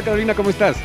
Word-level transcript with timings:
Hola 0.00 0.06
Carolina, 0.06 0.34
¿cómo 0.34 0.48
estás? 0.48 0.78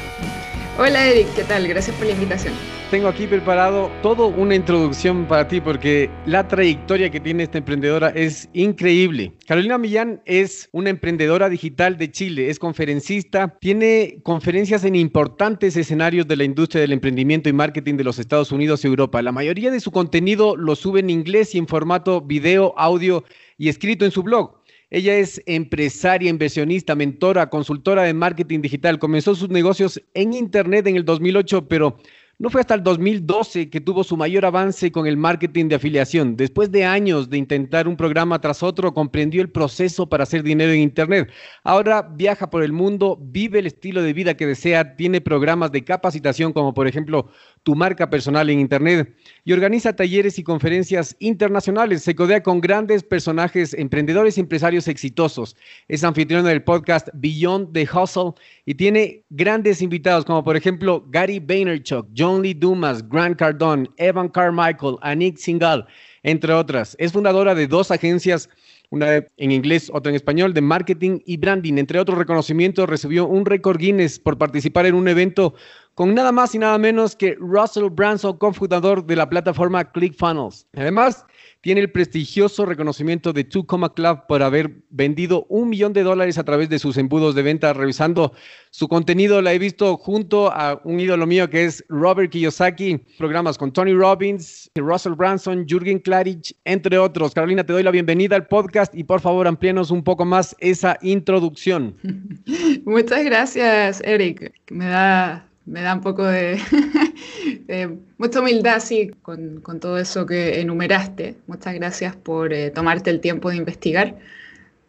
Hola 0.78 1.08
Eric, 1.08 1.34
¿qué 1.36 1.46
tal? 1.46 1.66
Gracias 1.70 1.96
por 1.96 2.06
la 2.06 2.12
invitación. 2.12 2.54
Tengo 2.92 3.08
aquí 3.08 3.28
preparado 3.28 3.90
todo 4.04 4.28
una 4.28 4.56
introducción 4.56 5.26
para 5.26 5.48
ti 5.48 5.62
porque 5.62 6.10
la 6.26 6.50
trayectoria 6.50 7.10
que 7.10 7.22
tiene 7.22 7.44
esta 7.44 7.60
emprendedora 7.60 8.10
es 8.10 8.50
increíble. 8.52 9.32
Carolina 9.48 9.78
Millán 9.78 10.22
es 10.26 10.68
una 10.74 10.90
emprendedora 10.90 11.48
digital 11.48 11.98
de 11.98 12.12
Chile, 12.12 12.50
es 12.50 12.60
conferencista, 12.60 13.58
tiene 13.62 14.20
conferencias 14.22 14.84
en 14.84 14.96
importantes 14.96 15.78
escenarios 15.78 16.28
de 16.28 16.36
la 16.36 16.44
industria 16.44 16.82
del 16.82 16.92
emprendimiento 16.92 17.48
y 17.48 17.54
marketing 17.54 17.96
de 17.96 18.04
los 18.04 18.20
Estados 18.20 18.52
Unidos 18.52 18.84
y 18.84 18.88
Europa. 18.88 19.22
La 19.22 19.32
mayoría 19.32 19.72
de 19.72 19.80
su 19.80 19.92
contenido 19.92 20.58
lo 20.58 20.76
sube 20.76 21.00
en 21.00 21.10
inglés 21.10 21.56
y 21.56 21.58
en 21.58 21.70
formato 21.70 22.20
video, 22.20 22.74
audio 22.76 23.24
y 23.58 23.70
escrito 23.70 24.04
en 24.04 24.12
su 24.12 24.24
blog. 24.24 24.55
Ella 24.90 25.18
es 25.18 25.42
empresaria, 25.46 26.30
inversionista, 26.30 26.96
mentora, 26.96 27.50
consultora 27.50 28.04
de 28.04 28.14
marketing 28.14 28.62
digital. 28.62 29.00
Comenzó 29.00 29.36
sus 29.36 29.50
negocios 29.50 30.02
en 30.14 30.34
Internet 30.34 30.88
en 30.88 30.96
el 30.96 31.06
2008, 31.06 31.68
pero 31.68 31.98
no 32.38 32.50
fue 32.50 32.60
hasta 32.60 32.74
el 32.74 32.84
2012 32.84 33.70
que 33.70 33.80
tuvo 33.80 34.04
su 34.04 34.18
mayor 34.18 34.44
avance 34.44 34.92
con 34.92 35.08
el 35.08 35.16
marketing 35.16 35.70
de 35.70 35.76
afiliación. 35.76 36.36
Después 36.36 36.70
de 36.70 36.84
años 36.84 37.30
de 37.30 37.38
intentar 37.38 37.88
un 37.88 37.96
programa 37.96 38.42
tras 38.42 38.62
otro, 38.62 38.94
comprendió 38.94 39.42
el 39.42 39.50
proceso 39.50 40.10
para 40.10 40.24
hacer 40.24 40.44
dinero 40.44 40.74
en 40.74 40.82
Internet. 40.82 41.32
Ahora 41.64 42.02
viaja 42.02 42.50
por 42.50 42.62
el 42.62 42.74
mundo, 42.74 43.18
vive 43.22 43.60
el 43.60 43.68
estilo 43.68 44.02
de 44.02 44.12
vida 44.12 44.36
que 44.36 44.46
desea, 44.46 44.98
tiene 44.98 45.22
programas 45.22 45.72
de 45.72 45.86
capacitación 45.86 46.52
como 46.52 46.74
por 46.74 46.88
ejemplo 46.90 47.30
tu 47.66 47.74
marca 47.74 48.08
personal 48.12 48.48
en 48.52 48.60
Internet 48.60 49.12
y 49.44 49.52
organiza 49.52 49.96
talleres 49.96 50.38
y 50.38 50.44
conferencias 50.44 51.16
internacionales. 51.18 52.04
Se 52.04 52.14
codea 52.14 52.44
con 52.44 52.62
grandes 52.62 53.02
personajes, 53.02 53.74
emprendedores 53.74 54.38
y 54.38 54.42
empresarios 54.42 54.88
exitosos. 54.88 55.58
Es 55.88 56.04
anfitriona 56.04 56.50
del 56.50 56.62
podcast 56.62 57.10
Beyond 57.16 57.74
the 57.74 57.90
Hustle 57.92 58.34
y 58.66 58.76
tiene 58.76 59.24
grandes 59.32 59.82
invitados 59.82 60.26
como 60.26 60.44
por 60.44 60.56
ejemplo 60.56 61.08
Gary 61.10 61.40
Vaynerchuk, 61.40 62.08
John 62.16 62.44
Lee 62.44 62.54
Dumas, 62.54 63.02
Grant 63.10 63.40
Cardone, 63.40 63.90
Evan 63.98 64.30
Carmichael, 64.30 64.98
Anik 65.02 65.38
Singal, 65.38 65.88
entre 66.22 66.54
otras. 66.54 66.96
Es 67.00 67.14
fundadora 67.14 67.56
de 67.56 67.66
dos 67.66 67.90
agencias 67.90 68.48
una 68.90 69.26
en 69.38 69.52
inglés, 69.52 69.92
otra 69.94 70.10
en 70.10 70.16
español, 70.16 70.54
de 70.54 70.62
marketing 70.62 71.20
y 71.26 71.38
branding. 71.38 71.78
Entre 71.78 72.00
otros 72.00 72.18
reconocimientos, 72.18 72.90
recibió 72.90 73.28
un 73.28 73.46
récord 73.46 73.78
Guinness 73.78 74.20
por 74.20 74.38
participar 74.38 74.86
en 74.86 74.96
un 74.96 75.08
evento 75.08 75.54
con 75.94 76.14
nada 76.14 76.32
más 76.32 76.54
y 76.54 76.60
nada 76.60 76.78
menos 76.78 77.16
que 77.16 77.36
Russell 77.40 77.90
Branson, 77.90 78.38
cofundador 78.38 79.06
de 79.06 79.16
la 79.16 79.30
plataforma 79.30 79.92
ClickFunnels. 79.92 80.68
Además, 80.76 81.26
tiene 81.66 81.82
el 81.82 81.90
prestigioso 81.90 82.64
reconocimiento 82.68 83.34
de 83.34 83.44
Two 83.44 83.66
Comma 83.66 83.92
Club 83.92 84.28
por 84.28 84.44
haber 84.44 84.84
vendido 84.92 85.48
un 85.50 85.68
millón 85.68 85.94
de 85.94 86.04
dólares 86.04 86.38
a 86.38 86.44
través 86.44 86.70
de 86.70 86.78
sus 86.78 86.96
embudos 86.96 87.34
de 87.34 87.42
venta. 87.42 87.74
Revisando 87.74 88.34
su 88.70 88.88
contenido, 88.88 89.42
la 89.42 89.52
he 89.52 89.58
visto 89.58 89.98
junto 89.98 90.52
a 90.52 90.80
un 90.84 91.00
ídolo 91.00 91.26
mío 91.26 91.50
que 91.50 91.66
es 91.66 91.84
Robert 91.90 92.32
Kiyosaki, 92.32 93.00
programas 93.18 93.58
con 93.58 93.74
Tony 93.74 93.94
Robbins, 93.94 94.70
Russell 94.76 95.14
Branson, 95.14 95.66
Jürgen 95.68 95.98
Klarich, 95.98 96.56
entre 96.66 97.00
otros. 97.00 97.34
Carolina, 97.34 97.64
te 97.64 97.74
doy 97.74 97.82
la 97.82 97.90
bienvenida 97.90 98.36
al 98.36 98.46
podcast 98.46 98.94
y 98.94 99.04
por 99.04 99.20
favor 99.20 99.48
amplíenos 99.48 99.90
un 99.90 100.04
poco 100.04 100.24
más 100.24 100.56
esa 100.60 101.00
introducción. 101.02 101.98
Muchas 102.86 103.26
gracias, 103.26 104.04
Eric. 104.06 104.54
Me 104.70 104.86
da 104.86 105.50
me 105.66 105.82
da 105.82 105.96
un 105.96 106.02
poco 106.02 106.26
de, 106.26 106.60
mucha 108.18 108.40
humildad, 108.40 108.80
sí, 108.80 109.12
con, 109.22 109.62
todo 109.80 109.98
eso 109.98 110.26
que 110.26 110.60
enumeraste. 110.62 111.36
Muchas 111.48 111.74
gracias 111.74 112.16
por 112.16 112.54
eh, 112.54 112.70
tomarte 112.72 113.10
el 113.10 113.20
tiempo 113.20 113.50
de 113.50 113.58
investigar. 113.58 114.18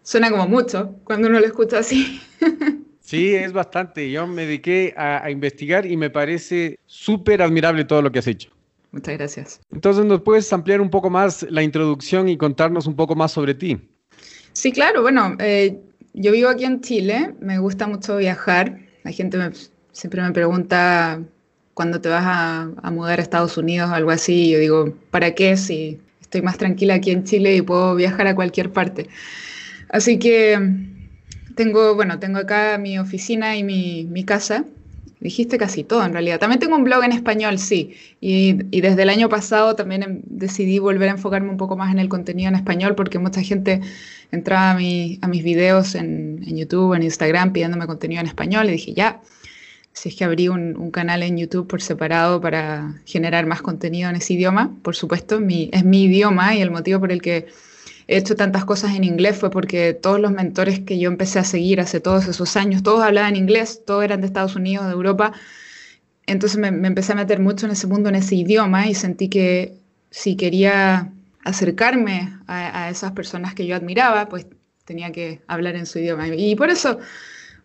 Suena 0.03 0.31
como 0.31 0.47
mucho 0.47 0.95
cuando 1.05 1.29
uno 1.29 1.41
lo 1.41 1.47
escucha 1.47 1.79
así. 1.79 2.21
Sí, 3.07 3.37
es 3.37 3.53
bastante. 3.53 4.11
Yo 4.11 4.27
me 4.27 4.47
dediqué 4.47 4.93
a, 4.97 5.31
investigar 5.31 5.87
y 5.87 5.97
me 5.97 6.11
parece 6.11 6.81
súper 6.87 7.41
admirable 7.41 7.85
todo 7.85 8.03
lo 8.03 8.11
que 8.11 8.19
has 8.19 8.27
hecho. 8.27 8.51
Muchas 8.91 9.17
gracias. 9.17 9.61
Entonces, 9.71 10.05
¿nos 10.05 10.23
puedes 10.23 10.53
ampliar 10.53 10.81
un 10.81 10.91
poco 10.91 11.09
más 11.09 11.47
la 11.49 11.63
introducción 11.63 12.29
y 12.29 12.37
contarnos 12.37 12.89
un 12.89 12.97
poco 12.97 13.15
más 13.15 13.31
sobre 13.31 13.55
ti? 13.55 13.79
Sí, 14.55 14.73
claro. 14.73 15.03
Bueno, 15.03 15.37
eh, 15.39 15.79
yo 16.15 16.33
vivo 16.33 16.49
aquí 16.49 16.65
en 16.65 16.81
Chile, 16.81 17.33
me 17.39 17.61
gusta 17.61 17.87
mucho 17.87 18.17
viajar. 18.17 18.81
La 19.05 19.13
gente 19.13 19.39
me, 19.39 19.53
siempre 19.97 20.23
me 20.23 20.31
pregunta 20.33 21.23
cuando 21.73 22.01
te 22.01 22.09
vas 22.09 22.25
a, 22.27 22.91
mudar 22.91 23.19
a 23.19 23.23
Estados 23.23 23.57
Unidos 23.57 23.91
o 23.91 23.95
algo 23.95 24.11
así, 24.11 24.51
yo 24.51 24.59
digo, 24.59 24.95
¿para 25.11 25.35
qué 25.35 25.57
si 25.57 25.99
estoy 26.21 26.43
más 26.43 26.59
tranquila 26.59 26.95
aquí 26.95 27.11
en 27.11 27.25
Chile 27.25 27.57
y 27.57 27.63
puedo 27.63 27.95
viajar 27.95 28.27
a 28.27 28.35
cualquier 28.35 28.71
parte? 28.73 29.09
Así 29.89 30.19
que 30.19 30.59
tengo, 31.55 31.95
bueno, 31.95 32.19
tengo 32.19 32.39
acá 32.39 32.79
mi 32.79 32.99
oficina 32.99 33.57
y 33.57 33.65
mi, 33.65 34.25
casa. 34.25 34.65
Dijiste 35.21 35.57
casi 35.57 35.83
todo 35.83 36.05
en 36.05 36.13
realidad. 36.13 36.39
También 36.39 36.61
tengo 36.61 36.77
un 36.77 36.85
blog 36.85 37.03
en 37.05 37.13
español, 37.13 37.59
sí. 37.59 37.95
Y, 38.21 38.53
desde 38.81 39.03
el 39.03 39.09
año 39.09 39.31
pasado 39.31 39.75
también 39.77 40.03
em, 40.03 40.21
decidí 40.27 40.79
volver 40.79 41.09
a 41.09 41.13
enfocarme 41.13 41.49
un 41.49 41.57
poco 41.57 41.77
más 41.77 41.91
en 41.91 41.99
el 41.99 42.09
contenido 42.09 42.49
en 42.49 42.55
español 42.55 42.95
porque 42.95 43.19
mucha 43.19 43.41
gente 43.43 43.81
entraba 44.31 44.73
a, 44.73 44.75
a 44.75 45.29
mis 45.29 45.43
videos 45.43 45.95
en, 45.95 46.45
en 46.47 46.57
YouTube, 46.57 46.95
en 46.95 47.03
Instagram 47.03 47.53
pidiéndome 47.53 47.87
contenido 47.87 48.21
en 48.21 48.27
español 48.27 48.69
y 48.69 48.73
dije, 48.73 48.93
ya, 48.93 49.21
si 49.97 50.11
es 50.11 50.15
que 50.15 50.25
abrí 50.25 50.49
un, 50.49 50.91
canal 50.91 51.23
en 51.23 51.39
YouTube 51.39 51.67
por 51.67 51.81
separado 51.81 52.39
para 52.41 53.01
generar 53.07 53.47
más 53.47 53.63
contenido 53.63 54.11
en 54.11 54.17
ese 54.17 54.35
idioma, 54.35 54.77
por 54.83 54.95
supuesto, 54.95 55.41
mi, 55.41 55.71
es 55.73 55.85
mi 55.85 56.05
idioma 56.05 56.55
y 56.55 56.61
el 56.61 56.71
motivo 56.71 57.01
por 57.01 57.13
el 57.13 57.23
que 57.23 57.47
he 58.07 58.19
hecho 58.19 58.37
tantas 58.37 58.67
cosas 58.67 58.95
en 58.95 59.05
inglés 59.05 59.39
fue 59.39 59.51
porque 59.51 59.95
todos 59.95 60.21
los 60.21 60.33
mentores 60.33 60.81
que 60.81 60.99
yo 60.99 61.09
empecé 61.09 61.39
a 61.39 61.45
seguir 61.45 61.81
hace 61.81 62.01
todos 62.01 62.29
esos 62.29 62.57
años, 62.59 62.83
todos 62.83 63.03
hablaban 63.03 63.37
inglés, 63.37 63.85
todos 63.87 64.05
eran 64.05 64.21
de 64.21 64.27
Estados 64.27 64.55
Unidos, 64.55 64.87
de 64.87 64.93
Europa, 64.93 65.33
entonces 66.27 66.59
me, 66.59 66.69
empecé 66.69 67.13
a 67.13 67.17
meter 67.17 67.41
mucho 67.41 67.65
en 67.65 67.73
ese 67.73 67.87
mundo, 67.87 68.11
en 68.11 68.17
ese 68.17 68.35
idioma 68.35 68.89
y 68.89 68.95
sentí 68.95 69.31
que 69.31 69.79
si 70.11 70.37
quería 70.37 71.11
acercarme 71.43 72.35
a, 72.47 72.85
a 72.85 72.91
esas 72.91 73.13
personas 73.13 73.55
que 73.55 73.67
yo 73.67 73.75
admiraba, 73.75 74.29
pues 74.29 74.47
tenía 74.85 75.11
que 75.11 75.41
hablar 75.47 75.75
en 75.75 75.87
su 75.87 76.01
idioma. 76.01 76.29
Y 76.29 76.55
por 76.55 76.69
eso 76.69 76.99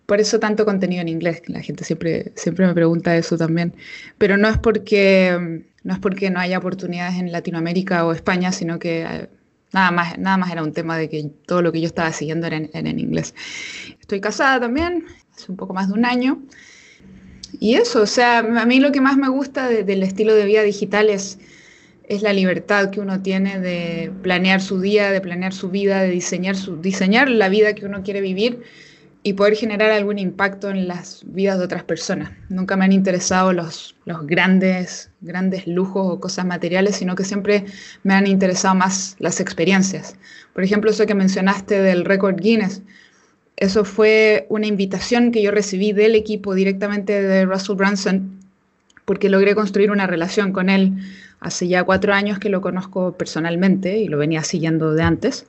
por 0.06 0.20
eso 0.20 0.40
tanto 0.40 0.66
contenido 0.66 1.02
en 1.02 1.08
inglés, 1.08 1.42
la 1.48 1.62
gente 1.62 1.84
siempre, 1.84 2.32
siempre 2.36 2.68
me 2.68 2.74
pregunta 2.74 3.16
eso 3.16 3.38
también. 3.38 3.74
Pero 4.18 4.38
no 4.38 4.50
es 4.50 4.58
porque 4.58 5.64
no 5.84 5.94
es 5.94 6.00
porque 6.00 6.30
no 6.30 6.40
haya 6.40 6.58
oportunidades 6.58 7.16
en 7.16 7.32
Latinoamérica 7.32 8.06
o 8.06 8.12
España, 8.12 8.52
sino 8.52 8.78
que 8.78 9.02
eh, 9.02 9.30
nada 9.72 9.92
más, 9.92 10.18
nada 10.18 10.38
más 10.38 10.52
era 10.52 10.64
un 10.64 10.74
tema 10.74 10.98
de 10.98 11.10
que 11.10 11.30
todo 11.46 11.62
lo 11.62 11.72
que 11.72 11.82
yo 11.82 11.88
estaba 11.88 12.12
siguiendo 12.12 12.48
era 12.48 12.58
en, 12.58 13.00
inglés. 13.00 13.34
Estoy 14.00 14.22
casada 14.22 14.60
también, 14.60 15.06
hace 15.36 15.52
un 15.52 15.58
poco 15.58 15.74
más 15.74 15.88
de 15.88 15.94
un 15.94 16.06
año. 16.06 16.42
Y 17.60 17.76
eso, 17.76 18.02
o 18.02 18.08
sea, 18.08 18.40
a 18.40 18.66
mí 18.66 18.80
lo 18.80 18.92
que 18.92 19.02
más 19.02 19.18
me 19.18 19.30
gusta 19.30 19.68
del 19.68 20.04
estilo 20.04 20.34
de 20.36 20.46
vida 20.46 20.64
digital 20.64 21.10
es, 21.10 21.40
la 22.22 22.34
libertad 22.34 22.90
que 22.90 23.00
uno 23.00 23.22
tiene 23.22 23.62
de 23.62 24.12
planear 24.22 24.60
su 24.60 24.82
día, 24.82 25.12
de 25.12 25.22
planear 25.22 25.54
su 25.54 25.70
vida, 25.70 26.02
de 26.02 26.10
diseñar, 26.10 26.58
su, 26.58 26.76
diseñar 26.76 27.30
la 27.30 27.48
vida 27.48 27.74
que 27.74 27.86
uno 27.86 28.04
quiere 28.04 28.20
vivir 28.20 28.64
y 29.24 29.34
poder 29.34 29.56
generar 29.56 29.92
algún 29.92 30.18
impacto 30.18 30.70
en 30.70 30.88
las 30.88 31.22
vidas 31.26 31.60
de 31.60 31.66
otras 31.66 31.84
personas. 31.84 32.32
Nunca 32.50 32.76
me 32.76 32.86
han 32.86 32.92
interesado 32.92 33.54
los, 33.54 33.96
los 34.06 34.26
grandes, 34.26 35.12
grandes 35.22 35.68
lujos 35.68 36.08
o 36.08 36.20
cosas 36.20 36.46
materiales, 36.46 36.96
sino 36.96 37.16
que 37.16 37.24
siempre 37.24 37.66
me 38.04 38.16
han 38.16 38.26
interesado 38.26 38.74
más 38.74 39.16
las 39.20 39.40
experiencias. 39.40 40.16
Por 40.54 40.64
ejemplo, 40.64 40.90
eso 40.90 41.06
que 41.06 41.14
mencionaste 41.14 41.82
del 41.82 42.04
récord 42.04 42.38
Guinness, 42.40 42.82
eso 43.58 43.86
fue 43.86 44.48
una 44.50 44.66
invitación 44.66 45.32
que 45.32 45.44
yo 45.44 45.52
recibí 45.52 45.94
del 45.94 46.16
equipo 46.16 46.56
directamente 46.56 47.22
de 47.22 47.46
Russell 47.46 47.76
Brunson, 47.76 48.40
porque 49.06 49.30
logré 49.30 49.54
construir 49.54 49.92
una 49.92 50.08
relación 50.08 50.52
con 50.52 50.70
él 50.70 50.94
hace 51.40 51.68
ya 51.68 51.84
cuatro 51.84 52.14
años 52.14 52.40
que 52.40 52.50
lo 52.50 52.62
conozco 52.62 53.16
personalmente 53.18 54.00
y 54.00 54.08
lo 54.08 54.18
venía 54.18 54.44
siguiendo 54.44 54.94
de 54.94 55.04
antes 55.04 55.46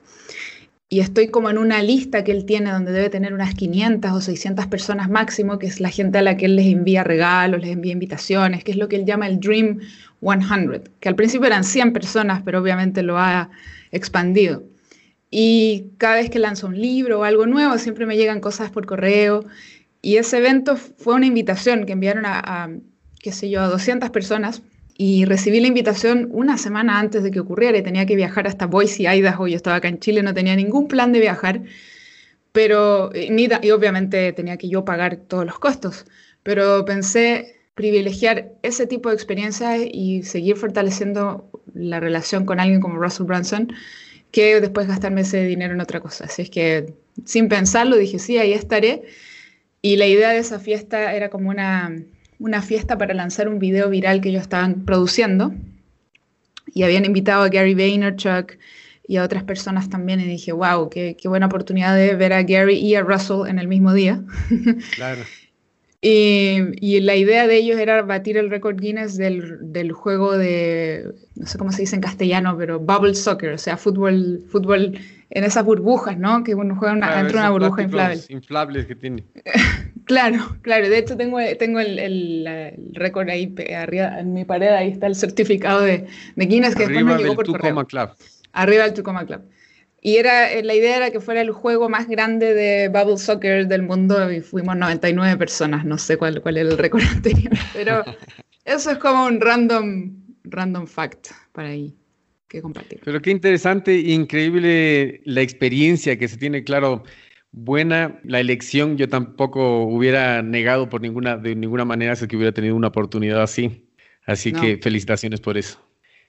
y 0.93 0.99
estoy 0.99 1.29
como 1.29 1.49
en 1.49 1.57
una 1.57 1.81
lista 1.81 2.23
que 2.23 2.31
él 2.31 2.45
tiene 2.45 2.69
donde 2.69 2.91
debe 2.91 3.09
tener 3.09 3.33
unas 3.33 3.55
500 3.55 4.11
o 4.11 4.21
600 4.21 4.67
personas 4.67 5.09
máximo, 5.09 5.57
que 5.57 5.65
es 5.65 5.79
la 5.79 5.89
gente 5.89 6.19
a 6.19 6.21
la 6.21 6.37
que 6.37 6.45
él 6.45 6.55
les 6.55 6.67
envía 6.67 7.03
regalos, 7.03 7.61
les 7.61 7.71
envía 7.71 7.93
invitaciones, 7.93 8.63
que 8.63 8.73
es 8.73 8.77
lo 8.77 8.87
que 8.87 8.97
él 8.97 9.05
llama 9.05 9.25
el 9.25 9.39
Dream 9.39 9.79
100, 10.21 10.83
que 10.99 11.09
al 11.09 11.15
principio 11.15 11.47
eran 11.47 11.63
100 11.63 11.93
personas, 11.93 12.43
pero 12.45 12.61
obviamente 12.61 13.01
lo 13.01 13.17
ha 13.17 13.49
expandido. 13.91 14.61
Y 15.31 15.85
cada 15.97 16.17
vez 16.17 16.29
que 16.29 16.37
lanza 16.37 16.67
un 16.67 16.79
libro 16.79 17.21
o 17.21 17.23
algo 17.23 17.47
nuevo, 17.47 17.75
siempre 17.79 18.05
me 18.05 18.15
llegan 18.15 18.39
cosas 18.39 18.69
por 18.69 18.85
correo. 18.85 19.43
Y 20.03 20.17
ese 20.17 20.37
evento 20.37 20.77
fue 20.77 21.15
una 21.15 21.25
invitación 21.25 21.87
que 21.87 21.93
enviaron 21.93 22.27
a, 22.27 22.39
a 22.39 22.69
qué 23.19 23.31
sé 23.31 23.49
yo, 23.49 23.61
a 23.61 23.67
200 23.67 24.11
personas 24.11 24.61
y 24.97 25.25
recibí 25.25 25.59
la 25.59 25.67
invitación 25.67 26.29
una 26.31 26.57
semana 26.57 26.99
antes 26.99 27.23
de 27.23 27.31
que 27.31 27.39
ocurriera 27.39 27.77
y 27.77 27.83
tenía 27.83 28.05
que 28.05 28.15
viajar 28.15 28.47
hasta 28.47 28.67
Boise, 28.67 29.03
Idaho. 29.03 29.47
Yo 29.47 29.55
estaba 29.55 29.77
acá 29.77 29.87
en 29.87 29.99
Chile, 29.99 30.21
no 30.23 30.33
tenía 30.33 30.55
ningún 30.55 30.87
plan 30.87 31.11
de 31.11 31.19
viajar, 31.19 31.63
pero 32.51 33.11
ni, 33.29 33.47
y 33.61 33.71
obviamente 33.71 34.31
tenía 34.33 34.57
que 34.57 34.69
yo 34.69 34.85
pagar 34.85 35.17
todos 35.17 35.45
los 35.45 35.59
costos. 35.59 36.05
Pero 36.43 36.85
pensé 36.85 37.55
privilegiar 37.75 38.51
ese 38.61 38.85
tipo 38.85 39.09
de 39.09 39.15
experiencias 39.15 39.81
y 39.91 40.23
seguir 40.23 40.57
fortaleciendo 40.57 41.49
la 41.73 41.99
relación 41.99 42.45
con 42.45 42.59
alguien 42.59 42.81
como 42.81 42.97
Russell 42.97 43.25
Brunson 43.25 43.73
que 44.31 44.59
después 44.61 44.87
gastarme 44.87 45.21
ese 45.21 45.45
dinero 45.45 45.73
en 45.73 45.81
otra 45.81 45.99
cosa. 45.99 46.25
Así 46.25 46.43
es 46.43 46.49
que 46.49 46.93
sin 47.25 47.49
pensarlo 47.49 47.95
dije, 47.97 48.19
sí, 48.19 48.37
ahí 48.37 48.53
estaré. 48.53 49.03
Y 49.81 49.97
la 49.97 50.07
idea 50.07 50.29
de 50.29 50.39
esa 50.39 50.59
fiesta 50.59 51.13
era 51.13 51.29
como 51.29 51.49
una 51.49 51.95
una 52.43 52.61
fiesta 52.61 52.97
para 52.97 53.13
lanzar 53.13 53.47
un 53.47 53.57
video 53.57 53.89
viral 53.89 54.19
que 54.19 54.27
ellos 54.27 54.41
estaban 54.41 54.83
produciendo 54.83 55.53
y 56.73 56.83
habían 56.83 57.05
invitado 57.05 57.43
a 57.43 57.47
Gary 57.47 57.73
Vaynerchuk 57.73 58.57
y 59.07 59.15
a 59.15 59.23
otras 59.23 59.43
personas 59.43 59.89
también 59.89 60.19
y 60.19 60.25
dije, 60.25 60.51
wow, 60.51 60.89
qué, 60.89 61.15
qué 61.17 61.29
buena 61.29 61.45
oportunidad 61.45 61.95
de 61.95 62.15
ver 62.15 62.33
a 62.33 62.43
Gary 62.43 62.75
y 62.75 62.95
a 62.95 63.01
Russell 63.01 63.47
en 63.47 63.59
el 63.59 63.69
mismo 63.69 63.93
día. 63.93 64.21
Claro. 64.95 65.21
y, 66.01 66.57
y, 66.81 66.99
la 66.99 67.15
idea 67.15 67.47
de 67.47 67.55
ellos 67.55 67.79
era 67.79 68.01
batir 68.01 68.35
el 68.35 68.49
récord 68.49 68.77
Guinness 68.77 69.15
del, 69.15 69.71
del, 69.71 69.93
juego 69.93 70.37
de, 70.37 71.13
no 71.35 71.45
sé 71.45 71.57
cómo 71.57 71.71
se 71.71 71.83
dice 71.83 71.95
en 71.95 72.01
castellano, 72.01 72.57
pero 72.57 72.77
bubble 72.77 73.15
soccer, 73.15 73.53
o 73.53 73.57
sea, 73.57 73.77
fútbol, 73.77 74.43
fútbol 74.49 74.99
en 75.35 75.43
esas 75.43 75.65
burbujas, 75.65 76.17
¿no? 76.17 76.43
Que 76.43 76.53
uno 76.53 76.75
juega 76.75 76.93
una, 76.93 77.15
dentro 77.15 77.33
de 77.33 77.39
una 77.39 77.49
burbuja 77.49 77.81
inflable. 77.81 78.21
Inflables 78.29 78.85
que 78.85 78.95
tiene. 78.95 79.23
Claro, 80.05 80.57
claro. 80.61 80.89
De 80.89 80.97
hecho, 80.97 81.15
tengo, 81.15 81.37
tengo 81.57 81.79
el, 81.79 81.97
el, 81.97 82.73
récord 82.91 83.29
ahí 83.29 83.55
arriba 83.73 84.19
en 84.19 84.33
mi 84.33 84.43
pared. 84.43 84.67
Ahí 84.67 84.89
está 84.89 85.07
el 85.07 85.15
certificado 85.15 85.79
de, 85.79 86.07
de 86.35 86.45
Guinness 86.45 86.75
que 86.75 86.87
después 86.87 87.05
me 87.05 87.15
llegó 87.15 87.35
por 87.35 87.47
correo. 87.47 87.87
Club. 87.87 88.09
Arriba 88.51 88.83
del 88.83 88.93
Tucoma 88.93 89.25
Club. 89.25 89.43
Y 90.01 90.17
era, 90.17 90.51
eh, 90.51 90.61
la 90.61 90.73
idea 90.73 90.97
era 90.97 91.11
que 91.11 91.21
fuera 91.21 91.39
el 91.39 91.51
juego 91.51 91.87
más 91.87 92.09
grande 92.09 92.53
de 92.53 92.89
Bubble 92.89 93.17
Soccer 93.17 93.65
del 93.65 93.83
mundo 93.83 94.29
y 94.29 94.41
fuimos 94.41 94.75
99 94.75 95.37
personas. 95.37 95.85
No 95.85 95.97
sé 95.97 96.17
cuál, 96.17 96.41
cuál 96.41 96.57
era 96.57 96.69
el 96.69 96.77
récord 96.77 97.03
anterior, 97.09 97.53
pero 97.73 98.03
eso 98.65 98.91
es 98.91 98.97
como 98.97 99.25
un 99.25 99.39
random, 99.39 100.17
random 100.43 100.85
fact 100.85 101.29
para 101.53 101.69
ahí 101.69 101.95
que 102.53 102.61
compartir. 102.61 102.99
Pero 103.03 103.21
qué 103.21 103.31
interesante, 103.31 103.97
increíble 103.97 105.21
la 105.25 105.41
experiencia 105.41 106.17
que 106.17 106.27
se 106.27 106.37
tiene, 106.37 106.63
claro 106.63 107.03
buena 107.51 108.19
la 108.23 108.39
elección. 108.39 108.97
Yo 108.97 109.07
tampoco 109.07 109.83
hubiera 109.83 110.41
negado 110.41 110.89
por 110.89 111.01
ninguna, 111.01 111.37
de 111.37 111.55
ninguna 111.55 111.85
manera 111.85 112.15
si 112.15 112.27
que 112.27 112.35
hubiera 112.35 112.51
tenido 112.51 112.75
una 112.75 112.87
oportunidad 112.87 113.41
así. 113.41 113.87
Así 114.25 114.53
que 114.53 114.77
felicitaciones 114.77 115.41
por 115.41 115.57
eso. 115.57 115.79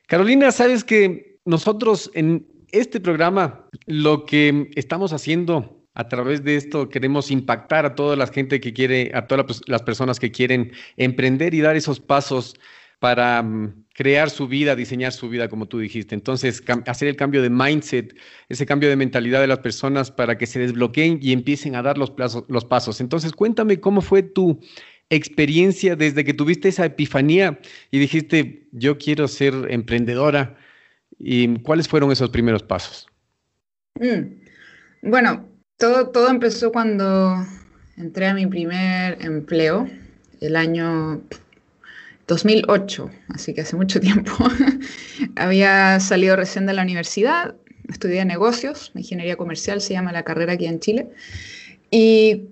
Carolina, 0.06 0.50
sabes 0.50 0.82
que 0.82 1.38
nosotros 1.44 2.11
en 2.15 2.47
este 2.73 3.00
programa 3.00 3.69
lo 3.87 4.26
que 4.26 4.71
estamos 4.75 5.12
haciendo 5.12 5.81
a 5.94 6.09
través 6.09 6.43
de 6.43 6.56
esto 6.56 6.88
queremos 6.88 7.31
impactar 7.31 7.87
a 7.87 7.94
toda 7.94 8.17
la 8.17 8.26
gente 8.26 8.61
que 8.61 8.73
quiere, 8.73 9.12
a 9.15 9.29
todas 9.29 9.62
las 9.67 9.82
personas 9.82 10.19
que 10.19 10.32
quieren 10.32 10.73
emprender 10.97 11.55
y 11.55 11.61
dar 11.61 11.76
esos 11.76 12.00
pasos 12.00 12.56
para 13.04 13.42
mm, 13.42 13.84
crear 13.92 14.30
su 14.30 14.48
vida, 14.48 14.74
diseñar 14.74 15.12
su 15.12 15.28
vida, 15.28 15.50
como 15.50 15.68
tú 15.68 15.78
dijiste. 15.78 16.14
Entonces, 16.14 16.64
hacer 16.86 17.08
el 17.08 17.16
cambio 17.16 17.42
de 17.42 17.50
mindset, 17.50 18.16
ese 18.48 18.64
cambio 18.64 18.88
de 18.88 18.96
mentalidad 18.96 19.42
de 19.42 19.46
las 19.46 19.58
personas 19.58 20.10
para 20.10 20.38
que 20.38 20.46
se 20.46 20.58
desbloqueen 20.58 21.18
y 21.20 21.34
empiecen 21.34 21.76
a 21.76 21.82
dar 21.82 21.98
los, 21.98 22.10
pasos. 22.10 23.02
Entonces, 23.02 23.32
cuéntame 23.32 23.78
cómo 23.78 24.00
fue 24.00 24.22
tu 24.22 24.58
experiencia 25.10 25.96
desde 25.96 26.24
que 26.24 26.32
tuviste 26.32 26.68
esa 26.68 26.86
epifanía 26.86 27.60
y 27.90 27.98
dijiste, 27.98 28.68
yo 28.72 28.96
quiero 28.96 29.28
ser 29.28 29.52
emprendedora. 29.68 30.56
¿Y 31.18 31.58
cuáles 31.58 31.86
fueron 31.86 32.10
esos 32.10 32.30
primeros 32.30 32.62
pasos? 32.62 33.06
Mm. 34.00 35.10
Bueno, 35.10 35.46
todo, 35.76 36.08
todo 36.08 36.30
empezó 36.30 36.72
cuando 36.72 37.36
entré 37.98 38.28
a 38.28 38.34
mi 38.34 38.46
primer 38.46 39.18
empleo, 39.20 39.90
el 40.40 40.56
año 40.56 41.22
2008, 42.26 43.11
así 43.29 43.55
que 43.55 43.62
hace 43.62 43.76
mucho 43.76 44.00
tiempo. 44.00 44.32
Había 45.37 46.00
salido 46.00 46.37
recién 46.37 46.67
de 46.67 46.73
la 46.73 46.82
universidad, 46.82 47.55
estudié 47.88 48.25
negocios, 48.25 48.93
ingeniería 48.94 49.37
comercial 49.37 49.81
se 49.81 49.94
llama 49.94 50.12
la 50.12 50.23
carrera 50.23 50.55
aquí 50.55 50.67
en 50.67 50.81
Chile. 50.81 51.09
Y 51.91 52.44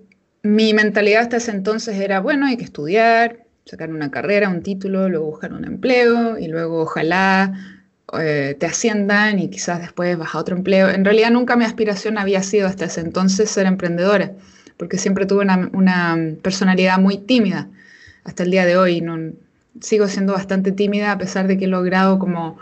mi 0.43 0.73
mentalidad 0.73 1.21
hasta 1.21 1.37
ese 1.37 1.51
entonces 1.51 1.99
era, 1.99 2.19
bueno, 2.19 2.45
hay 2.45 2.57
que 2.57 2.65
estudiar, 2.65 3.45
sacar 3.65 3.89
una 3.89 4.11
carrera, 4.11 4.49
un 4.49 4.61
título, 4.61 5.09
luego 5.09 5.25
buscar 5.25 5.53
un 5.53 5.65
empleo 5.65 6.37
y 6.37 6.47
luego 6.47 6.81
ojalá 6.81 7.53
eh, 8.19 8.55
te 8.59 8.65
asciendan 8.65 9.39
y 9.39 9.49
quizás 9.49 9.79
después 9.79 10.17
vas 10.17 10.35
a 10.35 10.37
otro 10.37 10.55
empleo. 10.55 10.89
En 10.89 11.05
realidad 11.05 11.31
nunca 11.31 11.55
mi 11.55 11.65
aspiración 11.65 12.17
había 12.17 12.43
sido 12.43 12.67
hasta 12.67 12.85
ese 12.85 13.01
entonces 13.01 13.49
ser 13.49 13.65
emprendedora, 13.65 14.33
porque 14.77 14.97
siempre 14.97 15.25
tuve 15.25 15.41
una, 15.41 15.69
una 15.73 16.17
personalidad 16.41 16.99
muy 16.99 17.17
tímida. 17.17 17.69
Hasta 18.23 18.43
el 18.43 18.51
día 18.51 18.65
de 18.65 18.77
hoy 18.77 19.01
no, 19.01 19.17
sigo 19.81 20.07
siendo 20.07 20.33
bastante 20.33 20.71
tímida 20.71 21.11
a 21.11 21.17
pesar 21.17 21.47
de 21.47 21.57
que 21.57 21.65
he 21.65 21.67
logrado 21.67 22.19
como, 22.19 22.57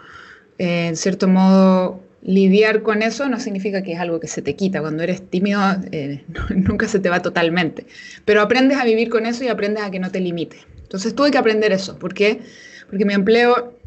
eh, 0.58 0.88
en 0.88 0.96
cierto 0.96 1.28
modo, 1.28 2.02
lidiar 2.24 2.84
con 2.84 3.02
eso 3.02 3.28
no 3.30 3.40
significa 3.40 3.82
que 3.82 3.94
es 3.94 4.00
algo 4.00 4.20
que 4.20 4.28
se 4.28 4.42
te 4.42 4.56
quita. 4.56 4.82
Cuando 4.82 5.04
eres 5.04 5.28
tímido, 5.30 5.62
eh, 5.92 6.24
nunca 6.50 6.88
se 6.88 7.00
te 7.00 7.10
va 7.10 7.22
totalmente. 7.22 7.86
Pero 8.26 8.42
aprendes 8.42 8.78
a 8.78 8.86
vivir 8.86 9.10
con 9.10 9.26
eso 9.26 9.44
y 9.44 9.48
aprendes 9.48 9.84
a 9.84 9.92
que 9.92 10.00
no 10.00 10.12
te 10.12 10.20
limite. 10.20 10.58
Entonces 10.84 11.16
tuve 11.16 11.32
que 11.32 11.38
aprender 11.38 11.72
eso. 11.72 11.98
¿Por 11.98 12.14
qué? 12.14 12.42
Porque 12.90 13.06
mi 13.06 13.14
empleo 13.14 13.78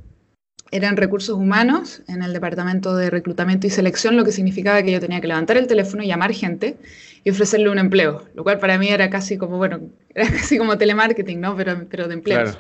era 0.71 0.89
en 0.89 0.97
recursos 0.97 1.37
humanos, 1.37 2.03
en 2.09 2.23
el 2.23 2.33
departamento 2.33 2.97
de 2.97 3.11
reclutamiento 3.11 3.67
y 3.67 3.71
selección, 3.71 4.17
lo 4.17 4.25
que 4.25 4.33
significaba 4.33 4.83
que 4.83 4.91
yo 4.91 5.01
tenía 5.01 5.21
que 5.21 5.29
levantar 5.29 5.57
el 5.57 5.67
teléfono 5.67 6.03
llamar 6.03 6.33
gente 6.33 6.77
y 7.23 7.31
ofrecerle 7.31 7.71
un 7.71 7.79
empleo, 7.79 8.25
lo 8.35 8.43
cual 8.43 8.59
para 8.59 8.77
mí 8.77 8.89
era 8.89 9.09
casi 9.09 9.39
como, 9.39 9.57
bueno, 9.57 9.81
era 10.15 10.29
casi 10.31 10.59
como 10.59 10.77
telemarketing, 10.77 11.41
¿no? 11.41 11.57
Pero, 11.57 11.87
pero 11.89 12.09
de 12.09 12.15
empleos. 12.15 12.59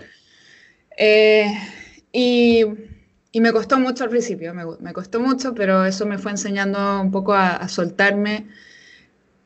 Eh, 0.96 1.52
y, 2.12 2.64
me 3.40 3.52
costó 3.52 3.78
mucho 3.78 4.04
al 4.04 4.10
principio, 4.10 4.54
me, 4.54 4.92
costó 4.92 5.20
mucho, 5.20 5.54
pero 5.54 5.84
eso 5.84 6.06
me 6.06 6.18
fue 6.18 6.30
enseñando 6.30 7.00
un 7.00 7.10
poco 7.10 7.34
a, 7.34 7.68
soltarme. 7.68 8.46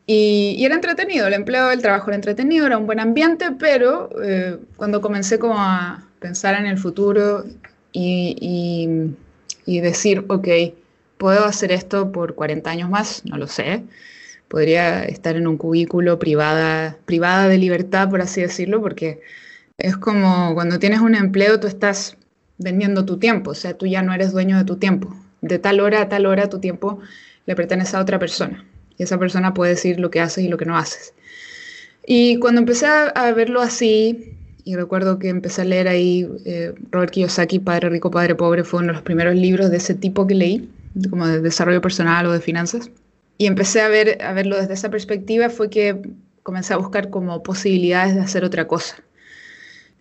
Y, 0.06 0.64
era 0.64 0.74
entretenido, 0.74 1.26
el 1.26 1.34
empleo, 1.34 1.70
el 1.70 1.82
trabajo 1.82 2.10
era 2.10 2.16
entretenido, 2.16 2.66
era 2.66 2.78
un 2.78 2.86
buen 2.86 3.00
ambiente, 3.00 3.52
pero 3.58 4.10
eh, 4.22 4.58
cuando 4.76 5.00
comencé 5.00 5.38
como 5.38 5.58
a 5.58 6.06
pensar 6.20 6.58
en 6.58 6.66
el 6.66 6.78
futuro 6.78 7.44
y, 7.92 9.16
y, 9.66 9.80
decir, 9.80 10.24
ok, 10.28 10.48
puedo 11.18 11.44
hacer 11.44 11.72
esto 11.72 12.12
por 12.12 12.34
40 12.34 12.70
años 12.70 12.90
más, 12.90 13.24
no 13.24 13.36
lo 13.38 13.46
sé, 13.46 13.84
podría 14.48 15.04
estar 15.04 15.36
en 15.36 15.46
un 15.46 15.58
cubículo 15.58 16.18
privada, 16.18 16.96
privada 17.06 17.48
de 17.48 17.58
libertad, 17.58 18.08
por 18.10 18.22
así 18.22 18.40
decirlo, 18.40 18.80
porque 18.80 19.20
es 19.78 19.96
como 19.96 20.54
cuando 20.54 20.80
tienes 20.80 21.00
un 21.00 21.14
empleo, 21.14 21.60
tú 21.60 21.68
estás 21.68 22.16
vendiendo 22.58 23.04
tu 23.04 23.18
tiempo, 23.18 23.52
o 23.52 23.54
sea, 23.54 23.74
tú 23.74 23.86
ya 23.86 24.02
no 24.02 24.12
eres 24.12 24.32
dueño 24.32 24.58
de 24.58 24.64
tu 24.64 24.76
tiempo. 24.76 25.14
De 25.40 25.60
tal 25.60 25.78
hora 25.78 26.02
a 26.02 26.08
tal 26.08 26.26
hora 26.26 26.48
tu 26.48 26.58
tiempo 26.58 26.98
le 27.46 27.54
pertenece 27.54 27.96
a 27.96 28.00
otra 28.00 28.18
persona. 28.18 28.64
Y 28.98 29.04
esa 29.04 29.18
persona 29.18 29.54
puede 29.54 29.72
decir 29.72 30.00
lo 30.00 30.10
que 30.10 30.20
haces 30.20 30.44
y 30.44 30.48
lo 30.48 30.56
que 30.56 30.64
no 30.64 30.76
haces. 30.76 31.14
Y 32.04 32.40
cuando 32.40 32.60
empecé 32.60 32.86
a, 32.86 33.32
verlo 33.32 33.60
así, 33.60 34.34
y 34.64 34.74
recuerdo 34.74 35.20
que 35.20 35.28
empecé 35.28 35.62
a 35.62 35.64
leer 35.64 35.86
ahí 35.86 36.28
eh, 36.44 36.74
Robert 36.90 37.12
Kiyosaki, 37.12 37.60
Padre 37.60 37.90
Rico, 37.90 38.10
Padre 38.10 38.34
Pobre, 38.34 38.64
fue 38.64 38.80
uno 38.80 38.88
de 38.88 38.94
los 38.94 39.02
primeros 39.02 39.36
libros 39.36 39.70
de 39.70 39.76
ese 39.76 39.94
tipo 39.94 40.26
que 40.26 40.34
leí, 40.34 40.68
como 41.10 41.28
de 41.28 41.40
desarrollo 41.40 41.80
personal 41.80 42.26
o 42.26 42.32
de 42.32 42.40
finanzas. 42.40 42.90
Y 43.36 43.46
empecé 43.46 43.80
a, 43.82 43.88
ver, 43.88 44.20
a 44.22 44.32
verlo 44.32 44.56
desde 44.56 44.74
esa 44.74 44.90
perspectiva, 44.90 45.48
fue 45.50 45.70
que 45.70 46.02
comencé 46.42 46.74
a 46.74 46.78
buscar 46.78 47.10
como 47.10 47.44
posibilidades 47.44 48.16
de 48.16 48.22
hacer 48.22 48.42
otra 48.42 48.66
cosa. 48.66 48.96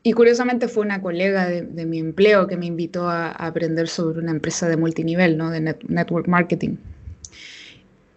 Y 0.07 0.13
curiosamente 0.13 0.69
fue 0.69 0.85
una 0.85 1.01
colega 1.01 1.47
de, 1.47 1.85
mi 1.85 1.99
empleo 1.99 2.47
que 2.47 2.55
me 2.55 2.65
invitó 2.65 3.09
a, 3.09 3.29
aprender 3.29 3.89
sobre 3.89 4.19
una 4.19 4.31
empresa 4.31 4.69
de 4.69 4.77
multinivel, 4.77 5.37
¿no? 5.37 5.51
de 5.51 5.59
network 5.59 6.29
marketing. 6.29 6.77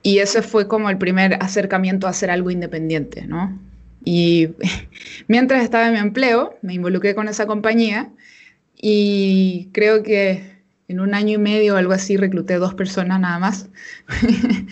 Y 0.04 0.18
ese 0.18 0.42
fue 0.42 0.68
como 0.68 0.88
el 0.88 0.99
primer 0.99 1.35
acercamiento 1.42 2.06
a 2.06 2.11
hacer 2.11 2.30
algo 2.30 2.52
independiente, 2.52 3.26
¿no? 3.26 3.59
Y 4.04 4.50
mientras 5.26 5.64
estaba 5.64 5.88
en 5.88 5.94
mi 5.94 5.99
empleo, 5.99 6.56
me 6.62 6.75
involucré 6.75 7.16
con 7.16 7.26
esa 7.26 7.47
compañía 7.47 8.09
y 8.76 9.68
creo 9.73 10.04
que 10.04 10.60
en 10.90 10.99
un 10.99 11.14
año 11.14 11.37
y 11.37 11.38
medio 11.38 11.75
o 11.75 11.76
algo 11.76 11.92
así 11.92 12.16
recluté 12.16 12.54
dos 12.54 12.75
personas 12.75 13.20
nada 13.20 13.38
más. 13.38 13.68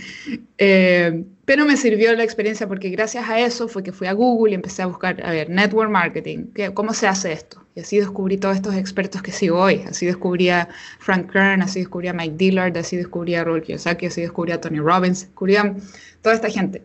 Eh, 0.61 1.23
pero 1.45 1.65
me 1.65 1.77
sirvió 1.77 2.13
la 2.17 2.25
experiencia 2.25 2.67
porque 2.67 2.91
gracias 2.91 3.29
a 3.29 3.39
eso 3.39 3.69
fue 3.69 3.85
que 3.85 3.93
fui 3.93 4.09
a 4.09 4.13
Google 4.13 4.51
y 4.51 4.55
empecé 4.57 4.83
a 4.83 4.87
buscar, 4.87 5.25
a 5.25 5.31
ver, 5.31 5.49
network 5.49 5.89
marketing, 5.89 6.47
¿cómo 6.75 6.93
se 6.93 7.07
hace 7.07 7.33
esto? 7.33 7.65
Y 7.77 7.81
así 7.81 8.01
descubrí 8.01 8.39
todos 8.39 8.57
estos 8.57 8.75
expertos 8.75 9.23
que 9.23 9.31
sigo 9.31 9.61
hoy. 9.61 9.85
Así 9.89 10.05
descubrí 10.05 10.49
a 10.49 10.69
Frank 10.99 11.31
Kern, 11.31 11.63
así 11.63 11.79
descubrí 11.79 12.09
a 12.09 12.13
Mike 12.13 12.35
Dillard, 12.37 12.77
así 12.77 12.97
descubrí 12.97 13.37
a 13.37 13.45
Robert 13.45 13.67
Kiyosaki, 13.67 14.07
así 14.07 14.21
descubrí 14.21 14.51
a 14.51 14.61
Tony 14.61 14.81
Robbins, 14.81 15.27
descubrí 15.27 15.55
a 15.55 15.77
toda 16.23 16.35
esta 16.35 16.51
gente. 16.51 16.83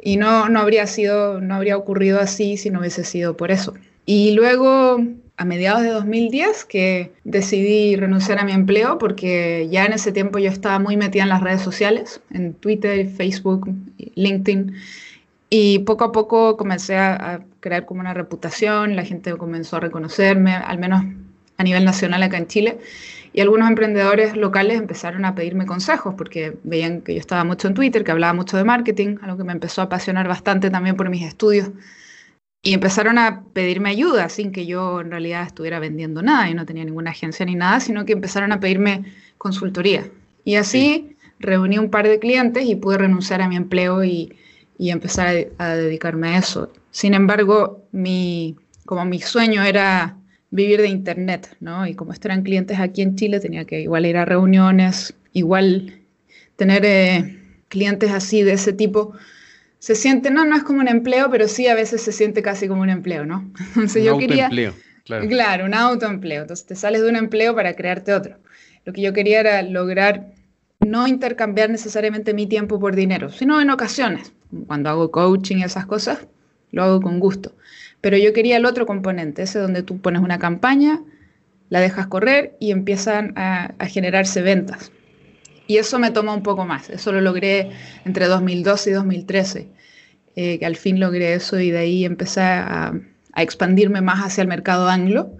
Y 0.00 0.16
no, 0.16 0.48
no, 0.48 0.60
habría 0.60 0.86
sido, 0.86 1.38
no 1.42 1.56
habría 1.56 1.76
ocurrido 1.76 2.18
así 2.18 2.56
si 2.56 2.70
no 2.70 2.80
hubiese 2.80 3.04
sido 3.04 3.36
por 3.36 3.50
eso. 3.50 3.74
Y 4.06 4.32
luego 4.32 5.04
a 5.36 5.44
mediados 5.44 5.82
de 5.82 5.88
2010 5.88 6.64
que 6.66 7.12
decidí 7.24 7.96
renunciar 7.96 8.38
a 8.38 8.44
mi 8.44 8.52
empleo 8.52 8.98
porque 8.98 9.68
ya 9.70 9.84
en 9.84 9.92
ese 9.92 10.12
tiempo 10.12 10.38
yo 10.38 10.50
estaba 10.50 10.78
muy 10.78 10.96
metida 10.96 11.22
en 11.22 11.30
las 11.30 11.42
redes 11.42 11.62
sociales, 11.62 12.20
en 12.30 12.54
Twitter, 12.54 13.08
Facebook, 13.08 13.68
LinkedIn, 14.14 14.74
y 15.50 15.80
poco 15.80 16.04
a 16.04 16.12
poco 16.12 16.56
comencé 16.56 16.96
a, 16.96 17.42
crear 17.60 17.84
como 17.84 18.00
una 18.00 18.14
reputación, 18.14 18.96
la 18.96 19.04
gente 19.04 19.36
comenzó 19.36 19.76
a 19.76 19.80
reconocerme, 19.80 20.54
al 20.54 20.78
menos 20.78 21.04
a 21.58 21.62
nivel 21.62 21.84
nacional 21.84 22.22
acá 22.22 22.38
en 22.38 22.46
Chile, 22.48 22.78
y 23.32 23.40
algunos 23.40 23.68
emprendedores 23.68 24.36
locales 24.36 24.78
empezaron 24.78 25.24
a 25.24 25.34
pedirme 25.34 25.64
consejos 25.64 26.14
porque 26.16 26.56
veían 26.64 27.02
que 27.02 27.14
yo 27.14 27.20
estaba 27.20 27.44
mucho 27.44 27.68
en 27.68 27.74
Twitter, 27.74 28.02
que 28.02 28.10
hablaba 28.10 28.32
mucho 28.32 28.56
de 28.56 28.64
marketing, 28.64 29.16
algo 29.22 29.36
que 29.36 29.44
me 29.44 29.52
empezó 29.52 29.80
a 29.80 29.84
apasionar 29.84 30.26
bastante 30.26 30.70
también 30.70 30.96
por 30.96 31.08
mis 31.08 31.22
estudios 31.22 31.70
y 32.62 32.74
empezaron 32.74 33.18
a 33.18 33.42
pedirme 33.52 33.90
ayuda 33.90 34.28
sin 34.28 34.52
que 34.52 34.66
yo 34.66 35.00
en 35.00 35.10
realidad 35.10 35.44
estuviera 35.44 35.80
vendiendo 35.80 36.22
nada 36.22 36.48
y 36.48 36.54
no 36.54 36.64
tenía 36.64 36.84
ninguna 36.84 37.10
agencia 37.10 37.44
ni 37.44 37.56
nada, 37.56 37.80
sino 37.80 38.04
que 38.04 38.12
empezaron 38.12 38.52
a 38.52 38.60
pedirme 38.60 39.04
consultoría. 39.36 40.08
Y 40.44 40.54
así 40.54 41.16
reuní 41.40 41.78
un 41.78 41.90
par 41.90 42.06
de 42.06 42.20
clientes 42.20 42.64
y 42.64 42.76
pude 42.76 42.98
renunciar 42.98 43.42
a 43.42 43.48
mi 43.48 43.56
empleo 43.56 44.04
y, 44.04 44.36
y 44.78 44.90
empezar 44.90 45.48
a, 45.58 45.68
dedicarme 45.74 46.28
a 46.28 46.38
eso. 46.38 46.72
Sin 46.92 47.14
embargo, 47.14 47.82
mi, 47.90 48.56
como 48.86 49.04
mi 49.04 49.18
sueño 49.18 49.64
era 49.64 50.16
vivir 50.50 50.80
de 50.80 50.88
internet, 50.88 51.56
¿no? 51.58 51.86
Y 51.88 51.94
como 51.94 52.12
estos 52.12 52.26
eran 52.26 52.42
clientes 52.42 52.78
aquí 52.78 53.02
en 53.02 53.16
Chile, 53.16 53.40
tenía 53.40 53.64
que 53.64 53.80
igual 53.80 54.06
ir 54.06 54.16
a 54.16 54.24
reuniones, 54.24 55.14
igual 55.32 56.00
tener 56.54 56.84
eh, 56.84 57.40
clientes 57.68 58.12
así 58.12 58.42
de 58.42 58.52
ese 58.52 58.72
tipo 58.72 59.14
se 59.82 59.96
siente, 59.96 60.30
no, 60.30 60.44
no 60.44 60.54
es 60.54 60.62
como 60.62 60.78
un 60.78 60.86
empleo, 60.86 61.28
pero 61.28 61.48
sí 61.48 61.66
a 61.66 61.74
veces 61.74 62.02
se 62.02 62.12
siente 62.12 62.40
casi 62.40 62.68
como 62.68 62.82
un 62.82 62.88
empleo, 62.88 63.26
¿no? 63.26 63.50
Entonces 63.74 64.02
un 64.02 64.04
yo 64.04 64.18
quería... 64.18 64.48
Claro. 65.04 65.26
claro, 65.26 65.64
un 65.64 65.74
autoempleo. 65.74 66.42
Entonces 66.42 66.64
te 66.64 66.76
sales 66.76 67.02
de 67.02 67.08
un 67.08 67.16
empleo 67.16 67.52
para 67.56 67.74
crearte 67.74 68.14
otro. 68.14 68.36
Lo 68.84 68.92
que 68.92 69.02
yo 69.02 69.12
quería 69.12 69.40
era 69.40 69.60
lograr 69.62 70.34
no 70.78 71.08
intercambiar 71.08 71.68
necesariamente 71.68 72.32
mi 72.32 72.46
tiempo 72.46 72.78
por 72.78 72.94
dinero, 72.94 73.30
sino 73.30 73.60
en 73.60 73.70
ocasiones, 73.70 74.32
cuando 74.68 74.88
hago 74.88 75.10
coaching 75.10 75.56
y 75.56 75.64
esas 75.64 75.86
cosas, 75.86 76.28
lo 76.70 76.84
hago 76.84 77.00
con 77.00 77.18
gusto. 77.18 77.52
Pero 78.00 78.16
yo 78.16 78.32
quería 78.32 78.58
el 78.58 78.66
otro 78.66 78.86
componente, 78.86 79.42
ese 79.42 79.58
donde 79.58 79.82
tú 79.82 80.00
pones 80.00 80.22
una 80.22 80.38
campaña, 80.38 81.00
la 81.70 81.80
dejas 81.80 82.06
correr 82.06 82.54
y 82.60 82.70
empiezan 82.70 83.32
a, 83.34 83.74
a 83.78 83.86
generarse 83.86 84.42
ventas. 84.42 84.92
Y 85.66 85.78
eso 85.78 85.98
me 85.98 86.10
tomó 86.10 86.34
un 86.34 86.42
poco 86.42 86.64
más. 86.64 86.90
Eso 86.90 87.12
lo 87.12 87.20
logré 87.20 87.70
entre 88.04 88.26
2012 88.26 88.90
y 88.90 88.92
2013, 88.92 89.68
eh, 90.36 90.58
que 90.58 90.66
al 90.66 90.76
fin 90.76 91.00
logré 91.00 91.34
eso 91.34 91.58
y 91.60 91.70
de 91.70 91.78
ahí 91.78 92.04
empecé 92.04 92.40
a, 92.40 92.92
expandirme 93.34 94.02
más 94.02 94.20
hacia 94.20 94.42
el 94.42 94.48
mercado 94.48 94.88
anglo. 94.88 95.32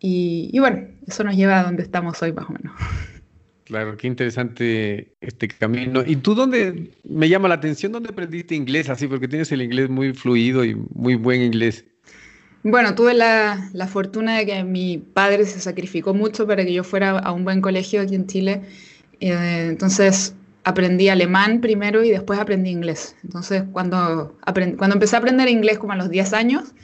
Y, 0.00 0.58
bueno, 0.58 0.88
eso 1.06 1.22
nos 1.22 1.36
lleva 1.36 1.60
a 1.60 1.62
donde 1.62 1.82
estamos 1.82 2.20
hoy 2.22 2.32
más 2.32 2.48
o 2.48 2.52
menos. 2.54 2.72
Claro, 3.64 3.96
qué 3.96 4.08
interesante 4.08 5.14
este 5.20 5.46
camino. 5.46 6.02
¿Y 6.04 6.16
tú 6.16 6.34
dónde, 6.34 6.90
me 7.04 7.28
llama 7.28 7.46
la 7.46 7.54
atención, 7.54 7.92
dónde 7.92 8.08
aprendiste 8.08 8.56
inglés 8.56 8.88
así? 8.88 9.06
Porque 9.06 9.28
tienes 9.28 9.52
el 9.52 9.62
inglés 9.62 9.88
muy 9.90 10.12
fluido 10.12 10.64
y 10.64 10.74
muy 10.74 11.14
buen 11.14 11.42
inglés. 11.42 11.84
Bueno, 12.64 12.96
tuve 12.96 13.14
la, 13.14 13.70
la 13.72 13.86
fortuna 13.86 14.38
de 14.38 14.46
que 14.46 14.64
mi 14.64 14.98
padre 14.98 15.46
se 15.46 15.60
sacrificó 15.60 16.14
mucho 16.14 16.48
para 16.48 16.64
que 16.64 16.72
yo 16.72 16.82
fuera 16.82 17.10
a 17.10 17.30
un 17.30 17.44
buen 17.44 17.60
colegio 17.60 18.00
aquí 18.00 18.16
en 18.16 18.26
Chile 18.26 18.62
eh, 19.20 19.66
entonces 19.68 20.34
aprendí 20.64 21.08
alemán 21.08 21.60
primero 21.60 22.02
y 22.02 22.10
después 22.10 22.38
aprendí 22.38 22.70
inglés. 22.70 23.16
Entonces 23.24 23.64
cuando, 23.72 24.36
cuando 24.44 24.94
empecé 24.94 25.16
a 25.16 25.20
aprender 25.20 25.48
inglés 25.48 25.78
como 25.78 25.92
a 25.92 25.96
los 25.96 26.10
10 26.10 26.32
años, 26.32 26.74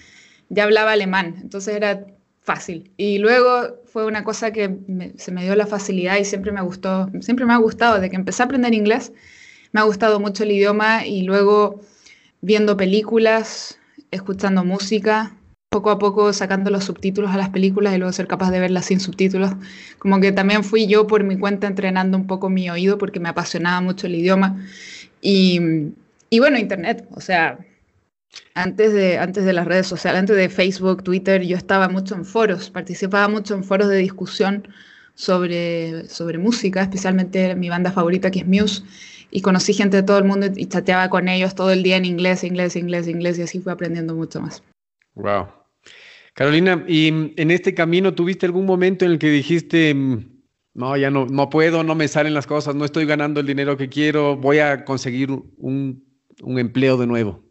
ya 0.48 0.64
hablaba 0.64 0.92
alemán, 0.92 1.36
entonces 1.42 1.74
era 1.74 2.06
fácil. 2.42 2.92
Y 2.96 3.18
luego 3.18 3.80
fue 3.86 4.06
una 4.06 4.22
cosa 4.24 4.52
que 4.52 4.78
se 5.16 5.32
me 5.32 5.42
dio 5.42 5.56
la 5.56 5.66
facilidad 5.66 6.16
y 6.16 6.24
siempre 6.24 6.52
me 6.52 6.62
gustó, 6.62 7.10
siempre 7.20 7.44
me 7.44 7.52
ha 7.52 7.58
gustado, 7.58 8.00
de 8.00 8.08
que 8.08 8.16
empecé 8.16 8.42
a 8.42 8.46
aprender 8.46 8.72
inglés, 8.72 9.12
me 9.72 9.80
ha 9.80 9.84
gustado 9.84 10.20
mucho 10.20 10.44
el 10.44 10.52
idioma 10.52 11.04
y 11.04 11.22
luego 11.22 11.80
viendo 12.40 12.76
películas, 12.76 13.78
escuchando 14.10 14.64
música, 14.64 15.36
poco 15.76 15.90
a 15.90 15.98
poco 15.98 16.32
sacando 16.32 16.70
los 16.70 16.84
subtítulos 16.84 17.30
a 17.30 17.36
las 17.36 17.50
películas 17.50 17.94
y 17.94 17.98
luego 17.98 18.10
ser 18.10 18.26
capaz 18.26 18.50
de 18.50 18.60
verlas 18.60 18.86
sin 18.86 18.98
subtítulos. 18.98 19.52
Como 19.98 20.20
que 20.20 20.32
también 20.32 20.64
fui 20.64 20.86
yo 20.86 21.06
por 21.06 21.22
mi 21.22 21.38
cuenta 21.38 21.66
entrenando 21.66 22.16
un 22.16 22.26
poco 22.26 22.48
mi 22.48 22.70
oído 22.70 22.96
porque 22.96 23.20
me 23.20 23.28
apasionaba 23.28 23.82
mucho 23.82 24.06
el 24.06 24.14
idioma. 24.14 24.56
Y, 25.20 25.60
y 26.30 26.38
bueno, 26.38 26.56
Internet, 26.56 27.06
o 27.10 27.20
sea, 27.20 27.58
antes 28.54 28.94
de, 28.94 29.18
antes 29.18 29.44
de 29.44 29.52
las 29.52 29.66
redes 29.66 29.86
sociales, 29.86 30.20
antes 30.20 30.36
de 30.36 30.48
Facebook, 30.48 31.02
Twitter, 31.02 31.42
yo 31.42 31.58
estaba 31.58 31.90
mucho 31.90 32.14
en 32.14 32.24
foros, 32.24 32.70
participaba 32.70 33.28
mucho 33.28 33.54
en 33.54 33.62
foros 33.62 33.88
de 33.88 33.98
discusión 33.98 34.66
sobre, 35.14 36.08
sobre 36.08 36.38
música, 36.38 36.80
especialmente 36.80 37.54
mi 37.54 37.68
banda 37.68 37.92
favorita 37.92 38.30
que 38.30 38.38
es 38.38 38.46
Muse, 38.46 38.82
y 39.30 39.42
conocí 39.42 39.74
gente 39.74 39.98
de 39.98 40.02
todo 40.04 40.16
el 40.16 40.24
mundo 40.24 40.46
y 40.56 40.64
chateaba 40.66 41.10
con 41.10 41.28
ellos 41.28 41.54
todo 41.54 41.70
el 41.70 41.82
día 41.82 41.98
en 41.98 42.06
inglés, 42.06 42.44
inglés, 42.44 42.76
inglés, 42.76 43.08
inglés, 43.08 43.38
y 43.38 43.42
así 43.42 43.60
fui 43.60 43.72
aprendiendo 43.72 44.14
mucho 44.14 44.40
más. 44.40 44.62
Wow. 45.14 45.48
Carolina, 46.36 46.84
¿y 46.86 47.08
en 47.08 47.50
este 47.50 47.72
camino 47.72 48.12
tuviste 48.12 48.44
algún 48.44 48.66
momento 48.66 49.06
en 49.06 49.12
el 49.12 49.18
que 49.18 49.30
dijiste, 49.30 49.94
mm, 49.94 50.36
no, 50.74 50.94
ya 50.94 51.10
no, 51.10 51.24
no 51.24 51.48
puedo, 51.48 51.82
no 51.82 51.94
me 51.94 52.08
salen 52.08 52.34
las 52.34 52.46
cosas, 52.46 52.74
no 52.74 52.84
estoy 52.84 53.06
ganando 53.06 53.40
el 53.40 53.46
dinero 53.46 53.78
que 53.78 53.88
quiero, 53.88 54.36
voy 54.36 54.58
a 54.58 54.84
conseguir 54.84 55.30
un, 55.30 56.04
empleo 56.44 56.98
de 56.98 57.06
nuevo? 57.06 57.42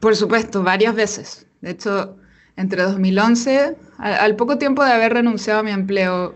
Por 0.00 0.16
supuesto, 0.16 0.64
varias 0.64 0.96
veces. 0.96 1.46
De 1.60 1.70
hecho, 1.70 2.16
entre 2.56 2.82
2011, 2.82 3.76
al, 3.98 4.34
poco 4.34 4.58
tiempo 4.58 4.84
de 4.84 4.90
haber 4.90 5.12
renunciado 5.12 5.60
a 5.60 5.62
mi 5.62 5.70
empleo 5.70 6.34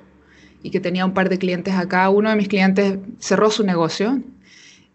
y 0.63 0.71
que 0.71 0.79
tenía 0.79 1.05
un 1.05 1.15
par 1.15 1.29
de 1.29 1.39
clientes 1.39 1.75
acá, 1.75 2.11
uno 2.11 2.31
de 2.31 2.37
mis 2.37 2.47
clientes 2.47 2.97
cerró 3.19 3.51
su 3.51 3.65
negocio 3.65 4.23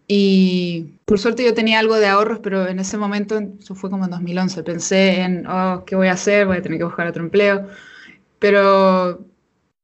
y 0.08 0.98
por 1.04 1.18
suerte 1.18 1.44
yo 1.44 1.54
tenía 1.54 1.80
algo 1.80 1.96
de 1.96 2.06
ahorros, 2.06 2.38
pero 2.40 2.68
en 2.68 2.78
ese 2.78 2.96
momento, 2.96 3.40
eso 3.58 3.74
fue 3.74 3.90
como 3.90 4.04
en 4.04 4.10
2011, 4.10 4.62
pensé 4.62 5.20
en, 5.20 5.46
oh, 5.46 5.84
¿qué 5.84 5.96
voy 5.96 6.08
a 6.08 6.12
hacer? 6.12 6.46
Voy 6.46 6.58
a 6.58 6.62
tener 6.62 6.78
que 6.78 6.84
buscar 6.84 7.06
otro 7.08 7.24
empleo. 7.24 7.66
Pero 8.38 9.24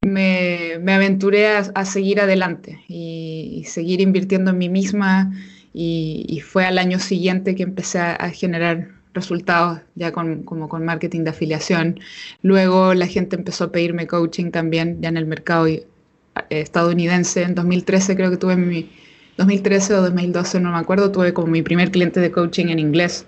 me, 0.03 0.79
me 0.81 0.93
aventuré 0.93 1.49
a, 1.49 1.85
seguir 1.85 2.21
adelante 2.21 2.85
y, 2.89 3.65
seguir 3.67 4.01
invirtiendo 4.01 4.51
en 4.53 4.59
mí 4.59 4.69
misma. 4.69 5.33
Y, 5.75 6.41
fue 6.45 6.67
al 6.67 6.79
año 6.79 6.99
siguiente 6.99 7.55
que 7.55 7.63
empecé 7.65 7.99
a, 7.99 8.31
generar 8.31 8.91
resultados 9.15 9.81
ya 9.95 10.13
con, 10.13 10.43
como 10.45 10.69
con 10.69 10.85
marketing 10.85 11.25
de 11.25 11.31
afiliación. 11.31 12.01
Luego 12.43 12.95
la 12.95 13.07
gente 13.07 13.37
empezó 13.37 13.65
a 13.65 13.73
pedirme 13.73 14.07
coaching 14.07 14.51
también 14.51 15.01
ya 15.03 15.09
en 15.09 15.17
el 15.17 15.27
mercado 15.27 15.67
eh, 15.67 15.87
estadounidense. 16.51 17.43
En 17.43 17.55
2013 17.55 18.17
creo 18.17 18.31
que 18.31 18.37
tuve 18.37 18.57
mi 18.57 18.91
2013 19.37 19.95
o 19.95 20.03
2012, 20.03 20.61
no 20.61 20.73
me 20.73 20.79
acuerdo, 20.79 21.11
tuve 21.11 21.33
como 21.33 21.49
mi 21.49 21.63
primer 21.63 21.91
cliente 21.91 22.21
de 22.21 22.31
coaching 22.31 22.67
en 22.67 22.79
inglés. 22.79 23.27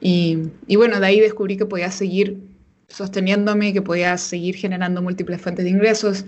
Y, 0.00 0.38
y 0.66 0.76
bueno, 0.76 1.00
de 1.00 1.06
ahí 1.06 1.20
descubrí 1.20 1.56
que 1.56 1.66
podía 1.66 1.90
seguir 1.90 2.38
sosteniéndome, 2.88 3.72
que 3.72 3.82
podía 3.82 4.16
seguir 4.18 4.56
generando 4.56 5.02
múltiples 5.02 5.40
fuentes 5.40 5.64
de 5.64 5.70
ingresos. 5.70 6.24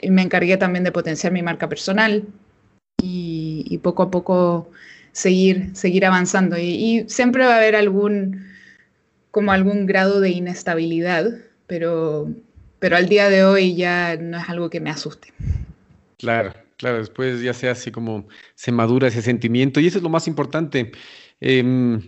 Y 0.00 0.10
me 0.10 0.22
encargué 0.22 0.56
también 0.56 0.84
de 0.84 0.92
potenciar 0.92 1.32
mi 1.32 1.42
marca 1.42 1.68
personal 1.68 2.24
y, 3.02 3.64
y 3.68 3.78
poco 3.78 4.02
a 4.02 4.10
poco 4.10 4.70
seguir, 5.12 5.70
seguir 5.74 6.04
avanzando. 6.04 6.58
Y, 6.58 6.62
y, 6.62 7.08
siempre 7.08 7.44
va 7.44 7.54
a 7.54 7.58
haber 7.58 7.76
algún, 7.76 8.46
como 9.30 9.52
algún 9.52 9.86
grado 9.86 10.20
de 10.20 10.30
inestabilidad, 10.30 11.26
pero, 11.66 12.30
pero 12.78 12.96
al 12.96 13.08
día 13.08 13.30
de 13.30 13.44
hoy 13.44 13.74
ya 13.74 14.16
no 14.16 14.38
es 14.38 14.48
algo 14.48 14.70
que 14.70 14.80
me 14.80 14.90
asuste. 14.90 15.32
Claro. 16.18 16.63
Claro, 16.76 16.98
después 16.98 17.40
ya 17.40 17.54
sea 17.54 17.72
así 17.72 17.90
como 17.90 18.26
se 18.54 18.72
madura 18.72 19.08
ese 19.08 19.22
sentimiento 19.22 19.80
y 19.80 19.86
eso 19.86 19.98
es 19.98 20.04
lo 20.04 20.10
más 20.10 20.26
importante. 20.26 20.92
Em, 21.40 22.00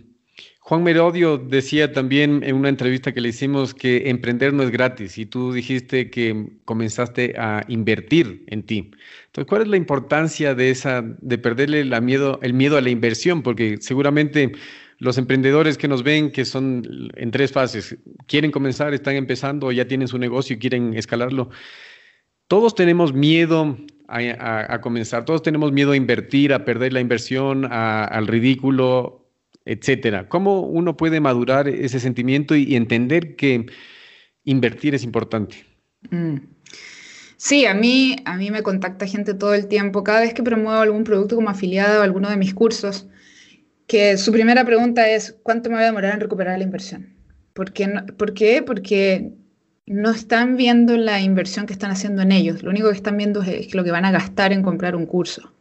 Juan 0.67 0.83
Merodio 0.83 1.37
decía 1.37 1.93
también 1.93 2.43
en 2.43 2.55
una 2.55 2.67
entrevista 2.67 3.13
que 3.13 3.21
le 3.21 3.29
hicimos 3.29 3.73
que 3.73 4.09
emprender 4.09 4.53
no 4.53 4.63
es 4.63 4.69
gratis 4.69 5.17
y 5.17 5.25
tú 5.25 5.53
dijiste 5.53 6.09
que 6.09 6.57
comenzaste 6.65 7.35
a 7.37 7.63
invertir 7.69 8.43
en 8.47 8.63
ti. 8.63 8.91
Entonces, 9.27 9.47
¿cuál 9.47 9.61
es 9.61 9.69
la 9.69 9.77
importancia 9.77 10.55
de 10.55 10.69
esa, 10.69 11.01
de 11.03 11.37
perderle 11.37 11.85
la 11.85 12.01
miedo, 12.01 12.39
el 12.43 12.53
miedo 12.53 12.75
a 12.77 12.81
la 12.81 12.89
inversión? 12.89 13.43
Porque 13.43 13.77
seguramente 13.79 14.51
los 14.99 15.17
emprendedores 15.17 15.77
que 15.77 15.87
nos 15.87 16.03
ven, 16.03 16.31
que 16.31 16.43
son 16.43 17.11
en 17.15 17.31
tres 17.31 17.53
fases, 17.53 17.97
quieren 18.27 18.51
comenzar, 18.51 18.93
están 18.93 19.15
empezando, 19.15 19.71
ya 19.71 19.87
tienen 19.87 20.09
su 20.09 20.17
negocio 20.17 20.55
y 20.57 20.59
quieren 20.59 20.93
escalarlo. 20.95 21.49
Todos 22.47 22.75
tenemos 22.75 23.13
miedo 23.13 23.77
a, 24.07 24.79
comenzar, 24.81 25.25
todos 25.25 25.41
tenemos 25.41 25.71
miedo 25.71 25.91
a 25.91 25.97
invertir, 25.97 26.53
a 26.53 26.63
perder 26.63 26.93
la 26.93 27.01
inversión, 27.01 27.65
al 27.71 28.27
ridículo, 28.27 29.27
etcétera. 29.65 30.29
¿Cómo 30.29 30.61
uno 30.61 30.95
puede 30.95 31.19
madurar 31.19 31.67
ese 31.67 31.99
sentimiento 31.99 32.55
y, 32.55 32.75
entender 32.75 33.35
que 33.35 33.65
invertir 34.45 34.95
es 34.95 35.03
importante? 35.03 35.65
Mm. 36.09 36.37
Sí, 37.35 37.65
a 37.65 37.73
mí, 37.73 38.15
a 38.25 38.35
mí 38.37 38.49
me 38.49 38.63
contacta 38.63 39.05
gente 39.05 39.33
todo 39.33 39.53
el 39.53 39.67
tiempo, 39.67 40.03
cada 40.03 40.21
vez 40.21 40.33
que 40.33 40.41
promuevo 40.41 40.79
algún 40.79 41.03
producto 41.03 41.35
como 41.35 41.49
afiliado 41.49 42.01
a 42.01 42.03
alguno 42.03 42.29
de 42.29 42.37
mis 42.37 42.53
cursos, 42.53 43.07
que 43.85 44.17
su 44.17 44.31
primera 44.31 44.65
pregunta 44.65 45.07
es, 45.09 45.37
¿cuánto 45.43 45.69
me 45.69 45.75
voy 45.75 45.83
a 45.83 45.87
demorar 45.87 46.13
en 46.15 46.21
recuperar 46.21 46.57
la 46.57 46.63
inversión? 46.63 47.15
¿Por 47.53 47.73
qué? 47.73 47.87
¿Por 48.17 48.33
qué? 48.33 48.63
Porque 48.63 49.33
no 49.87 50.11
están 50.11 50.57
viendo 50.57 50.97
la 50.97 51.21
inversión 51.21 51.65
que 51.65 51.73
están 51.73 51.91
haciendo 51.91 52.21
en 52.21 52.33
ellos, 52.33 52.61
lo 52.61 52.69
único 52.69 52.89
que 52.89 52.95
están 52.95 53.17
viendo 53.17 53.41
es 53.41 53.73
lo 53.73 53.83
que 53.83 53.91
van 53.91 54.05
a 54.05 54.11
gastar 54.11 54.51
en 54.51 54.61
comprar 54.61 54.95
un 54.95 55.05
curso. 55.05 55.53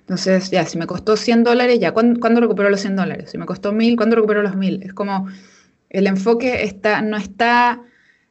Entonces, 0.00 0.50
ya, 0.50 0.64
si 0.64 0.78
me 0.78 0.86
costó 0.86 1.16
100 1.16 1.44
dólares, 1.44 1.78
ya, 1.78 1.92
¿cuándo, 1.92 2.40
recupero 2.40 2.70
los 2.70 2.80
100 2.80 2.96
dólares? 2.96 3.30
Si 3.30 3.38
me 3.38 3.46
costó 3.46 3.72
1000, 3.72 3.96
¿cuándo 3.96 4.16
recupero 4.16 4.42
los 4.42 4.56
1000? 4.56 4.82
Es 4.82 4.94
como, 4.94 5.28
el 5.90 6.06
enfoque 6.06 6.64
está, 6.64 7.02
no 7.02 7.16
está, 7.16 7.82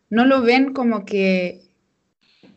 no 0.09 0.25
lo 0.25 0.41
ven 0.41 0.73
como 0.73 1.05
que 1.05 1.61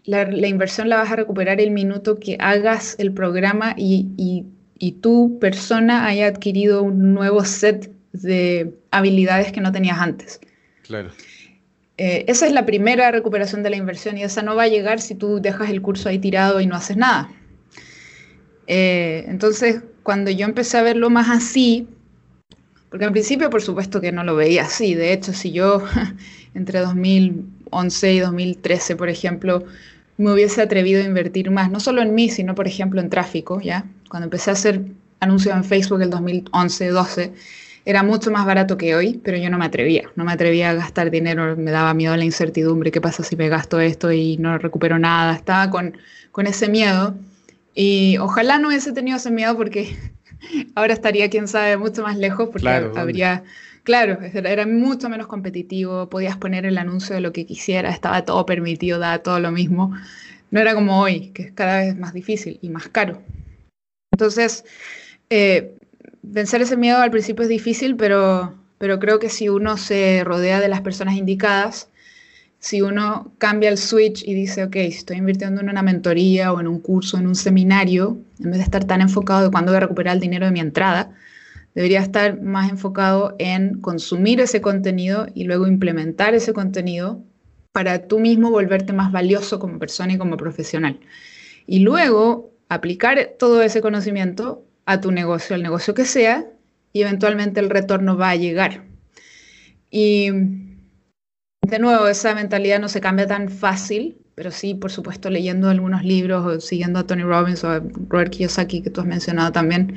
la, 0.05 0.23
inversión 0.49 0.89
la 0.89 0.97
vas 0.97 1.13
a 1.13 1.17
recuperar 1.17 1.61
el 1.61 1.71
minuto 1.71 2.19
que 2.19 2.39
hagas 2.41 2.97
el 2.99 3.13
programa 3.13 3.75
y, 3.77 4.09
y, 4.17 4.47
y 4.79 4.93
tu 4.93 5.39
persona 5.39 6.07
haya 6.07 6.27
adquirido 6.27 6.83
un 6.83 7.15
nuevo 7.15 7.45
set 7.45 7.93
de 8.13 8.75
habilidades 8.91 9.53
que 9.53 9.61
no 9.61 9.71
tenías 9.71 9.99
antes. 9.99 10.41
Claro. 10.83 11.11
Eh, 12.03 12.25
esa 12.29 12.47
es 12.47 12.53
la 12.53 12.65
primera 12.65 13.11
recuperación 13.11 13.63
de 13.63 13.69
la 13.69 13.77
inversión 13.77 14.17
y 14.17 14.23
esa 14.23 14.41
no 14.41 14.57
va 14.57 14.63
a 14.63 14.69
llegar 14.69 15.03
si 15.03 15.15
tú 15.15 15.39
dejas 15.39 15.69
el 15.69 15.83
curso 15.83 16.09
ahí 16.09 16.19
tirado 16.19 16.59
y 16.59 16.67
no 16.67 16.75
haces 16.75 16.97
nada. 16.97 17.31
Eh, 18.67 19.27
entonces, 19.29 19.83
cuando 20.03 20.31
yo 20.31 20.47
empecé 20.47 20.79
a 20.79 20.83
verlo 20.83 21.11
más 21.11 21.29
así, 21.29 21.87
porque 22.89 23.05
al 23.05 23.13
principio 23.13 23.51
por 23.51 23.61
supuesto 23.61 24.01
que 24.01 24.13
no 24.13 24.25
lo 24.25 24.35
veía 24.35 24.63
así, 24.63 24.95
de 24.95 25.13
hecho, 25.13 25.35
si 25.35 25.53
yo 25.53 25.85
entre 26.55 26.79
2011 26.79 28.15
y 28.15 28.21
2013, 28.21 28.97
por 28.97 29.11
ejemplo, 29.11 29.65
me 30.17 30.33
hubiese 30.33 30.63
atrevido 30.63 31.03
a 31.03 31.05
invertir 31.05 31.51
más, 31.51 31.71
no 31.71 31.81
solo 31.81 32.01
en 32.01 32.15
mí, 32.15 32.31
sino 32.31 32.55
por 32.55 32.67
ejemplo 32.67 33.03
en 33.03 33.11
tráfico, 33.11 33.61
¿ya? 33.61 33.85
Cuando 34.09 34.25
empecé 34.25 34.49
a 34.49 34.55
hacer 34.55 34.81
anuncios 35.21 35.55
en 35.55 35.65
Facebook 35.65 36.01
el 36.01 36.11
2011-12, 36.11 37.33
era 37.91 38.03
mucho 38.05 38.31
más 38.31 38.47
barato 38.47 38.77
que 38.77 38.95
hoy, 38.95 39.21
pero 39.25 39.37
yo 39.37 39.51
no 39.51 39.59
me 39.59 39.65
atrevía, 39.65 40.11
no 40.15 40.25
me 40.25 40.33
atrevía 40.33 40.71
a 40.71 40.75
gastar 40.75 41.11
dinero, 41.11 41.57
me 41.57 41.73
daba 41.73 41.93
miedo 41.93 42.17
la 42.17 42.25
incertidumbre, 42.25 42.93
qué 42.93 43.01
pasa 43.01 43.25
si 43.25 43.35
me 43.37 43.49
gasto 43.49 43.81
esto 43.81 44.13
y 44.13 44.37
no 44.37 44.59
recupero 44.59 44.99
nada, 44.99 45.35
estaba 45.35 45.71
con, 45.71 45.97
con 46.31 46.47
ese 46.47 46.69
miedo 46.69 47.17
y 47.75 48.17
ojalá 48.19 48.59
no 48.59 48.69
hubiese 48.69 48.93
tenido 48.93 49.17
ese 49.17 49.33
miedo 49.33 49.57
porque 49.57 49.97
ahora 50.77 50.93
estaría, 50.93 51.29
quién 51.31 51.49
sabe, 51.49 51.77
mucho 51.77 52.03
más 52.03 52.17
lejos 52.17 52.49
porque 52.51 52.69
habría, 52.69 53.43
claro, 53.83 54.19
era 54.23 54.67
mucho 54.67 55.09
menos 55.09 55.27
competitivo, 55.27 56.09
podías 56.09 56.37
poner 56.37 56.67
el 56.67 56.79
anuncio 56.79 57.15
de 57.17 57.21
lo 57.21 57.33
que 57.33 57.45
quisiera, 57.45 57.91
estaba 57.91 58.25
todo 58.25 58.47
permitido, 58.47 58.99
daba 59.01 59.19
todo 59.19 59.41
lo 59.41 59.51
mismo. 59.51 59.93
No 60.53 60.61
era 60.61 60.75
como 60.75 61.01
hoy, 61.01 61.31
que 61.31 61.43
es 61.43 61.53
cada 61.53 61.81
vez 61.81 61.97
más 61.97 62.13
difícil 62.13 62.59
y 62.63 62.71
más 62.71 62.89
caro. 62.89 63.23
Entonces, 64.13 64.65
eh, 65.29 65.77
vencer 66.23 66.63
ese 66.63 66.77
miedo 66.77 66.99
al 66.99 67.11
principio 67.11 67.43
es 67.43 67.49
difícil, 67.49 67.97
pero, 67.97 68.55
pero 68.79 68.99
creo 68.99 69.19
que 69.19 69.29
si 69.29 69.49
uno 69.49 69.77
se 69.77 70.23
rodea 70.25 70.61
de 70.61 70.69
las 70.69 70.81
personas 70.81 71.17
indicadas, 71.17 71.89
si 72.59 72.83
uno 72.83 73.33
cambia 73.39 73.71
el 73.71 73.79
switch 73.79 74.23
y 74.27 74.35
dice, 74.35 74.65
ok, 74.65 74.77
estoy 74.77 75.17
invirtiendo 75.17 75.63
en 75.63 75.71
una 75.71 75.83
mentoría 75.83 76.53
o 76.53 76.61
en 76.61 76.69
un 76.69 76.79
curso, 76.79 77.17
en 77.17 77.27
un 77.27 77.35
seminario, 77.35 78.19
en 78.39 78.51
vez 78.51 78.59
de 78.59 78.65
estar 78.65 78.85
tan 78.85 79.01
enfocado 79.01 79.45
de 79.45 79.51
cuándo 79.51 79.73
voy 79.73 79.79
a 79.79 79.81
recuperar 79.81 80.15
el 80.15 80.21
dinero 80.21 80.45
de 80.45 80.53
mi 80.53 80.61
entrada, 80.61 81.11
debería 81.75 82.01
estar 82.01 82.41
más 82.43 82.71
enfocado 82.71 83.35
en 83.39 83.81
consumir 83.81 84.41
ese 84.41 84.61
contenido 84.61 85.27
y 85.35 85.45
luego 85.45 85.67
implementar 85.67 86.35
ese 86.35 86.53
contenido 86.53 87.23
para 87.73 88.07
tú 88.09 88.19
mismo 88.19 88.51
volverte 88.51 88.93
más 88.93 89.11
valioso 89.11 89.59
como 89.59 89.79
persona 89.79 90.13
y 90.13 90.19
como 90.19 90.37
profesional. 90.37 91.01
Y 91.67 91.79
luego 91.79 92.53
aplicar 92.69 93.37
todo 93.39 93.63
ese 93.63 93.81
conocimiento 93.81 94.65
a 94.87 95.01
tu 95.01 95.13
negocio, 95.13 95.55
al 95.55 95.63
negocio 95.63 95.95
que 95.95 96.05
sea, 96.05 96.47
y 96.93 97.03
eventualmente 97.03 97.61
el 97.61 97.71
retorno 97.71 98.17
va 98.17 98.31
a 98.31 98.37
llegar. 98.37 98.83
Y 99.91 100.31
de 101.63 101.79
nuevo, 101.79 102.09
esa 102.09 102.35
mentalidad 102.35 102.81
no 102.81 102.89
se 102.89 103.01
cambia 103.01 103.27
tan 103.27 103.49
fácil, 103.49 104.17
pero 104.35 104.51
sí, 104.51 104.75
por 104.75 104.91
supuesto, 104.91 105.31
leyendo 105.31 105.69
algunos 105.69 106.05
libros 106.05 106.45
o 106.47 106.61
siguiendo 106.61 106.99
a 106.99 107.07
Tony 107.07 107.23
Robbins 107.23 107.63
o 107.65 107.71
a 107.71 107.83
Robert 108.09 108.33
Kiyosaki, 108.33 108.83
que 108.83 108.91
tú 108.91 109.01
has 109.01 109.07
mencionado 109.07 109.53
también, 109.53 109.97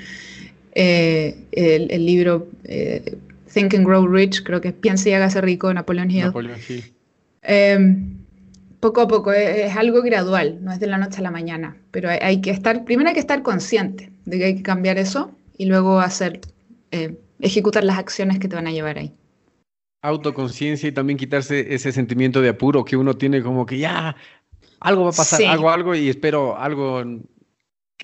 eh, 0.76 1.36
el, 1.52 2.06
libro 2.06 2.48
eh, 2.64 3.18
Think 3.54 3.76
and 3.76 3.86
Grow 3.86 4.08
Rich, 4.08 4.44
creo 4.44 4.60
que 4.62 4.70
es 4.70 4.74
Piensa 4.74 5.10
y 5.10 5.14
hágase 5.14 5.42
rico 5.42 5.68
de 5.68 5.76
Napoleon 5.76 6.10
Hill. 6.10 6.32
Em, 7.44 8.18
poco 8.80 9.02
a 9.02 9.08
poco, 9.08 9.32
es, 9.32 9.76
algo 9.76 10.02
gradual, 10.02 10.60
no 10.62 10.72
es 10.72 10.80
de 10.80 10.88
la 10.88 10.98
noche 10.98 11.20
a 11.20 11.22
la 11.22 11.32
mañana, 11.32 11.78
pero 11.92 12.10
hay, 12.10 12.42
que 12.42 12.50
estar, 12.50 12.84
primero 12.86 13.10
hay 13.10 13.14
que 13.14 13.20
estar 13.20 13.44
consciente 13.44 14.13
de 14.26 14.38
que 14.38 14.46
hay 14.46 14.56
que 14.56 14.64
cambiar 14.64 14.98
eso 14.98 15.32
y 15.58 15.66
luego 15.66 16.00
hacer, 16.00 16.42
eh, 16.92 17.18
ejecutar 17.40 17.84
las 17.84 17.98
acciones 17.98 18.40
que 18.40 18.48
te 18.48 18.56
van 18.56 18.68
a 18.68 18.72
llevar 18.72 18.98
ahí. 18.98 19.14
Autoconciencia 20.02 20.90
y 20.90 20.92
también 20.92 21.18
quitarse 21.18 21.74
ese 21.74 21.92
sentimiento 21.92 22.42
de 22.42 22.50
apuro 22.50 22.84
que 22.84 22.98
uno 22.98 23.16
tiene 23.16 23.42
como 23.42 23.66
que 23.66 23.78
ya 23.78 24.16
algo 24.80 25.04
va 25.04 25.10
a 25.12 25.14
pasar, 25.14 25.42
algo, 25.44 25.70
algo 25.70 25.96
y 25.96 26.10
espero 26.10 26.58
algo, 26.58 27.02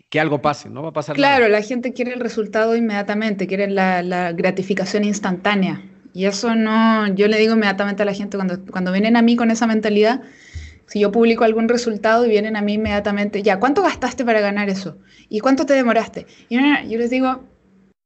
que 0.10 0.20
algo 0.20 0.42
pase, 0.42 0.70
no 0.70 0.82
va 0.82 0.90
a 0.90 0.94
pasar 0.94 1.16
Claro, 1.16 1.50
la 1.50 1.62
gente 1.62 1.94
quiere 1.94 2.14
el 2.14 2.20
resultado 2.20 2.76
inmediatamente, 2.76 3.48
quiere 3.48 3.70
la, 3.70 4.32
gratificación 4.32 5.04
instantánea. 5.04 5.82
Y 6.14 6.26
eso 6.26 6.56
no, 6.56 7.08
yo 7.14 7.28
le 7.28 7.38
digo 7.38 7.54
inmediatamente 7.54 8.02
a 8.02 8.06
la 8.06 8.14
gente 8.14 8.38
cuando, 8.38 8.66
cuando 8.66 8.92
vienen 8.92 9.16
a 9.16 9.22
mí 9.22 9.36
con 9.36 9.52
esa 9.52 9.68
mentalidad, 9.68 10.22
si 10.89 10.99
yo 10.99 11.12
publico 11.12 11.45
algún 11.45 11.69
resultado 11.69 12.25
y 12.25 12.30
vienen 12.30 12.58
a 12.58 12.62
mí 12.62 12.73
inmediatamente, 12.73 13.41
ya, 13.41 13.60
¿cuánto 13.60 13.82
gastaste 13.82 14.25
para 14.25 14.41
ganar 14.41 14.69
eso? 14.69 14.97
¿Y 15.30 15.39
cuánto 15.39 15.65
te 15.65 15.73
demoraste? 15.73 16.28
Y 16.49 16.58
yo 16.58 16.97
les 16.97 17.10
digo, 17.10 17.43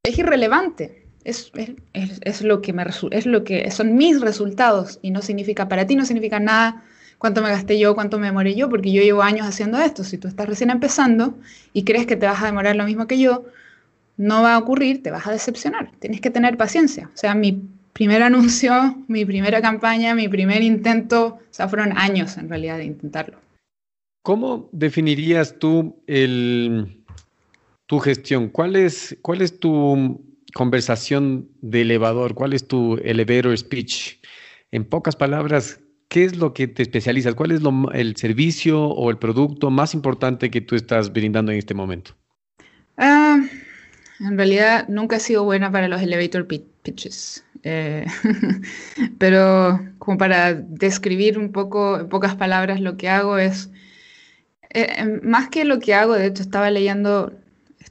es 0.03 0.17
irrelevante 0.17 1.03
es, 1.23 1.51
es, 1.93 2.41
lo 2.41 2.61
que 2.61 2.73
me 2.73 2.83
es 3.11 3.25
lo 3.25 3.43
que 3.43 3.71
son 3.71 3.95
mis 3.95 4.19
resultados 4.19 4.99
y 5.01 5.11
no 5.11 5.21
significa 5.21 5.69
para 5.69 5.87
ti 5.87 5.95
no 5.95 6.05
significa 6.05 6.39
nada 6.39 6.83
cuánto 7.17 7.41
me 7.41 7.49
gasté 7.49 7.79
yo, 7.79 7.95
cuánto 7.95 8.19
me 8.19 8.27
demoré 8.27 8.53
yo, 8.55 8.69
porque 8.69 8.91
yo 8.91 9.01
llevo 9.01 9.21
años 9.21 9.47
haciendo 9.47 9.79
esto. 9.79 10.03
Si 10.03 10.17
tú 10.17 10.27
estás 10.27 10.45
recién 10.45 10.69
empezando 10.69 11.37
y 11.71 11.85
crees 11.85 12.05
que 12.05 12.17
te 12.17 12.25
vas 12.25 12.43
a 12.43 12.47
demorar 12.47 12.75
lo 12.75 12.83
mismo 12.83 13.07
que 13.07 13.17
yo, 13.17 13.45
no 14.17 14.41
va 14.41 14.55
a 14.55 14.57
ocurrir, 14.57 15.01
te 15.01 15.09
vas 15.09 15.25
a 15.25 15.31
decepcionar. 15.31 15.91
Tienes 15.99 16.19
que 16.19 16.29
tener 16.29 16.57
paciencia. 16.57 17.09
O 17.13 17.17
sea, 17.17 17.33
mi 17.33 17.61
primer 17.93 18.23
anuncio, 18.29 18.97
mi 19.08 19.25
primera 19.25 19.62
campaña, 19.62 20.15
mi 20.15 20.27
primer 20.27 20.62
intento, 20.62 21.25
o 21.25 21.39
sea, 21.49 21.67
fueron 21.67 21.97
años 21.97 22.38
en 22.38 22.49
realidad 22.49 22.77
de 22.77 22.86
intentarlo. 22.86 23.38
¿Cómo 24.23 24.69
definirías 24.71 25.60
tú 25.60 26.01
el, 26.08 27.03
tu 27.88 27.99
gestión? 27.99 28.49
¿Cuál 28.49 28.75
es, 28.75 29.17
cuál 29.21 29.41
es 29.41 29.60
tu 29.60 30.25
conversación 30.53 31.49
de 31.62 31.82
elevador? 31.82 32.34
¿Cuál 32.34 32.53
es 32.53 32.67
tu 32.67 32.95
elevator 33.03 33.58
speech? 33.58 34.19
En 34.71 34.86
pocas 34.86 35.17
palabras, 35.17 35.82
¿qué 36.08 36.23
es 36.23 36.38
lo 36.38 36.53
que 36.53 36.67
te 36.67 36.84
especializas? 36.84 37.36
¿Cuál 37.36 37.51
es 37.51 37.62
el 37.93 38.15
servicio 38.15 38.86
o 38.86 39.12
el 39.12 39.17
producto 39.17 39.69
más 39.69 39.93
importante 39.93 40.49
que 40.49 40.62
tú 40.62 40.75
estás 40.75 41.12
brindando 41.12 41.51
en 41.51 41.58
este 41.58 41.73
momento? 41.73 42.15
Ah, 42.97 43.41
en 44.19 44.38
realidad 44.38 44.88
nunca 44.88 45.17
he 45.17 45.19
sido 45.19 45.43
buena 45.43 45.71
para 45.71 45.88
los 45.88 46.01
elevator 46.01 46.47
pitches. 46.47 47.43
Eh, 47.63 48.06
pero 49.17 49.80
como 49.97 50.17
para 50.17 50.54
describir 50.54 51.39
un 51.39 51.52
poco, 51.52 51.99
en 51.99 52.10
pocas 52.10 52.36
palabras, 52.36 52.82
lo 52.82 52.97
que 52.97 53.10
hago 53.10 53.38
es, 53.38 53.69
eh, 54.69 55.19
más 55.23 55.49
que 55.49 55.65
lo 55.65 55.80
que 55.80 55.93
hago, 55.93 56.13
de 56.13 56.28
hecho 56.28 56.43
estaba 56.43 56.69
leyendo 56.69 57.32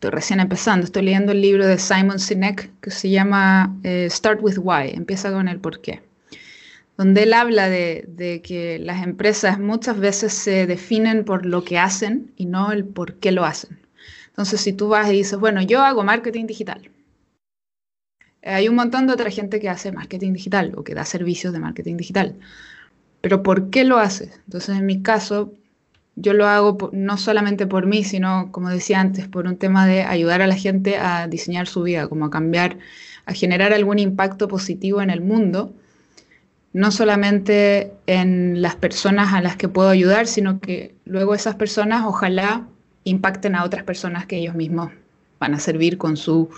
estoy 0.03 0.11
recién 0.11 0.41
empezando, 0.41 0.85
estoy 0.85 1.03
leyendo 1.03 1.31
el 1.31 1.41
libro 1.41 1.65
de 1.65 1.79
Simon 1.79 2.19
Sinek 2.19 2.73
que 2.81 2.91
se 2.91 3.09
llama 3.09 3.79
eh, 3.85 4.09
Start 4.11 4.41
with 4.43 4.59
Why, 4.59 4.91
empieza 4.95 5.31
con 5.31 5.47
el 5.47 5.61
por 5.61 5.81
qué, 5.81 6.01
donde 6.97 7.23
él 7.23 7.33
habla 7.33 7.69
de, 7.69 8.41
que 8.43 8.81
las 8.81 9.05
empresas 9.05 9.61
muchas 9.61 10.01
veces 10.01 10.33
se 10.33 10.67
definen 10.67 11.25
por 11.25 11.47
lo 11.47 11.63
que 11.63 11.79
hacen 11.79 12.33
y 12.37 12.47
no 12.47 12.73
el 12.73 12.85
por 12.85 13.15
qué 13.15 13.31
lo 13.31 13.45
hacen. 13.45 13.79
Entonces, 14.31 14.61
si 14.63 14.73
tú 14.73 14.89
vas 14.89 15.09
y 15.09 15.13
dices, 15.13 15.39
bueno, 15.39 15.63
yo 15.63 15.83
hago 15.83 16.03
marketing 16.03 16.47
digital, 16.47 16.91
hay 18.43 18.69
un 18.69 18.75
montón 18.75 19.07
de 19.07 19.13
otra 19.13 19.31
gente 19.31 19.61
que 19.61 19.69
hace 19.69 19.93
marketing 19.93 20.33
digital 20.33 20.73
o 20.77 20.85
que 20.85 20.95
da 20.95 21.05
servicios 21.05 21.53
de 21.53 21.61
marketing 21.61 21.97
digital. 21.97 22.37
Pero 23.21 23.43
¿por 23.43 23.71
qué 23.71 23.85
lo 23.85 23.99
haces? 23.99 24.41
Entonces, 24.47 24.77
en 24.77 24.87
mi 24.87 25.03
caso, 25.03 25.53
yo 26.17 26.33
lo 26.33 26.47
hago 26.47 26.91
no 26.93 27.17
solamente 27.17 27.67
por 27.67 27.87
mí, 27.87 28.05
sino, 28.05 28.51
como 28.51 28.69
decía 28.69 29.01
antes, 29.01 29.29
por 29.29 29.47
un 29.47 29.57
tema 29.57 29.87
de 29.87 30.03
ayudar 30.03 30.43
a 30.43 30.47
la 30.47 30.57
gente 30.57 30.97
a 30.97 31.29
diseñar 31.29 31.67
su 31.67 31.83
vida, 31.83 32.09
como 32.09 32.27
a 32.27 32.31
cambiar, 32.31 32.79
a 33.27 33.33
generar 33.33 33.73
algún 33.73 33.99
impacto 33.99 34.49
positivo 34.49 35.01
en 35.01 35.11
el 35.11 35.21
mundo, 35.21 35.73
no 36.73 36.91
solamente 36.91 37.93
en 38.07 38.61
las 38.61 38.77
personas 38.77 39.33
a 39.33 39.41
las 39.41 39.57
que 39.57 39.69
puedo 39.69 39.89
ayudar, 39.89 40.27
sino 40.27 40.59
que 40.59 40.95
luego 41.05 41.35
esas 41.35 41.55
personas 41.55 42.05
ojalá 42.07 42.67
impacten 43.05 43.55
a 43.55 43.65
otras 43.65 43.85
personas 43.85 44.27
que 44.27 44.39
ellos 44.39 44.55
mismos 44.55 44.91
van 45.39 45.55
a 45.55 45.61
servir 45.61 45.99
con 45.99 46.17
su 46.17 46.51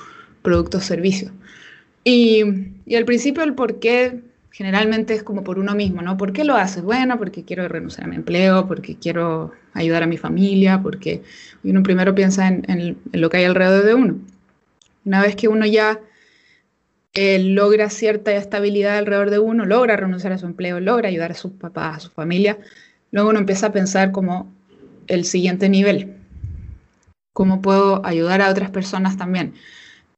producto 0.42 0.78
o 0.78 0.80
servicio. 0.80 1.32
Y, 2.04 2.44
y 2.86 2.94
al 2.94 3.04
principio 3.04 3.42
el 3.42 3.54
por 3.54 3.78
qué 3.80 4.20
generalmente 4.54 5.14
es 5.14 5.24
como 5.24 5.42
por 5.42 5.58
uno 5.58 5.74
mismo, 5.74 6.00
¿no? 6.00 6.16
¿Por 6.16 6.32
qué 6.32 6.44
lo 6.44 6.54
haces? 6.54 6.84
Bueno, 6.84 7.18
porque 7.18 7.44
quiero 7.44 7.66
renunciar 7.66 8.04
a 8.04 8.08
mi 8.08 8.14
empleo, 8.14 8.68
porque 8.68 8.96
quiero 8.96 9.50
ayudar 9.72 10.04
a 10.04 10.06
mi 10.06 10.16
familia, 10.16 10.80
porque 10.80 11.22
uno 11.64 11.82
primero 11.82 12.14
piensa 12.14 12.46
en, 12.46 12.96
lo 13.10 13.30
que 13.30 13.38
hay 13.38 13.44
alrededor 13.46 13.84
de 13.84 13.94
uno. 13.94 14.18
Una 15.04 15.22
vez 15.22 15.34
que 15.34 15.48
uno 15.48 15.66
ya 15.66 15.98
eh, 17.14 17.40
logra 17.40 17.90
cierta 17.90 18.30
estabilidad 18.30 18.96
alrededor 18.96 19.30
de 19.30 19.40
uno, 19.40 19.64
logra 19.64 19.96
renunciar 19.96 20.32
a 20.32 20.38
su 20.38 20.46
empleo, 20.46 20.78
logra 20.78 21.08
ayudar 21.08 21.32
a 21.32 21.34
sus 21.34 21.50
papás, 21.50 21.96
a 21.96 22.00
su 22.00 22.10
familia, 22.10 22.56
luego 23.10 23.30
uno 23.30 23.40
empieza 23.40 23.66
a 23.66 23.72
pensar 23.72 24.12
como 24.12 24.52
el 25.08 25.24
siguiente 25.24 25.68
nivel. 25.68 26.14
¿Cómo 27.32 27.60
puedo 27.60 28.06
ayudar 28.06 28.40
a 28.40 28.50
otras 28.50 28.70
personas 28.70 29.16
también? 29.16 29.54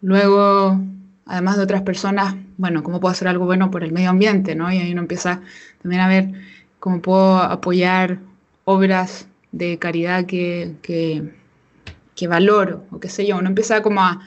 Luego 0.02 0.78
además 1.26 1.56
de 1.56 1.64
otras 1.64 1.82
personas, 1.82 2.36
bueno, 2.56 2.82
cómo 2.82 3.00
puedo 3.00 3.12
hacer 3.12 3.28
algo 3.28 3.44
bueno 3.44 3.70
por 3.70 3.84
el 3.84 3.92
medio 3.92 4.10
ambiente, 4.10 4.54
¿no? 4.54 4.72
Y 4.72 4.78
ahí 4.78 4.92
uno 4.92 5.02
empieza 5.02 5.42
también 5.82 6.00
a 6.00 6.08
ver 6.08 6.30
cómo 6.78 7.02
puedo 7.02 7.36
apoyar 7.38 8.20
obras 8.64 9.26
de 9.50 9.78
caridad 9.78 10.24
que, 10.24 10.74
que, 10.82 12.28
valoro, 12.28 12.84
o 12.90 13.00
qué 13.00 13.08
sé 13.08 13.26
yo. 13.26 13.36
Uno 13.38 13.48
empieza 13.48 13.82
como 13.82 14.00
a, 14.02 14.22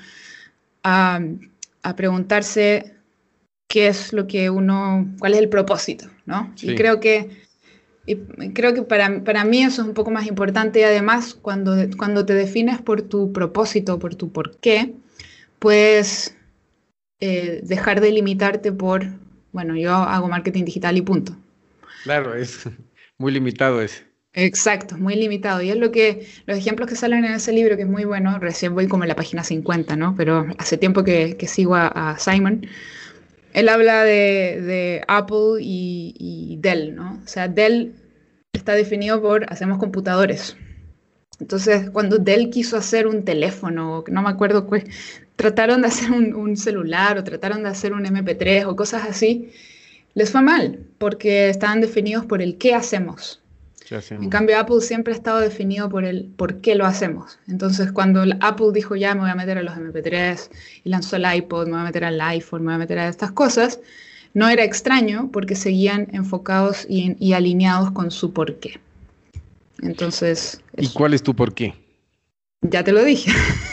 a, 0.84 1.96
preguntarse 1.96 2.96
qué 3.68 3.88
es 3.88 4.14
lo 4.14 4.28
que 4.28 4.50
uno, 4.50 5.08
cuál 5.20 5.34
es 5.34 5.40
el 5.40 5.50
propósito, 5.50 6.10
¿no? 6.26 6.54
Y 6.62 6.76
creo 6.76 7.00
que, 7.00 7.30
creo 8.54 8.74
que 8.74 8.82
para, 8.82 9.24
para, 9.24 9.46
mí 9.46 9.64
eso 9.64 9.82
es 9.82 9.88
un 9.88 9.94
poco 9.94 10.12
más 10.12 10.28
importante 10.28 10.82
y 10.82 10.84
además 10.84 11.34
cuando, 11.34 11.76
cuando 11.98 12.26
te 12.26 12.34
defines 12.34 12.82
por 12.82 13.04
tu 13.04 13.32
propósito, 13.32 14.00
por 14.00 14.16
tu 14.16 14.32
por 14.32 14.58
qué, 14.58 14.96
pues 15.60 16.36
eh, 17.20 17.62
dejar 17.64 18.02
de 18.02 18.12
limitarte 18.12 18.72
por, 18.72 19.06
bueno, 19.52 19.76
yo 19.76 19.94
hago 19.94 20.28
marketing 20.28 20.66
digital 20.66 20.98
y 20.98 21.02
punto. 21.02 21.36
Claro, 22.04 22.34
es 22.34 22.68
muy 23.18 23.32
limitado 23.32 23.82
ese. 23.82 24.10
Exacto, 24.34 24.98
muy 24.98 25.16
limitado. 25.16 25.62
Y 25.62 25.70
es 25.72 25.78
lo 25.78 25.92
que, 25.92 26.28
los 26.46 26.58
ejemplos 26.58 26.88
que 26.88 26.96
salen 26.96 27.26
en 27.26 27.34
ese 27.34 27.52
libro, 27.52 27.76
que 27.76 27.84
es 27.84 27.90
muy 27.90 28.06
bueno, 28.06 28.38
recién 28.40 28.76
voy 28.76 28.88
como 28.88 29.04
en 29.04 29.10
la 29.10 29.16
página 29.16 29.44
50, 29.44 29.96
¿no? 29.96 30.16
Pero 30.16 30.48
hace 30.58 30.78
tiempo 30.78 31.04
que, 31.04 31.36
sigo 31.48 31.76
a, 31.76 32.16
Simon. 32.20 32.66
Él 33.54 33.68
habla 33.68 34.04
de, 34.04 35.04
Apple 35.08 35.58
y, 35.60 36.58
Dell, 36.62 36.96
¿no? 36.96 37.20
O 37.24 37.28
sea, 37.28 37.48
Dell 37.48 37.96
está 38.54 38.74
definido 38.74 39.22
por 39.22 39.52
hacemos 39.52 39.80
computadores. 39.80 40.56
Entonces, 41.40 41.90
cuando 41.90 42.18
Dell 42.18 42.50
quiso 42.50 42.78
hacer 42.78 43.08
un 43.08 43.26
teléfono, 43.26 44.04
no 44.08 44.22
me 44.22 44.30
acuerdo 44.30 44.68
trataron 45.40 45.82
de 45.82 45.88
hacer 45.88 46.12
un, 46.12 46.58
celular 46.58 47.18
o 47.18 47.24
trataron 47.24 47.64
de 47.64 47.70
hacer 47.70 47.94
un 47.94 48.04
MP3 48.04 48.66
o 48.66 48.76
cosas 48.76 49.06
así, 49.08 49.54
les 50.14 50.32
fue 50.32 50.42
mal, 50.42 50.82
porque 50.98 51.48
estaban 51.48 51.80
definidos 51.80 52.26
por 52.26 52.42
el 52.42 52.58
qué 52.58 52.76
hacemos. 52.76 53.40
En 53.90 54.30
cambio, 54.30 54.60
Apple 54.60 54.82
siempre 54.82 55.14
ha 55.14 55.16
estado 55.16 55.40
definido 55.40 55.88
por 55.88 56.04
el 56.04 56.26
por 56.26 56.60
qué 56.60 56.76
lo 56.76 56.86
hacemos. 56.86 57.40
Entonces, 57.48 57.92
cuando 57.94 58.22
Apple 58.42 58.68
dijo 58.74 58.98
ya 58.98 59.16
me 59.16 59.22
voy 59.22 59.30
a 59.30 59.36
meter 59.36 59.58
a 59.58 59.64
los 59.64 59.74
MP3 59.74 60.50
y 60.84 60.90
lanzó 60.90 61.16
el 61.16 61.26
iPod, 61.34 61.68
me 61.68 61.72
voy 61.72 61.82
a 61.82 61.86
meter 61.86 62.04
al 62.04 62.20
iPhone, 62.20 62.64
me 62.64 62.66
voy 62.68 62.76
a 62.76 62.80
meter 62.80 63.00
a 63.00 63.08
estas 63.08 63.32
cosas, 63.32 63.80
no 64.34 64.50
era 64.50 64.66
extraño 64.66 65.30
porque 65.32 65.56
seguían 65.56 66.10
enfocados 66.12 66.86
y, 66.90 67.16
y 67.18 67.32
alineados 67.32 67.92
con 67.92 68.12
su 68.12 68.34
por 68.34 68.60
qué. 68.60 68.78
Entonces. 69.82 70.62
¿Y 70.78 70.90
cuál 70.90 71.14
es 71.14 71.24
tu 71.24 71.34
por 71.34 71.54
qué? 71.54 71.74
Ya 72.62 72.84
te 72.84 72.92
lo 72.92 73.06
dije. 73.06 73.32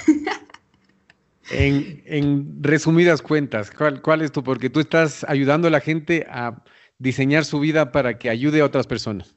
En, 1.51 2.63
resumidas 2.63 3.23
cuentas, 3.23 3.71
¿cuál, 3.71 4.23
es 4.23 4.33
tu? 4.33 4.43
Porque 4.43 4.71
tú 4.71 4.81
estás 4.81 5.25
ayudando 5.29 5.69
a 5.69 5.71
la 5.71 5.81
gente 5.81 6.27
a 6.29 6.63
diseñar 6.99 7.45
su 7.45 7.61
vida 7.61 7.93
para 7.93 8.19
que 8.19 8.31
ayude 8.31 8.61
a 8.61 8.65
otras 8.65 8.87
personas. 8.87 9.35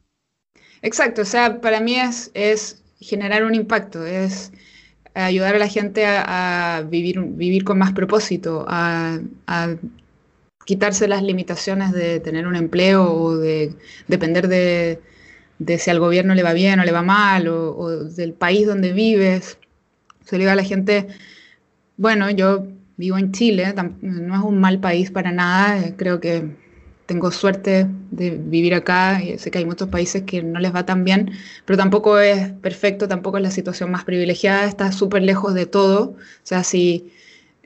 Exacto, 0.82 1.22
o 1.24 1.26
sea, 1.26 1.62
para 1.62 1.80
mí 1.80 1.98
es, 1.98 2.82
generar 3.00 3.44
un 3.44 3.54
impacto, 3.54 4.06
es 4.06 4.52
ayudar 5.14 5.56
a 5.56 5.60
la 5.60 5.68
gente 5.68 6.06
a, 6.06 6.84
vivir, 6.90 7.64
con 7.64 7.78
más 7.78 7.94
propósito, 7.94 8.66
a, 8.68 9.20
quitarse 10.66 11.08
las 11.08 11.24
limitaciones 11.24 11.92
de 11.92 12.20
tener 12.20 12.46
un 12.46 12.56
empleo 12.56 13.12
o 13.12 13.36
de 13.36 13.74
depender 14.08 14.48
de, 14.48 15.00
si 15.80 15.90
al 15.90 16.00
gobierno 16.00 16.36
le 16.36 16.44
va 16.44 16.54
bien 16.54 16.80
o 16.80 16.84
le 16.84 16.92
va 16.92 17.02
mal 17.02 17.48
o, 17.48 18.04
del 18.04 18.34
país 18.34 18.68
donde 18.68 18.94
vives. 18.94 19.58
Se 20.26 20.38
le 20.38 20.48
a 20.48 20.54
la 20.54 20.64
gente, 20.64 21.08
bueno, 22.00 22.30
yo 22.30 22.66
vivo 22.96 23.18
en 23.18 23.34
Chile, 23.34 23.74
no 24.02 24.36
es 24.36 24.42
un 24.42 24.58
mal 24.58 24.80
país 24.80 25.12
para 25.12 25.34
nada, 25.34 25.78
eh, 25.80 25.96
creo 25.98 26.22
que 26.22 26.56
tengo 27.06 27.30
suerte 27.30 27.88
de 28.10 28.30
vivir 28.30 28.74
acá, 28.74 29.22
y 29.22 29.38
sé 29.38 29.52
que 29.52 29.58
hay 29.58 29.66
muchos 29.66 29.90
países 29.90 30.24
que 30.24 30.42
no 30.42 30.62
les 30.62 30.74
va 30.74 30.86
tan 30.86 31.04
bien, 31.04 31.32
pero 31.66 31.76
tampoco 31.76 32.18
es 32.18 32.54
perfecto, 32.54 33.10
tampoco 33.10 33.36
es 33.36 33.44
la 33.44 33.52
situación 33.52 33.92
más 33.92 34.06
privilegiada, 34.06 34.66
está 34.66 34.94
súper 34.94 35.24
lejos 35.24 35.54
de 35.54 35.66
todo, 35.66 36.12
o 36.12 36.16
sea, 36.44 36.64
si, 36.64 37.12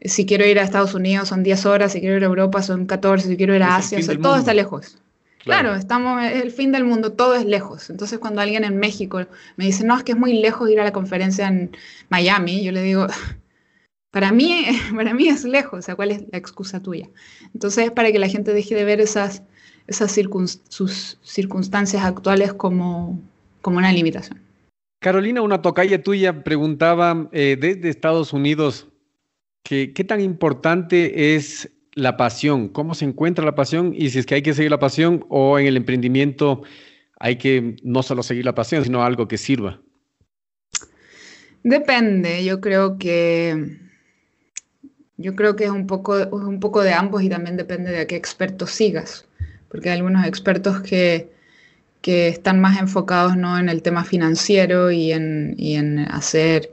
si 0.03 0.25
quiero 0.25 0.47
ir 0.47 0.57
a 0.57 0.63
Estados 0.63 0.95
Unidos 0.95 1.29
son 1.29 1.43
10 1.43 1.67
horas, 1.67 1.91
si 1.91 1.99
quiero 1.99 2.17
ir 2.17 2.23
a 2.23 2.27
Europa 2.27 2.63
son 2.63 2.87
14, 2.87 3.27
si 3.27 3.37
quiero 3.37 3.55
ir 3.55 3.61
a 3.61 3.75
Asia, 3.75 3.99
todo 4.19 4.37
está 4.37 4.55
lejos. 4.55 4.97
Claro. 5.43 5.61
claro, 5.61 5.79
estamos, 5.79 6.23
es 6.23 6.41
el 6.41 6.51
fin 6.51 6.71
del 6.71 6.85
mundo, 6.85 7.11
todo 7.11 7.35
es 7.35 7.45
lejos. 7.45 7.89
Entonces 7.89 8.17
cuando 8.17 8.39
alguien 8.39 8.63
en 8.63 8.77
México 8.77 9.25
me 9.57 9.65
dice, 9.65 9.83
no, 9.83 9.97
es 9.97 10.03
que 10.03 10.13
es 10.13 10.17
muy 10.17 10.39
lejos 10.39 10.69
ir 10.69 10.79
a 10.79 10.85
la 10.85 10.93
conferencia 10.93 11.49
en 11.49 11.75
Miami, 12.07 12.63
yo 12.63 12.71
le 12.71 12.81
digo, 12.81 13.07
para 14.13 14.31
mí, 14.31 14.63
para 14.95 15.13
mí 15.13 15.27
es 15.27 15.43
lejos, 15.43 15.79
o 15.79 15.81
sea, 15.81 15.95
¿cuál 15.95 16.11
es 16.11 16.23
la 16.31 16.37
excusa 16.37 16.81
tuya? 16.81 17.09
Entonces, 17.53 17.91
para 17.91 18.11
que 18.11 18.19
la 18.19 18.29
gente 18.29 18.53
deje 18.53 18.75
de 18.75 18.85
ver 18.85 19.01
esas, 19.01 19.41
esas 19.87 20.17
sus 20.69 21.17
circunstancias 21.23 22.05
actuales 22.05 22.53
como, 22.53 23.19
como 23.61 23.79
una 23.79 23.91
limitación. 23.91 24.39
Carolina, 24.99 25.41
una 25.41 25.61
tocaya 25.61 26.01
tuya 26.01 26.43
preguntaba 26.43 27.27
eh, 27.33 27.57
desde 27.59 27.89
Estados 27.89 28.31
Unidos 28.31 28.87
que, 29.63 29.93
qué 29.93 30.03
tan 30.03 30.21
importante 30.21 31.35
es 31.35 31.69
la 31.95 32.15
pasión, 32.15 32.69
cómo 32.69 32.93
se 32.93 33.05
encuentra 33.05 33.43
la 33.43 33.55
pasión 33.55 33.93
y 33.97 34.11
si 34.11 34.19
es 34.19 34.25
que 34.25 34.35
hay 34.35 34.41
que 34.43 34.53
seguir 34.53 34.71
la 34.71 34.79
pasión 34.79 35.25
o 35.29 35.59
en 35.59 35.65
el 35.65 35.75
emprendimiento 35.75 36.63
hay 37.19 37.37
que 37.37 37.77
no 37.83 38.03
solo 38.03 38.21
seguir 38.23 38.45
la 38.45 38.55
pasión, 38.55 38.83
sino 38.83 39.03
algo 39.03 39.27
que 39.27 39.37
sirva. 39.37 39.79
Depende, 41.63 42.43
yo 42.43 42.59
creo 42.59 42.97
que 42.97 43.79
yo 45.17 45.35
creo 45.35 45.55
que 45.55 45.65
es 45.65 45.69
un 45.69 45.87
poco, 45.87 46.27
un 46.31 46.59
poco 46.59 46.81
de 46.81 46.93
ambos 46.93 47.23
y 47.23 47.29
también 47.29 47.57
depende 47.57 47.91
de 47.91 47.99
a 47.99 48.07
qué 48.07 48.15
expertos 48.15 48.71
sigas, 48.71 49.25
porque 49.69 49.89
hay 49.89 49.97
algunos 49.97 50.25
expertos 50.25 50.81
que, 50.81 51.29
que 52.01 52.27
están 52.27 52.59
más 52.59 52.79
enfocados 52.79 53.37
¿no? 53.37 53.57
en 53.57 53.69
el 53.69 53.81
tema 53.81 54.03
financiero 54.03 54.91
y 54.91 55.11
en, 55.11 55.55
y 55.57 55.75
en 55.75 55.99
hacer, 55.99 56.71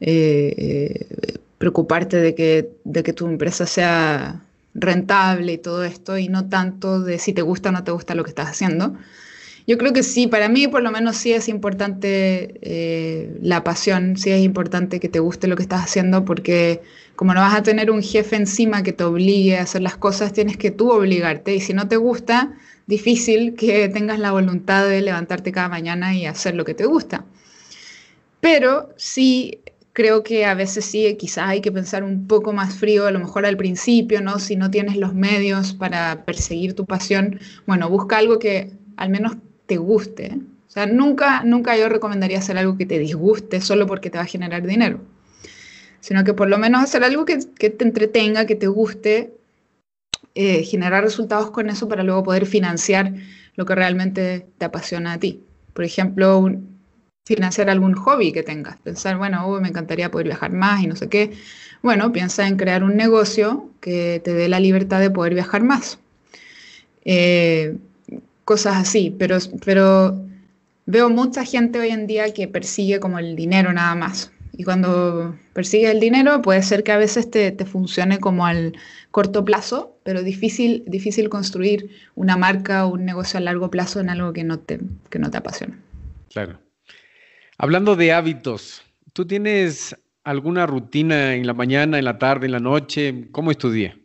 eh, 0.00 0.54
eh, 0.58 1.38
preocuparte 1.58 2.18
de 2.18 2.34
que, 2.34 2.70
de 2.84 3.02
que 3.02 3.12
tu 3.12 3.26
empresa 3.26 3.66
sea 3.66 4.42
rentable 4.74 5.54
y 5.54 5.58
todo 5.58 5.84
esto, 5.84 6.18
y 6.18 6.28
no 6.28 6.48
tanto 6.48 7.00
de 7.00 7.18
si 7.18 7.32
te 7.32 7.42
gusta 7.42 7.70
o 7.70 7.72
no 7.72 7.84
te 7.84 7.92
gusta 7.92 8.14
lo 8.14 8.24
que 8.24 8.30
estás 8.30 8.48
haciendo. 8.48 8.96
Yo 9.66 9.78
creo 9.78 9.92
que 9.92 10.02
sí, 10.04 10.28
para 10.28 10.48
mí 10.48 10.68
por 10.68 10.82
lo 10.82 10.92
menos 10.92 11.16
sí 11.16 11.32
es 11.32 11.48
importante 11.48 12.54
eh, 12.62 13.36
la 13.40 13.64
pasión, 13.64 14.16
sí 14.16 14.30
es 14.30 14.40
importante 14.44 15.00
que 15.00 15.08
te 15.08 15.18
guste 15.18 15.48
lo 15.48 15.56
que 15.56 15.62
estás 15.62 15.82
haciendo 15.82 16.24
porque 16.24 16.82
como 17.16 17.34
no 17.34 17.40
vas 17.40 17.54
a 17.54 17.62
tener 17.62 17.90
un 17.90 18.02
jefe 18.02 18.36
encima 18.36 18.82
que 18.82 18.92
te 18.92 19.04
obligue 19.04 19.58
a 19.58 19.62
hacer 19.62 19.82
las 19.82 19.96
cosas, 19.96 20.32
tienes 20.32 20.56
que 20.56 20.70
tú 20.70 20.90
obligarte 20.92 21.54
y 21.54 21.60
si 21.60 21.72
no 21.72 21.88
te 21.88 21.96
gusta, 21.96 22.52
difícil 22.86 23.54
que 23.54 23.88
tengas 23.88 24.18
la 24.18 24.32
voluntad 24.32 24.86
de 24.86 25.00
levantarte 25.00 25.50
cada 25.50 25.68
mañana 25.68 26.14
y 26.14 26.26
hacer 26.26 26.54
lo 26.54 26.64
que 26.64 26.74
te 26.74 26.84
gusta. 26.84 27.24
Pero 28.40 28.90
sí 28.96 29.60
creo 29.96 30.22
que 30.22 30.44
a 30.44 30.52
veces 30.52 30.84
sí, 30.84 31.16
quizás 31.18 31.48
hay 31.48 31.62
que 31.62 31.72
pensar 31.72 32.04
un 32.04 32.26
poco 32.26 32.52
más 32.52 32.74
frío, 32.74 33.06
a 33.06 33.10
lo 33.10 33.18
mejor 33.18 33.46
al 33.46 33.56
principio, 33.56 34.20
¿no? 34.20 34.38
Si 34.38 34.54
no 34.54 34.70
tienes 34.70 34.96
los 34.98 35.14
medios 35.14 35.72
para 35.72 36.26
perseguir 36.26 36.74
tu 36.74 36.84
pasión, 36.84 37.40
bueno, 37.66 37.88
busca 37.88 38.18
algo 38.18 38.38
que 38.38 38.72
al 38.98 39.08
menos 39.08 39.36
te 39.64 39.78
guste. 39.78 40.38
O 40.68 40.70
sea, 40.70 40.84
nunca, 40.84 41.44
nunca 41.44 41.78
yo 41.78 41.88
recomendaría 41.88 42.38
hacer 42.38 42.58
algo 42.58 42.76
que 42.76 42.84
te 42.84 42.98
disguste 42.98 43.62
solo 43.62 43.86
porque 43.86 44.10
te 44.10 44.18
va 44.18 44.24
a 44.24 44.26
generar 44.26 44.66
dinero, 44.66 45.00
sino 46.06 46.22
que 46.22 46.34
por 46.34 46.48
lo 46.48 46.56
menos 46.56 46.84
hacer 46.84 47.02
algo 47.02 47.24
que, 47.24 47.38
te 47.38 47.84
entretenga, 47.84 48.46
que 48.46 48.54
te 48.54 48.68
guste 48.68 49.34
eh, 50.36 50.62
generar 50.62 51.02
resultados 51.02 51.50
con 51.50 51.68
eso 51.68 51.88
para 51.88 52.04
luego 52.04 52.22
poder 52.22 52.46
financiar 52.46 53.12
lo 53.56 53.66
que 53.66 53.74
realmente 53.74 54.46
te 54.56 54.64
apasiona 54.64 55.14
a 55.14 55.18
ti. 55.18 55.42
Por 55.72 55.84
ejemplo, 55.84 56.48
financiar 57.24 57.70
algún 57.70 57.94
hobby 57.94 58.30
que 58.30 58.44
tengas. 58.44 58.76
Pensar, 58.76 59.18
bueno, 59.18 59.50
me 59.60 59.66
encantaría 59.66 60.12
poder 60.12 60.28
viajar 60.28 60.52
más 60.52 60.80
y 60.80 60.86
no 60.86 60.94
sé 60.94 61.08
qué. 61.08 61.32
Bueno, 61.82 62.12
piensa 62.12 62.46
en 62.46 62.56
crear 62.56 62.84
un 62.84 62.96
negocio 62.96 63.68
que 63.80 64.20
te 64.22 64.32
dé 64.32 64.48
la 64.48 64.60
libertad 64.60 65.00
de 65.00 65.10
poder 65.10 65.34
viajar 65.34 65.64
más. 65.64 65.98
Eh, 67.04 67.78
cosas 68.44 68.76
así, 68.76 69.12
pero 69.18 70.24
veo 70.86 71.10
mucha 71.10 71.44
gente 71.44 71.80
hoy 71.80 71.88
en 71.88 72.06
día 72.06 72.32
que 72.32 72.46
persigue 72.46 73.00
como 73.00 73.18
el 73.18 73.34
dinero 73.34 73.72
nada 73.72 73.96
más. 73.96 74.30
Y 74.56 74.64
cuando 74.64 75.36
persigue 75.52 75.90
el 75.90 76.00
dinero 76.00 76.40
puede 76.40 76.62
ser 76.62 76.82
que 76.82 76.92
a 76.92 76.96
veces 76.96 77.30
te, 77.30 77.52
te 77.52 77.66
funcione 77.66 78.18
como 78.18 78.46
al 78.46 78.74
corto 79.10 79.44
plazo, 79.44 79.98
pero 80.02 80.22
difícil, 80.22 80.82
difícil 80.86 81.28
construir 81.28 81.90
una 82.14 82.36
marca 82.36 82.86
o 82.86 82.94
un 82.94 83.04
negocio 83.04 83.38
a 83.38 83.40
largo 83.40 83.70
plazo 83.70 84.00
en 84.00 84.08
algo 84.08 84.32
que 84.32 84.44
no 84.44 84.58
te, 84.58 84.80
que 85.10 85.18
no 85.18 85.30
te 85.30 85.38
apasiona. 85.38 85.78
Claro. 86.30 86.58
Hablando 87.58 87.96
de 87.96 88.12
hábitos, 88.12 88.82
¿tú 89.12 89.26
tienes 89.26 89.96
alguna 90.24 90.66
rutina 90.66 91.34
en 91.34 91.46
la 91.46 91.54
mañana, 91.54 91.98
en 91.98 92.04
la 92.04 92.18
tarde, 92.18 92.46
en 92.46 92.52
la 92.52 92.60
noche? 92.60 93.28
¿Cómo 93.32 93.50
es 93.50 93.58
tu 93.58 93.70
día? 93.70 93.96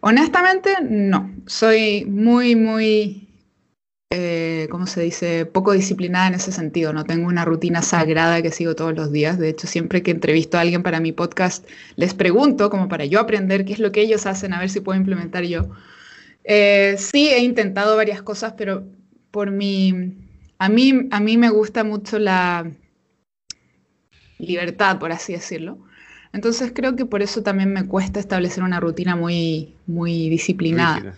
Honestamente, 0.00 0.70
no. 0.82 1.34
Soy 1.46 2.04
muy, 2.04 2.54
muy, 2.54 3.25
eh, 4.10 4.68
¿cómo 4.70 4.86
se 4.86 5.02
dice? 5.02 5.46
Poco 5.46 5.72
disciplinada 5.72 6.28
en 6.28 6.34
ese 6.34 6.52
sentido. 6.52 6.92
No 6.92 7.04
tengo 7.04 7.26
una 7.26 7.44
rutina 7.44 7.82
sagrada 7.82 8.40
que 8.40 8.52
sigo 8.52 8.76
todos 8.76 8.94
los 8.94 9.10
días. 9.10 9.38
De 9.38 9.48
hecho, 9.48 9.66
siempre 9.66 10.02
que 10.02 10.12
entrevisto 10.12 10.58
a 10.58 10.60
alguien 10.60 10.82
para 10.82 11.00
mi 11.00 11.12
podcast, 11.12 11.66
les 11.96 12.14
pregunto, 12.14 12.70
como 12.70 12.88
para 12.88 13.04
yo 13.04 13.18
aprender 13.18 13.64
qué 13.64 13.72
es 13.72 13.80
lo 13.80 13.90
que 13.90 14.02
ellos 14.02 14.26
hacen, 14.26 14.52
a 14.52 14.60
ver 14.60 14.70
si 14.70 14.80
puedo 14.80 14.98
implementar 14.98 15.44
yo. 15.44 15.70
Eh, 16.44 16.94
sí, 16.98 17.28
he 17.28 17.40
intentado 17.40 17.96
varias 17.96 18.22
cosas, 18.22 18.54
pero 18.56 18.84
por 19.30 19.50
mi... 19.50 20.14
A 20.58 20.68
mí, 20.68 21.08
a 21.10 21.20
mí 21.20 21.36
me 21.36 21.50
gusta 21.50 21.84
mucho 21.84 22.18
la 22.18 22.70
libertad, 24.38 24.98
por 24.98 25.12
así 25.12 25.32
decirlo. 25.32 25.78
Entonces 26.32 26.72
creo 26.74 26.96
que 26.96 27.06
por 27.06 27.22
eso 27.22 27.42
también 27.42 27.72
me 27.72 27.86
cuesta 27.86 28.20
establecer 28.20 28.62
una 28.62 28.80
rutina 28.80 29.16
muy, 29.16 29.74
muy 29.86 30.28
disciplinada. 30.28 31.16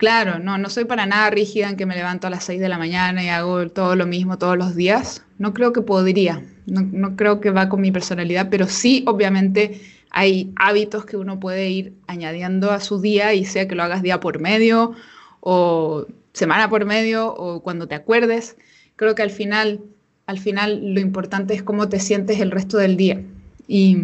Claro, 0.00 0.38
no, 0.38 0.56
no 0.56 0.70
soy 0.70 0.86
para 0.86 1.04
nada 1.04 1.28
rígida 1.28 1.68
en 1.68 1.76
que 1.76 1.84
me 1.84 1.94
levanto 1.94 2.26
a 2.26 2.30
las 2.30 2.44
6 2.44 2.58
de 2.58 2.70
la 2.70 2.78
mañana 2.78 3.22
y 3.22 3.28
hago 3.28 3.68
todo 3.68 3.96
lo 3.96 4.06
mismo 4.06 4.38
todos 4.38 4.56
los 4.56 4.74
días. 4.74 5.26
No 5.36 5.52
creo 5.52 5.74
que 5.74 5.82
podría, 5.82 6.42
no, 6.64 6.80
no 6.90 7.16
creo 7.16 7.40
que 7.40 7.50
va 7.50 7.68
con 7.68 7.82
mi 7.82 7.92
personalidad, 7.92 8.48
pero 8.50 8.66
sí, 8.66 9.04
obviamente, 9.06 9.82
hay 10.10 10.54
hábitos 10.56 11.04
que 11.04 11.18
uno 11.18 11.38
puede 11.38 11.68
ir 11.68 11.92
añadiendo 12.06 12.70
a 12.70 12.80
su 12.80 12.98
día 13.02 13.34
y 13.34 13.44
sea 13.44 13.68
que 13.68 13.74
lo 13.74 13.82
hagas 13.82 14.00
día 14.00 14.20
por 14.20 14.40
medio 14.40 14.94
o 15.40 16.06
semana 16.32 16.70
por 16.70 16.86
medio 16.86 17.34
o 17.34 17.62
cuando 17.62 17.86
te 17.86 17.94
acuerdes. 17.94 18.56
Creo 18.96 19.14
que 19.14 19.20
al 19.22 19.30
final, 19.30 19.80
al 20.24 20.38
final 20.38 20.94
lo 20.94 21.00
importante 21.00 21.52
es 21.52 21.62
cómo 21.62 21.90
te 21.90 22.00
sientes 22.00 22.40
el 22.40 22.52
resto 22.52 22.78
del 22.78 22.96
día. 22.96 23.22
Y 23.68 23.98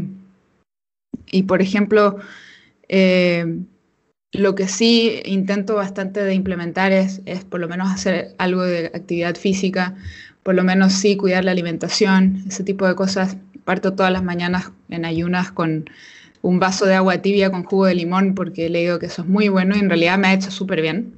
y 1.31 1.45
por 1.45 1.63
ejemplo, 1.63 2.19
eh, 2.89 3.61
lo 4.37 4.55
que 4.55 4.69
sí 4.69 5.21
intento 5.25 5.75
bastante 5.75 6.23
de 6.23 6.35
implementar 6.35 6.93
es, 6.93 7.21
es, 7.27 7.45
por 7.45 7.61
lo 7.61 7.69
menos 7.69 7.91
hacer 7.91 8.35
algo 8.39 8.63
de 8.63 8.87
actividad 8.87 9.37
física, 9.37 9.95
por 10.43 10.55
lo 10.55 10.65
menos 10.65 10.93
sí 10.93 11.17
cuidar 11.17 11.45
la 11.45 11.53
alimentación, 11.53 12.45
ese 12.47 12.65
tipo 12.65 12.87
de 12.87 12.95
cosas. 12.95 13.37
Parto 13.65 13.95
todas 13.95 14.13
las 14.13 14.23
mañanas 14.23 14.71
en 14.89 15.05
ayunas 15.05 15.51
con 15.51 15.91
un 16.43 16.61
vaso 16.61 16.87
de 16.87 16.95
agua 16.95 17.19
tibia 17.19 17.51
con 17.51 17.65
jugo 17.65 17.87
de 17.87 17.97
limón 17.97 18.35
porque 18.35 18.67
he 18.67 18.71
leído 18.71 19.01
que 19.01 19.07
eso 19.07 19.23
es 19.23 19.29
muy 19.29 19.49
bueno 19.49 19.75
y 19.77 19.81
en 19.81 19.89
realidad 19.89 20.19
me 20.19 20.29
ha 20.29 20.35
hecho 20.35 20.51
súper 20.51 20.83
bien. 20.83 21.15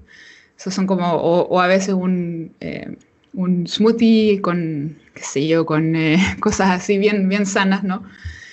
Esos 0.59 0.75
son 0.75 0.87
como, 0.87 1.13
o, 1.13 1.61
a 1.61 1.67
veces 1.67 1.95
un, 1.95 2.53
eh, 2.61 2.97
un 3.35 3.67
smoothie 3.67 4.41
con, 4.41 4.97
qué 5.15 5.23
sé 5.23 5.47
yo, 5.47 5.67
con 5.67 5.95
eh, 5.95 6.19
cosas 6.41 6.71
así 6.71 6.99
bien, 6.99 7.29
bien 7.29 7.47
sanas, 7.47 7.85
¿no? 7.85 8.03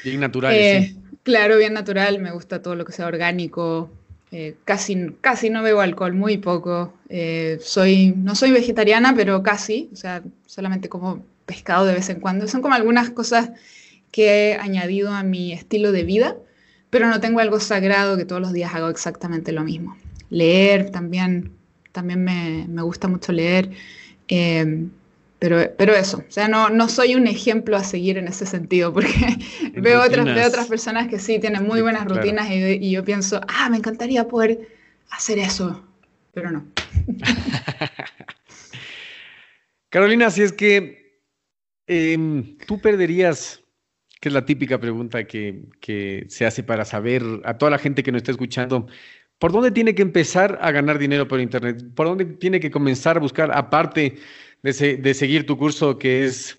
Bien 0.04 0.20
naturales, 0.20 0.88
sí 0.88 1.00
Claro, 1.26 1.58
bien 1.58 1.74
natural, 1.74 2.20
me 2.20 2.30
gusta 2.30 2.62
todo 2.62 2.76
lo 2.76 2.86
que 2.86 2.94
sea 2.94 3.08
orgánico. 3.08 3.90
Eh, 4.38 4.58
casi, 4.66 5.16
casi 5.22 5.50
no 5.50 5.64
bebo 5.64 5.80
alcohol, 5.80 6.14
muy 6.14 6.38
poco. 6.38 6.94
Eh, 7.08 7.58
soy, 7.62 8.14
no 8.18 8.36
soy 8.36 8.52
vegetariana, 8.52 9.14
pero 9.16 9.42
casi, 9.42 9.90
o 9.94 9.96
sea, 9.96 10.24
solamente 10.46 10.90
como 10.90 11.24
pescado 11.46 11.86
de 11.86 11.94
vez 11.94 12.10
en 12.10 12.20
cuando. 12.20 12.46
Son 12.50 12.62
como 12.62 12.74
algunas 12.74 13.12
cosas 13.12 13.52
que 14.12 14.50
he 14.52 14.56
añadido 14.56 15.14
a 15.14 15.24
mi 15.24 15.54
estilo 15.54 15.94
de 15.94 16.04
vida, 16.04 16.36
pero 16.90 17.08
no 17.08 17.22
tengo 17.22 17.40
algo 17.40 17.62
sagrado 17.62 18.18
que 18.18 18.26
todos 18.26 18.42
los 18.42 18.52
días 18.52 18.76
hago 18.76 18.90
exactamente 18.90 19.54
lo 19.54 19.64
mismo. 19.64 19.96
Leer 20.30 20.90
también, 20.90 21.52
también 21.94 22.22
me, 22.22 22.66
me 22.68 22.82
gusta 22.82 23.08
mucho 23.08 23.32
leer. 23.32 23.70
Eh, 24.28 24.86
pero, 25.40 25.74
pero 25.78 25.94
eso, 25.94 26.24
o 26.28 26.32
sea, 26.32 26.48
no, 26.48 26.70
no 26.70 26.88
soy 26.88 27.16
un 27.16 27.28
ejemplo 27.28 27.76
a 27.76 27.84
seguir 27.84 28.18
en 28.18 28.28
ese 28.28 28.46
sentido, 28.46 28.94
porque 28.94 29.10
veo 29.74 30.02
otras, 30.02 30.26
veo 30.26 30.48
otras 30.48 30.68
personas 30.68 31.08
que 31.08 31.20
sí 31.20 31.40
tienen 31.40 31.66
muy 31.66 31.82
buenas 31.82 32.06
rutinas 32.06 32.50
y, 32.50 32.56
y, 32.56 32.92
yo 32.92 33.04
pienso, 33.04 33.42
ah, 33.48 33.70
me 33.70 33.78
encantaría 33.78 34.28
poder 34.28 34.70
hacer 35.10 35.40
eso, 35.40 35.86
pero 36.34 36.52
no. 36.52 36.66
Carolina, 39.90 40.30
si 40.30 40.42
es 40.42 40.52
que 40.52 41.22
eh, 41.88 42.18
tú 42.66 42.80
perderías, 42.80 43.62
que 44.20 44.30
es 44.30 44.34
la 44.34 44.46
típica 44.46 44.80
pregunta 44.80 45.26
que, 45.26 45.66
que 45.80 46.26
se 46.30 46.46
hace 46.46 46.64
para 46.64 46.86
saber 46.86 47.24
a 47.44 47.58
toda 47.58 47.72
la 47.72 47.78
gente 47.78 48.04
que 48.04 48.12
nos 48.12 48.20
está 48.20 48.32
escuchando, 48.32 48.88
¿por 49.40 49.52
dónde 49.52 49.72
tiene 49.72 49.94
que 49.96 50.02
empezar 50.02 50.60
a 50.62 50.72
ganar 50.72 50.98
dinero 50.98 51.28
por 51.28 51.40
Internet? 51.40 51.84
¿Por 51.94 52.08
dónde 52.08 52.26
tiene 52.26 52.60
que 52.60 52.72
comenzar 52.72 53.18
a 53.18 53.20
buscar, 53.20 53.52
aparte 53.54 54.18
de, 54.74 55.14
seguir 55.14 55.46
tu 55.46 55.58
curso 55.58 56.00
que 56.00 56.26
es 56.26 56.58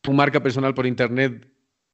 tu 0.00 0.12
marca 0.12 0.40
personal 0.40 0.74
por 0.74 0.86
internet, 0.86 1.50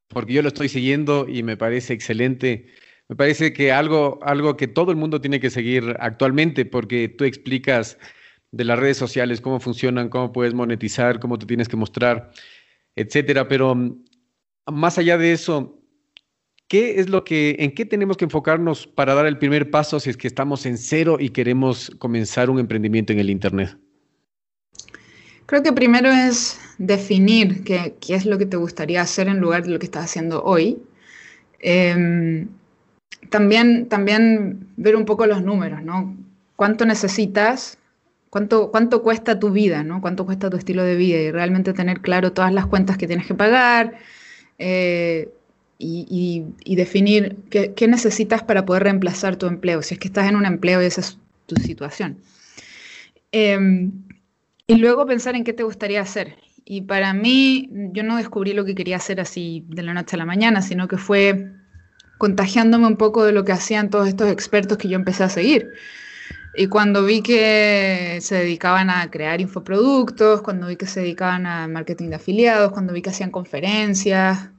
porque 0.09 0.35
yo 0.35 0.42
lo 0.42 0.48
estoy 0.48 0.68
siguiendo 0.68 1.26
y 1.26 1.42
me 1.42 1.57
parece 1.57 1.94
excelente. 1.94 2.66
Me 3.09 3.16
parece 3.16 3.52
que 3.55 3.72
algo, 3.72 4.18
algo 4.22 4.57
que 4.59 4.68
todo 4.68 4.90
el 4.90 4.98
mundo 4.98 5.20
tiene 5.20 5.40
que 5.40 5.48
seguir 5.48 5.96
actualmente, 6.00 6.66
porque 6.66 7.09
tú 7.09 7.24
explicas 7.24 7.98
de 8.52 8.64
las 8.64 8.79
redes 8.79 8.98
sociales 8.98 9.40
cómo 9.40 9.59
funcionan, 9.59 10.11
cómo 10.11 10.33
puedes 10.33 10.52
monetizar, 10.52 11.18
cómo 11.18 11.38
te 11.38 11.46
tienes 11.46 11.68
que 11.68 11.76
mostrar, 11.76 12.31
etcétera. 12.94 13.48
Pero 13.48 13.74
más 14.66 14.98
allá 14.98 15.16
de 15.16 15.33
eso, 15.33 15.83
¿qué 16.68 17.00
es 17.00 17.09
lo 17.09 17.24
que, 17.24 17.57
en 17.59 17.74
qué 17.74 17.87
tenemos 17.87 18.18
que 18.18 18.26
enfocarnos 18.26 18.87
para 18.87 19.14
dar 19.14 19.24
el 19.24 19.38
primer 19.38 19.70
paso 19.70 19.98
si 19.98 20.11
es 20.11 20.16
que 20.18 20.29
estamos 20.29 20.66
en 20.66 20.76
cero 20.76 21.16
y 21.18 21.31
queremos 21.31 21.90
comenzar 21.98 22.50
un 22.50 22.59
emprendimiento 22.59 23.14
en 23.14 23.20
el 23.20 23.31
Internet? 23.31 23.79
Creo 25.46 25.62
que 25.62 25.72
primero 25.72 26.11
es 26.11 26.59
definir 26.78 27.62
qué, 27.62 27.94
es 28.09 28.26
lo 28.26 28.37
que 28.37 28.46
te 28.46 28.56
gustaría 28.56 29.00
hacer 29.00 29.28
en 29.28 29.38
lugar 29.38 29.62
de 29.62 29.70
lo 29.70 29.78
que 29.78 29.87
estás 29.87 30.04
haciendo 30.04 30.42
hoy. 30.42 30.82
Em, 31.61 32.48
también, 33.30 33.88
también 33.88 34.68
ver 34.76 34.96
un 34.96 35.04
poco 35.04 35.26
los 35.26 35.42
números, 35.42 35.82
¿no? 35.82 36.16
¿Cuánto 36.56 36.85
necesitas? 36.85 37.78
¿Cuánto, 38.30 38.70
¿Cuánto 38.72 39.02
cuesta 39.02 39.38
tu 39.38 39.50
vida? 39.50 39.85
¿no? 39.85 40.00
¿Cuánto 40.00 40.26
cuesta 40.26 40.50
tu 40.50 40.56
estilo 40.56 40.82
de 40.82 40.96
vida? 40.96 41.18
Y 41.18 41.30
realmente 41.30 41.72
tener 41.72 42.00
claro 42.00 42.32
todas 42.32 42.52
las 42.52 42.66
cuentas 42.66 42.98
que 42.98 43.06
tienes 43.06 43.26
que 43.26 43.35
pagar 43.35 43.94
eh, 44.59 45.30
y, 45.78 46.44
definir 46.74 47.37
qué, 47.50 47.72
qué, 47.74 47.88
necesitas 47.88 48.42
para 48.42 48.64
poder 48.66 48.85
reemplazar 48.85 49.37
tu 49.37 49.46
empleo, 49.46 49.82
si 49.82 49.94
es 49.94 50.00
que 50.00 50.09
estás 50.09 50.28
en 50.28 50.37
un 50.37 50.44
empleo 50.46 50.82
y 50.82 50.87
esa 50.87 51.02
es 51.02 51.18
tu 51.46 51.56
situación. 51.56 52.18
Eh, 53.32 53.90
y 54.66 54.76
luego 54.76 55.07
pensar 55.07 55.35
en 55.35 55.44
qué 55.44 55.52
te 55.52 55.62
gustaría 55.62 56.00
hacer. 56.00 56.37
Y 56.64 56.83
para 56.83 57.12
mí, 57.12 57.68
yo 57.92 58.02
no 58.02 58.16
descubrí 58.16 58.52
lo 58.52 58.64
que 58.64 58.74
quería 58.74 58.96
hacer 58.96 59.20
así 59.20 59.64
de 59.68 59.83
la 59.83 59.94
noche 59.94 60.16
a 60.16 60.18
la 60.18 60.24
mañana, 60.24 60.62
sino 60.62 60.88
que 60.88 60.96
fue 60.96 61.52
contagiándome 62.18 62.87
un 62.87 62.96
poco 62.96 63.24
de 63.24 63.33
lo 63.33 63.44
que 63.44 63.52
hacían 63.52 63.90
todos 63.90 64.09
estos 64.09 64.31
expertos 64.31 64.79
que 64.79 64.88
yo 64.88 64.96
empecé 64.96 65.22
a 65.22 65.29
seguir. 65.29 65.70
Y 66.57 66.66
cuando 66.68 67.05
vi 67.05 67.22
que 67.22 68.18
se 68.20 68.35
dedicaban 68.37 68.90
a 68.90 69.11
crear 69.11 69.40
infoproductos, 69.40 70.42
cuando 70.42 70.66
vi 70.66 70.76
que 70.76 70.87
se 70.87 71.00
dedicaban 71.00 71.46
a 71.46 71.68
marketing 71.68 72.09
de 72.09 72.16
afiliados, 72.16 72.72
cuando 72.72 72.94
vi 72.94 73.02
que 73.02 73.11
hacían 73.11 73.31
conferencias, 73.31 74.50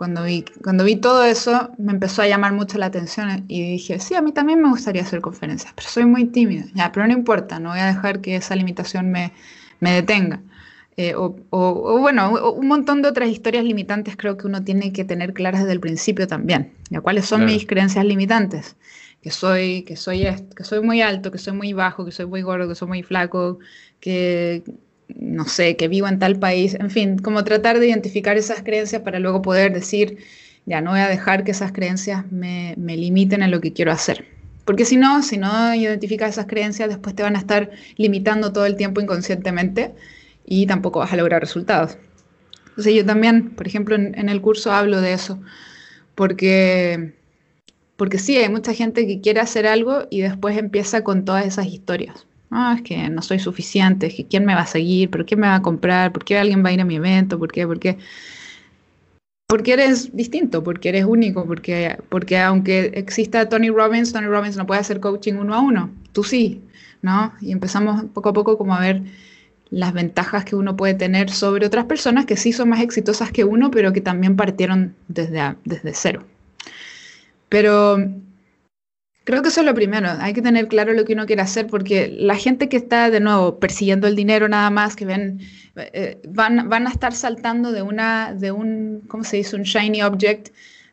cuando 0.00 0.22
vi, 0.24 0.46
cuando 0.64 0.82
vi 0.82 0.96
todo 0.96 1.24
eso, 1.24 1.72
me 1.76 1.92
empezó 1.92 2.22
a 2.22 2.26
llamar 2.26 2.54
mucho 2.54 2.78
la 2.78 2.86
atención 2.86 3.44
y 3.48 3.72
dije, 3.72 4.00
sí, 4.00 4.14
a 4.14 4.22
mí 4.22 4.32
también 4.32 4.62
me 4.62 4.70
gustaría 4.70 5.02
hacer 5.02 5.20
conferencias, 5.20 5.74
pero 5.76 5.90
soy 5.90 6.06
muy 6.06 6.24
tímida. 6.24 6.64
Ya, 6.72 6.90
pero 6.90 7.06
no 7.06 7.12
importa, 7.12 7.60
no 7.60 7.68
voy 7.68 7.80
a 7.80 7.84
dejar 7.88 8.22
que 8.22 8.36
esa 8.36 8.56
limitación 8.56 9.10
me, 9.10 9.34
me 9.78 9.92
detenga. 9.92 10.40
Eh, 10.96 11.14
o, 11.14 11.36
o, 11.50 11.98
bueno, 11.98 12.30
un 12.54 12.66
montón 12.66 13.02
de 13.02 13.10
otras 13.10 13.28
historias 13.28 13.62
limitantes 13.62 14.16
creo 14.16 14.38
que 14.38 14.46
uno 14.46 14.64
tiene 14.64 14.90
que 14.90 15.04
tener 15.04 15.34
claras 15.34 15.60
desde 15.60 15.74
el 15.74 15.80
principio 15.80 16.26
también. 16.26 16.72
¿ya? 16.88 17.02
¿Cuáles 17.02 17.26
son 17.26 17.44
mis 17.44 17.66
creencias 17.66 18.02
limitantes? 18.06 18.76
Que 19.20 19.30
soy, 19.30 19.82
que, 19.82 19.96
soy, 19.96 20.26
que 20.56 20.64
soy 20.64 20.80
muy 20.80 21.02
alto, 21.02 21.30
que 21.30 21.36
soy 21.36 21.52
muy 21.52 21.74
bajo, 21.74 22.06
que 22.06 22.12
soy 22.12 22.24
muy 22.24 22.40
gordo, 22.40 22.66
que 22.70 22.74
soy 22.74 22.88
muy 22.88 23.02
flaco, 23.02 23.58
que, 24.00 24.62
no 25.18 25.46
sé, 25.46 25.76
que 25.76 25.88
vivo 25.88 26.08
en 26.08 26.18
tal 26.18 26.38
país, 26.38 26.74
en 26.74 26.90
fin, 26.90 27.18
como 27.18 27.44
tratar 27.44 27.78
de 27.78 27.88
identificar 27.88 28.36
esas 28.36 28.62
creencias 28.62 29.02
para 29.02 29.18
luego 29.18 29.42
poder 29.42 29.72
decir, 29.72 30.18
ya 30.66 30.80
no 30.80 30.92
voy 30.92 31.00
a 31.00 31.08
dejar 31.08 31.44
que 31.44 31.50
esas 31.50 31.72
creencias 31.72 32.30
me, 32.30 32.74
limiten 32.76 33.42
en 33.42 33.50
lo 33.50 33.60
que 33.60 33.72
quiero 33.72 33.92
hacer. 33.92 34.26
Porque 34.64 34.84
si 34.84 34.96
no, 34.96 35.22
si 35.22 35.36
no 35.36 35.74
identificas 35.74 36.30
esas 36.30 36.46
creencias, 36.46 36.88
después 36.88 37.14
te 37.14 37.22
van 37.22 37.34
a 37.34 37.38
estar 37.38 37.70
limitando 37.96 38.52
todo 38.52 38.66
el 38.66 38.76
tiempo 38.76 39.00
inconscientemente 39.00 39.94
y 40.46 40.66
tampoco 40.66 41.00
vas 41.00 41.12
a 41.12 41.16
lograr 41.16 41.40
resultados. 41.40 41.98
Entonces 42.68 42.94
yo 42.94 43.04
también, 43.04 43.50
por 43.50 43.66
ejemplo, 43.66 43.96
en, 43.96 44.28
el 44.28 44.40
curso 44.40 44.72
hablo 44.72 45.00
de 45.00 45.12
eso, 45.12 45.40
porque, 46.14 47.14
porque 47.96 48.18
sí, 48.18 48.36
hay 48.36 48.48
mucha 48.48 48.72
gente 48.74 49.06
que 49.06 49.20
quiere 49.20 49.40
hacer 49.40 49.66
algo 49.66 50.06
y 50.08 50.20
después 50.20 50.56
empieza 50.56 51.02
con 51.02 51.24
todas 51.24 51.46
esas 51.46 51.66
historias. 51.66 52.26
Ah, 52.50 52.74
es 52.76 52.82
que 52.82 53.08
no 53.08 53.22
soy 53.22 53.38
suficiente, 53.38 54.06
es 54.08 54.14
que 54.14 54.26
quién 54.26 54.44
me 54.44 54.54
va 54.54 54.62
a 54.62 54.66
seguir, 54.66 55.10
pero 55.10 55.24
quién 55.24 55.40
me 55.40 55.46
va 55.46 55.56
a 55.56 55.62
comprar, 55.62 56.12
por 56.12 56.24
qué 56.24 56.36
alguien 56.38 56.64
va 56.64 56.70
a 56.70 56.72
ir 56.72 56.80
a 56.80 56.84
mi 56.84 56.96
evento, 56.96 57.38
por 57.38 57.52
qué, 57.52 57.66
por 57.66 57.78
qué. 57.78 57.98
Porque 59.46 59.72
eres 59.72 60.14
distinto, 60.16 60.62
porque 60.62 60.88
eres 60.90 61.04
único, 61.04 61.44
porque, 61.46 61.98
porque 62.08 62.38
aunque 62.38 62.92
exista 62.94 63.48
Tony 63.48 63.70
Robbins, 63.70 64.12
Tony 64.12 64.26
Robbins 64.26 64.56
no 64.56 64.66
puede 64.66 64.80
hacer 64.80 65.00
coaching 65.00 65.34
uno 65.34 65.54
a 65.54 65.60
uno, 65.60 65.90
tú 66.12 66.24
sí, 66.24 66.62
¿no? 67.02 67.32
Y 67.40 67.52
empezamos 67.52 68.04
poco 68.14 68.30
a 68.30 68.32
poco 68.32 68.58
como 68.58 68.74
a 68.74 68.80
ver 68.80 69.02
las 69.70 69.92
ventajas 69.92 70.44
que 70.44 70.56
uno 70.56 70.76
puede 70.76 70.94
tener 70.94 71.30
sobre 71.30 71.66
otras 71.66 71.84
personas 71.86 72.26
que 72.26 72.36
sí 72.36 72.52
son 72.52 72.68
más 72.70 72.80
exitosas 72.80 73.30
que 73.32 73.44
uno, 73.44 73.70
pero 73.70 73.92
que 73.92 74.00
también 74.00 74.36
partieron 74.36 74.96
desde, 75.08 75.56
desde 75.64 75.94
cero. 75.94 76.24
Pero 77.48 77.98
creo 79.30 79.42
que 79.42 79.48
eso 79.48 79.60
es 79.60 79.66
lo 79.66 79.74
primero, 79.74 80.08
hay 80.18 80.32
que 80.32 80.42
tener 80.42 80.66
claro 80.66 80.92
lo 80.92 81.04
que 81.04 81.12
uno 81.12 81.24
quiere 81.24 81.42
hacer, 81.42 81.68
porque 81.68 82.08
la 82.08 82.34
gente 82.34 82.68
que 82.68 82.76
está 82.76 83.10
de 83.10 83.20
nuevo 83.20 83.60
persiguiendo 83.60 84.08
el 84.08 84.16
dinero 84.16 84.48
nada 84.48 84.70
más, 84.70 84.96
que 84.96 85.04
ven, 85.04 85.40
eh, 85.76 86.20
van, 86.28 86.68
van 86.68 86.88
a 86.88 86.90
estar 86.90 87.12
saltando 87.12 87.70
de, 87.70 87.82
una, 87.82 88.34
de 88.34 88.50
un, 88.50 89.02
¿cómo 89.06 89.22
se 89.22 89.36
dice? 89.36 89.54
Un 89.54 89.62
shiny 89.62 90.02
object 90.02 90.48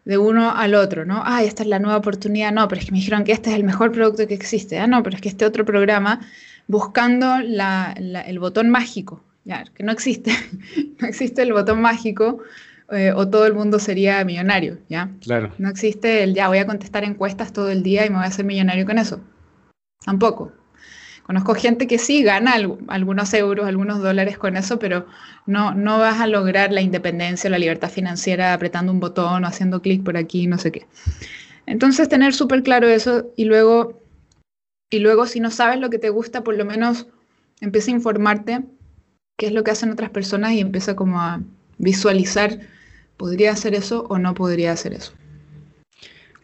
de 0.05 0.19
uno 0.19 0.55
al 0.55 0.75
otro, 0.75 1.03
¿no? 1.03 1.23
Ay, 1.25 1.47
esta 1.47 1.63
es 1.63 1.69
la 1.69 1.79
nueva 1.79 1.97
oportunidad, 1.97 2.51
no, 2.51 2.67
pero 2.67 2.79
es 2.79 2.85
que 2.85 2.91
me 2.91 2.99
dijeron 2.99 3.23
que 3.23 3.31
este 3.31 3.49
es 3.49 3.55
el 3.55 3.63
mejor 3.63 3.91
producto 3.91 4.27
que 4.27 4.35
existe, 4.35 4.77
ah, 4.77 4.85
no, 4.85 5.01
pero 5.01 5.15
es 5.15 5.21
que 5.21 5.29
este 5.29 5.43
otro 5.43 5.65
programa 5.65 6.21
buscando 6.67 7.37
el 7.37 8.39
botón 8.39 8.69
mágico, 8.69 9.23
ya, 9.45 9.63
que 9.73 9.81
no 9.81 9.91
existe, 9.91 10.31
no 10.99 11.07
existe 11.07 11.41
el 11.41 11.53
botón 11.53 11.81
mágico 11.81 12.43
eh, 12.91 13.11
o 13.15 13.27
todo 13.27 13.45
el 13.45 13.53
mundo 13.53 13.79
sería 13.79 14.23
millonario, 14.23 14.79
¿ya? 14.89 15.11
Claro. 15.21 15.53
No 15.57 15.69
existe 15.69 16.23
el 16.23 16.33
ya 16.33 16.47
voy 16.47 16.59
a 16.59 16.65
contestar 16.65 17.03
encuestas 17.03 17.53
todo 17.53 17.69
el 17.69 17.83
día 17.83 18.05
y 18.05 18.09
me 18.09 18.15
voy 18.15 18.25
a 18.25 18.29
hacer 18.29 18.45
millonario 18.45 18.85
con 18.85 18.97
eso. 18.97 19.19
Tampoco. 20.05 20.51
Conozco 21.23 21.55
gente 21.55 21.87
que 21.87 21.97
sí 21.97 22.23
gana 22.23 22.53
algunos 22.87 23.33
euros, 23.33 23.67
algunos 23.67 23.99
dólares 24.01 24.37
con 24.37 24.55
eso, 24.55 24.79
pero 24.79 25.07
no, 25.45 25.73
no 25.73 25.99
vas 25.99 26.21
a 26.21 26.27
lograr 26.27 26.71
la 26.71 26.81
independencia 26.81 27.49
o 27.49 27.51
la 27.51 27.59
libertad 27.59 27.89
financiera 27.89 28.53
apretando 28.53 28.93
un 28.93 29.01
botón 29.01 29.43
o 29.43 29.47
haciendo 29.47 29.81
clic 29.81 30.03
por 30.03 30.15
aquí, 30.15 30.47
no 30.47 30.57
sé 30.57 30.71
qué. 30.71 30.87
Entonces, 31.65 32.07
tener 32.07 32.33
súper 32.33 32.63
claro 32.63 32.87
eso 32.87 33.33
y 33.35 33.43
luego 33.43 34.01
y 34.89 34.99
luego, 34.99 35.25
si 35.25 35.39
no 35.39 35.51
sabes 35.51 35.79
lo 35.79 35.89
que 35.89 35.99
te 35.99 36.09
gusta, 36.09 36.43
por 36.43 36.55
lo 36.55 36.63
menos 36.63 37.07
empieza 37.59 37.91
a 37.91 37.95
informarte 37.95 38.63
qué 39.37 39.47
es 39.47 39.51
lo 39.51 39.63
que 39.63 39.71
hacen 39.71 39.91
otras 39.91 40.09
personas 40.09 40.53
y 40.53 40.61
empieza 40.61 40.95
como 40.95 41.19
a 41.19 41.41
visualizar, 41.77 42.59
¿podría 43.17 43.51
hacer 43.51 43.75
eso 43.75 44.05
o 44.09 44.17
no 44.17 44.33
podría 44.33 44.71
hacer 44.71 44.93
eso? 44.93 45.13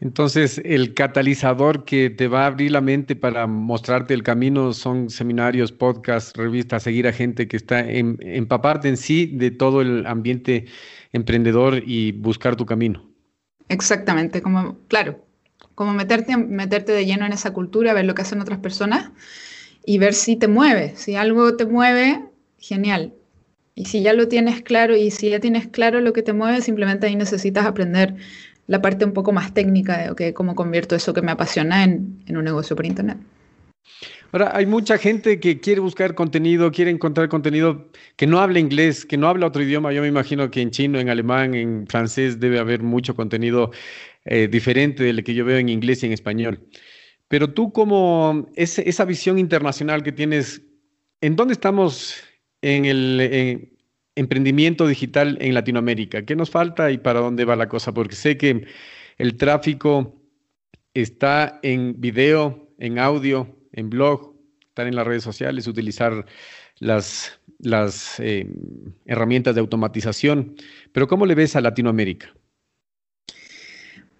Entonces, 0.03 0.61
el 0.65 0.93
catalizador 0.93 1.85
que 1.85 2.09
te 2.09 2.27
va 2.27 2.43
a 2.43 2.47
abrir 2.47 2.71
la 2.71 2.81
mente 2.81 3.15
para 3.15 3.47
mostrarte 3.47 4.13
el 4.13 4.21
camino 4.21 4.73
son 4.73 5.09
seminarios, 5.09 5.71
podcasts, 5.71 6.33
revistas, 6.35 6.83
seguir 6.83 7.07
a 7.07 7.13
gente 7.13 7.47
que 7.47 7.55
está 7.55 7.79
en, 7.79 8.17
empaparte 8.19 8.89
en 8.89 8.97
sí 8.97 9.27
de 9.27 9.51
todo 9.51 9.79
el 9.79 10.05
ambiente 10.05 10.65
emprendedor 11.13 11.81
y 11.85 12.11
buscar 12.11 12.57
tu 12.57 12.65
camino. 12.65 13.09
Exactamente, 13.69 14.41
como, 14.41 14.77
claro, 14.89 15.25
como 15.73 15.93
meterte, 15.93 16.35
meterte 16.35 16.91
de 16.91 17.05
lleno 17.05 17.25
en 17.25 17.31
esa 17.31 17.53
cultura, 17.53 17.93
ver 17.93 18.03
lo 18.03 18.13
que 18.13 18.23
hacen 18.23 18.41
otras 18.41 18.59
personas 18.59 19.11
y 19.85 19.99
ver 19.99 20.15
si 20.15 20.35
te 20.35 20.49
mueve. 20.49 20.97
Si 20.97 21.15
algo 21.15 21.55
te 21.55 21.65
mueve, 21.65 22.25
genial. 22.57 23.13
Y 23.75 23.85
si 23.85 24.03
ya 24.03 24.13
lo 24.13 24.27
tienes 24.27 24.61
claro 24.61 24.95
y 24.95 25.09
si 25.11 25.29
ya 25.29 25.39
tienes 25.39 25.67
claro 25.67 25.99
lo 26.01 26.13
que 26.13 26.21
te 26.21 26.33
mueve, 26.33 26.61
simplemente 26.61 27.07
ahí 27.07 27.15
necesitas 27.15 27.65
aprender 27.65 28.15
la 28.67 28.81
parte 28.81 29.05
un 29.05 29.13
poco 29.13 29.31
más 29.31 29.53
técnica 29.53 29.97
de 29.97 30.11
okay, 30.11 30.33
cómo 30.33 30.55
convierto 30.55 30.95
eso 30.95 31.13
que 31.13 31.21
me 31.21 31.31
apasiona 31.31 31.83
en, 31.83 32.23
un 32.29 32.43
negocio 32.43 32.75
por 32.75 32.85
Internet. 32.85 33.17
Ahora, 34.31 34.55
hay 34.55 34.65
mucha 34.65 34.97
gente 34.97 35.39
que 35.39 35.59
quiere 35.59 35.79
buscar 35.79 36.15
contenido, 36.15 36.71
quiere 36.71 36.89
encontrar 36.89 37.29
contenido 37.29 37.89
que 38.15 38.25
no 38.25 38.39
habla 38.39 38.59
inglés, 38.59 39.05
que 39.05 39.17
no 39.17 39.27
habla 39.27 39.47
otro 39.47 39.61
idioma. 39.61 39.91
Yo 39.93 40.01
me 40.01 40.07
imagino 40.07 40.49
que 40.49 40.61
en 40.61 40.71
chino, 40.71 40.99
en 40.99 41.09
alemán, 41.09 41.53
en 41.53 41.85
francés 41.87 42.39
debe 42.39 42.57
haber 42.57 42.81
mucho 42.81 43.15
contenido 43.15 43.71
eh, 44.25 44.47
diferente 44.47 45.03
del 45.03 45.23
que 45.23 45.35
yo 45.35 45.45
veo 45.45 45.57
en 45.57 45.69
inglés 45.69 46.01
y 46.01 46.07
en 46.07 46.13
español. 46.13 46.61
Pero 47.27 47.53
tú 47.53 47.71
como 47.71 48.47
esa 48.55 49.05
visión 49.05 49.37
internacional 49.37 50.01
que 50.01 50.11
tienes, 50.11 50.61
¿en 51.21 51.35
dónde 51.35 51.53
estamos 51.53 52.23
en 52.63 52.85
el 52.85 53.69
emprendimiento 54.15 54.87
digital 54.87 55.37
en 55.41 55.53
Latinoamérica? 55.53 56.25
¿Qué 56.25 56.35
nos 56.35 56.49
falta 56.49 56.89
y 56.91 56.97
para 56.97 57.19
dónde 57.19 57.45
va 57.45 57.55
la 57.55 57.69
cosa? 57.69 57.93
Porque 57.93 58.15
sé 58.15 58.37
que 58.37 58.65
el 59.17 59.37
tráfico 59.37 60.19
está 60.93 61.59
en 61.61 61.99
video, 61.99 62.69
en 62.79 62.99
audio, 62.99 63.55
en 63.71 63.89
blog, 63.89 64.33
estar 64.67 64.87
en 64.87 64.95
las 64.95 65.05
redes 65.05 65.23
sociales, 65.23 65.67
utilizar 65.67 66.25
las, 66.79 67.39
las 67.59 68.19
eh, 68.19 68.47
herramientas 69.05 69.55
de 69.55 69.61
automatización. 69.61 70.55
Pero 70.91 71.07
¿cómo 71.07 71.25
le 71.25 71.35
ves 71.35 71.55
a 71.55 71.61
Latinoamérica? 71.61 72.33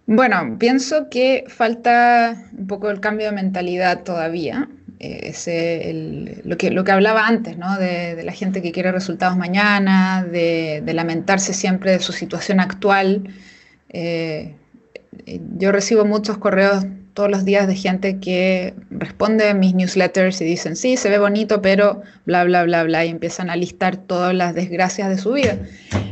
Bueno, 0.05 0.57
pienso 0.59 1.09
que 1.09 1.45
falta 1.47 2.51
un 2.57 2.67
poco 2.67 2.89
el 2.89 2.99
cambio 2.99 3.27
de 3.27 3.31
mentalidad 3.31 4.03
todavía. 4.03 4.69
Eh, 5.05 6.41
lo, 6.45 6.55
que, 6.57 6.71
lo 6.71 6.85
que 6.85 6.91
hablaba 6.93 7.27
antes, 7.27 7.57
¿no? 7.57 7.77
De, 7.77 8.23
la 8.23 8.31
gente 8.31 8.61
que 8.61 8.71
quiere 8.71 8.89
resultados 8.93 9.35
mañana, 9.35 10.23
de, 10.23 10.81
lamentarse 10.93 11.53
siempre 11.53 11.91
de 11.91 11.99
su 11.99 12.13
situación 12.13 12.61
actual. 12.61 13.23
Eh, 13.89 14.55
yo 15.57 15.73
recibo 15.73 16.05
muchos 16.05 16.37
correos 16.37 16.85
todos 17.13 17.29
los 17.29 17.43
días 17.43 17.67
de 17.67 17.75
gente 17.75 18.19
que 18.19 18.75
responde 18.89 19.53
mis 19.53 19.75
newsletters 19.75 20.39
y 20.39 20.45
dicen, 20.45 20.77
sí, 20.77 20.95
se 20.95 21.09
ve 21.09 21.19
bonito, 21.19 21.61
pero 21.61 22.01
bla, 22.25 22.45
bla, 22.45 22.63
bla, 22.63 22.83
bla, 22.83 23.03
y 23.03 23.09
empiezan 23.09 23.49
a 23.49 23.57
listar 23.57 23.97
todas 23.97 24.33
las 24.33 24.55
desgracias 24.55 25.09
de 25.09 25.17
su 25.17 25.33
vida. 25.33 25.57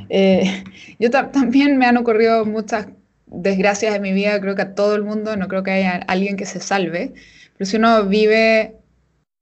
Eh, 0.09 0.65
yo 0.99 1.09
también 1.11 1.77
me 1.77 1.85
han 1.85 1.95
ocurrido 1.95 2.43
muchas 2.45 2.87
desgracias 3.27 3.93
de 3.93 4.01
mi 4.01 4.11
vida, 4.11 4.41
creo 4.41 4.55
que 4.55 4.63
a 4.63 4.75
todo 4.75 4.95
el 4.95 5.03
mundo, 5.03 5.37
no 5.37 5.47
creo 5.47 5.63
que 5.63 5.71
haya 5.71 5.95
alguien 6.07 6.35
que 6.35 6.45
se 6.45 6.59
salve, 6.59 7.13
pero 7.57 7.69
si 7.69 7.77
uno 7.77 8.03
vive 8.05 8.80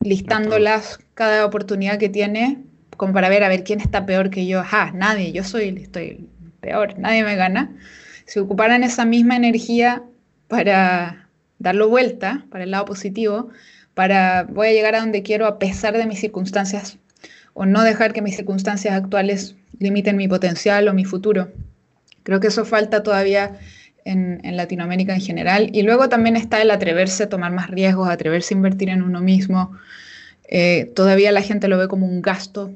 listándolas 0.01 0.99
cada 1.13 1.45
oportunidad 1.45 1.97
que 1.97 2.09
tiene, 2.09 2.59
como 2.95 3.13
para 3.13 3.29
ver 3.29 3.43
a 3.43 3.49
ver 3.49 3.63
quién 3.63 3.81
está 3.81 4.05
peor 4.05 4.29
que 4.29 4.47
yo, 4.47 4.63
ah, 4.71 4.91
nadie, 4.93 5.31
yo 5.31 5.43
soy, 5.43 5.69
estoy 5.81 6.27
peor, 6.61 6.97
nadie 6.97 7.23
me 7.23 7.35
gana. 7.35 7.75
Si 8.25 8.39
ocuparan 8.39 8.83
esa 8.83 9.05
misma 9.05 9.35
energía 9.35 10.03
para 10.47 11.29
darlo 11.59 11.89
vuelta, 11.89 12.45
para 12.49 12.63
el 12.63 12.71
lado 12.71 12.85
positivo, 12.85 13.49
para 13.93 14.43
voy 14.43 14.67
a 14.67 14.73
llegar 14.73 14.95
a 14.95 15.01
donde 15.01 15.23
quiero 15.23 15.45
a 15.45 15.59
pesar 15.59 15.97
de 15.97 16.05
mis 16.05 16.19
circunstancias, 16.19 16.97
o 17.53 17.65
no 17.65 17.83
dejar 17.83 18.13
que 18.13 18.21
mis 18.21 18.35
circunstancias 18.35 18.93
actuales 18.93 19.55
limiten 19.79 20.15
mi 20.15 20.27
potencial 20.27 20.87
o 20.87 20.93
mi 20.93 21.03
futuro. 21.03 21.51
Creo 22.23 22.39
que 22.39 22.47
eso 22.47 22.63
falta 22.63 23.03
todavía 23.03 23.59
en, 24.09 24.57
Latinoamérica 24.57 25.13
en 25.13 25.21
general. 25.21 25.69
Y 25.73 25.83
luego 25.83 26.09
también 26.09 26.35
está 26.35 26.61
el 26.61 26.71
atreverse 26.71 27.23
a 27.23 27.29
tomar 27.29 27.51
más 27.51 27.69
riesgos, 27.69 28.09
atreverse 28.09 28.53
a 28.53 28.57
invertir 28.57 28.89
en 28.89 29.01
uno 29.01 29.21
mismo. 29.21 29.71
Eh, 30.47 30.91
todavía 30.95 31.31
la 31.31 31.41
gente 31.41 31.67
lo 31.67 31.77
ve 31.77 31.87
como 31.87 32.05
un 32.05 32.21
gasto. 32.21 32.71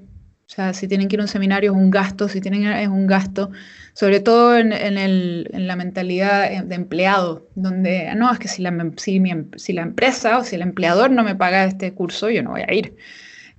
O 0.45 0.55
sea, 0.55 0.73
si 0.73 0.87
tienen 0.87 1.07
que 1.07 1.15
ir 1.15 1.19
a 1.19 1.23
un 1.23 1.29
seminario 1.29 1.71
es 1.71 1.77
un 1.77 1.89
gasto, 1.89 2.27
si 2.27 2.39
tienen 2.39 2.65
es 2.67 2.87
un 2.87 3.07
gasto, 3.07 3.49
sobre 3.93 4.19
todo 4.19 4.55
en, 4.57 5.67
la 5.67 5.75
mentalidad 5.75 6.63
de 6.63 6.75
empleado, 6.75 7.47
donde 7.55 8.13
no, 8.15 8.31
es 8.31 8.37
que 8.37 8.47
si 8.47 8.61
la, 8.61 8.91
si, 8.97 9.73
la 9.73 9.81
empresa 9.81 10.37
o 10.37 10.43
si 10.43 10.55
el 10.55 10.61
empleador 10.61 11.09
no 11.09 11.23
me 11.23 11.35
paga 11.35 11.63
este 11.63 11.93
curso, 11.93 12.29
yo 12.29 12.43
no 12.43 12.51
voy 12.51 12.61
a 12.67 12.73
ir. 12.73 12.95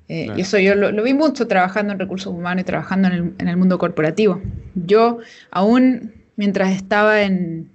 Eh, 0.09 0.29
y 0.37 0.43
eso 0.43 0.59
yo 0.59 0.75
lo, 0.75 1.03
vi 1.03 1.15
mucho 1.15 1.49
trabajando 1.49 1.95
en 1.95 1.99
recursos 1.99 2.33
humanos 2.33 2.63
y 2.63 2.65
trabajando 2.65 3.09
en 3.09 3.15
el, 3.15 3.35
en 3.39 3.49
el 3.49 3.57
mundo 3.57 3.79
corporativo. 3.79 4.41
Yo 4.75 5.19
aún 5.51 6.13
mientras 6.37 6.73
estaba 6.73 7.23
en, 7.23 7.71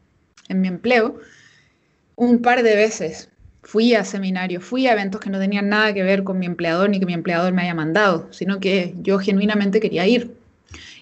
mi 0.50 0.68
empleo, 0.68 1.20
un 2.16 2.42
par 2.42 2.64
de 2.64 2.76
veces 2.76 3.30
fui 3.62 3.94
a 3.94 4.04
seminarios, 4.04 4.64
fui 4.64 4.88
a 4.88 4.94
eventos 4.94 5.22
que 5.22 5.30
no 5.30 5.40
tenían 5.40 5.70
nada 5.70 5.94
que 5.94 6.04
ver 6.04 6.24
con 6.24 6.40
mi 6.40 6.46
empleador 6.46 6.90
ni 6.90 7.00
que 7.00 7.06
mi 7.06 7.14
empleador 7.14 7.54
me 7.54 7.62
haya 7.62 7.76
mandado, 7.76 8.28
sino 8.32 8.60
que 8.60 8.96
yo 9.02 9.20
genuinamente 9.20 9.80
quería 9.80 10.08
ir. 10.08 10.34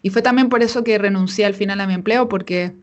Y 0.02 0.10
fue 0.10 0.22
también 0.22 0.50
por 0.50 0.64
eso 0.64 0.84
que 0.84 0.98
renuncié 0.98 1.46
al 1.46 1.54
final 1.54 1.80
a 1.82 1.88
mi 1.88 1.94
empleo, 1.94 2.28
porque 2.28 2.74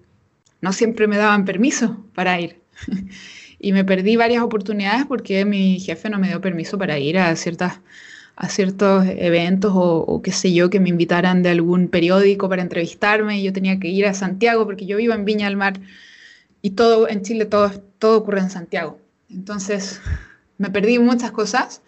no 0.61 0.73
siempre 0.73 1.07
me 1.07 1.17
daban 1.17 1.45
permiso 1.45 2.05
para 2.15 2.41
ir. 2.41 2.61
y 3.59 3.73
me 3.73 3.85
perdí 3.85 4.17
varias 4.17 4.43
oportunidades 4.43 5.07
porque 5.07 5.45
mi 5.45 5.79
jefe 5.81 6.11
no 6.11 6.19
me 6.19 6.29
dio 6.29 6.41
permiso 6.41 6.79
para 6.79 6.99
ir 6.99 7.19
a 7.19 7.35
ciertas 7.37 7.81
a 8.37 8.49
ciertos 8.49 9.07
eventos 9.07 9.73
o, 9.75 10.21
qué 10.23 10.33
sé 10.33 10.53
yo, 10.53 10.71
que 10.71 10.81
me 10.81 10.89
invitaran 10.89 11.43
de 11.43 11.51
algún 11.51 11.89
periódico 11.89 12.49
para 12.49 12.63
entrevistarme 12.63 13.39
y 13.39 13.45
yo 13.45 13.53
tenía 13.53 13.79
que 13.79 13.89
ir 13.89 14.07
a 14.07 14.15
Santiago 14.15 14.65
porque 14.65 14.87
yo 14.87 14.97
vivo 14.97 15.15
en 15.15 15.25
Viña 15.25 15.47
del 15.47 15.57
Mar 15.57 15.81
y 16.63 16.71
todo 16.71 17.09
en 17.09 17.23
Chile 17.23 17.45
todo, 17.45 17.71
todo 17.99 18.19
ocurre 18.19 18.41
en 18.41 18.51
Santiago. 18.51 18.99
Entonces, 19.31 20.01
me 20.59 20.71
perdí 20.71 20.99
muchas 20.99 21.31
cosas 21.31 21.83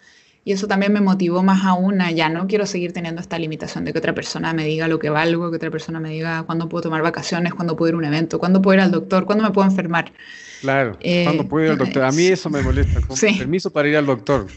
y 0.45 0.53
eso 0.53 0.67
también 0.67 0.93
me 0.93 1.01
motivó 1.01 1.43
más 1.43 1.65
aún 1.65 1.99
a 1.99 2.11
ya 2.11 2.29
no 2.29 2.47
quiero 2.47 2.65
seguir 2.65 2.93
teniendo 2.93 3.19
esta 3.19 3.37
limitación 3.37 3.83
de 3.83 3.91
que 3.91 3.99
otra 3.99 4.15
persona 4.15 4.53
me 4.53 4.63
diga 4.63 4.87
lo 4.87 4.97
que 4.97 5.09
valgo, 5.09 5.49
que 5.49 5.57
otra 5.57 5.69
persona 5.69 5.99
me 5.99 6.11
diga 6.11 6.43
cuándo 6.43 6.69
puedo 6.69 6.83
tomar 6.83 7.01
vacaciones, 7.01 7.53
cuándo 7.53 7.75
puedo 7.75 7.89
ir 7.89 7.95
a 7.95 7.97
un 7.97 8.05
evento, 8.05 8.39
cuándo 8.39 8.61
puedo 8.61 8.75
ir 8.75 8.81
al 8.81 8.91
doctor, 8.91 9.25
cuándo 9.25 9.43
me 9.43 9.51
puedo 9.51 9.67
enfermar. 9.67 10.13
Claro, 10.61 10.97
eh, 11.01 11.25
cuándo 11.25 11.49
puedo 11.49 11.65
ir 11.65 11.71
al 11.71 11.77
doctor. 11.77 12.03
A 12.03 12.11
mí 12.13 12.27
eso 12.27 12.49
me 12.49 12.61
molesta. 12.61 13.01
Permiso 13.37 13.71
para 13.71 13.89
ir 13.89 13.97
al 13.97 14.05
doctor. 14.05 14.47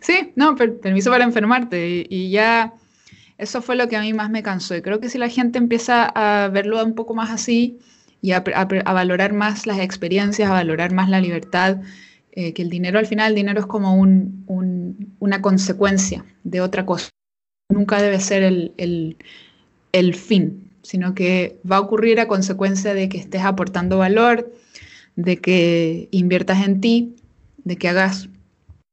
Sí, 0.00 0.32
no, 0.36 0.56
permiso 0.56 1.10
para 1.10 1.24
enfermarte. 1.24 2.06
Y, 2.08 2.30
ya 2.30 2.74
eso 3.38 3.62
fue 3.62 3.76
lo 3.76 3.88
que 3.88 3.96
a 3.96 4.00
mí 4.00 4.12
más 4.12 4.30
me 4.30 4.42
cansó. 4.42 4.76
Y 4.76 4.82
creo 4.82 5.00
que 5.00 5.08
si 5.08 5.18
la 5.18 5.28
gente 5.28 5.58
empieza 5.58 6.06
a 6.06 6.48
verlo 6.48 6.84
un 6.84 6.94
poco 6.94 7.14
más 7.14 7.30
así 7.30 7.78
y 8.20 8.32
a 8.32 8.40
valorar 8.40 9.32
más 9.32 9.66
las 9.66 9.78
experiencias, 9.78 10.50
a 10.50 10.54
valorar 10.54 10.92
más 10.92 11.08
la 11.08 11.20
libertad, 11.20 11.78
eh, 12.40 12.52
que 12.52 12.62
el 12.62 12.70
dinero 12.70 13.00
al 13.00 13.06
final, 13.06 13.30
el 13.30 13.34
dinero 13.34 13.58
es 13.58 13.66
como 13.66 13.94
una 13.96 15.42
consecuencia 15.42 16.24
de 16.44 16.60
otra 16.60 16.86
cosa. 16.86 17.10
Nunca 17.68 18.00
debe 18.00 18.20
ser 18.20 18.44
el, 18.44 19.16
el, 19.90 20.14
fin, 20.14 20.70
sino 20.82 21.16
que 21.16 21.58
va 21.68 21.78
a 21.78 21.80
ocurrir 21.80 22.20
a 22.20 22.28
consecuencia 22.28 22.94
de 22.94 23.08
que 23.08 23.18
estés 23.18 23.42
aportando 23.42 23.98
valor, 23.98 24.52
de 25.16 25.38
que 25.38 26.06
inviertas 26.12 26.64
en 26.64 26.80
ti, 26.80 27.16
de 27.64 27.76
que 27.76 27.88
hagas 27.88 28.28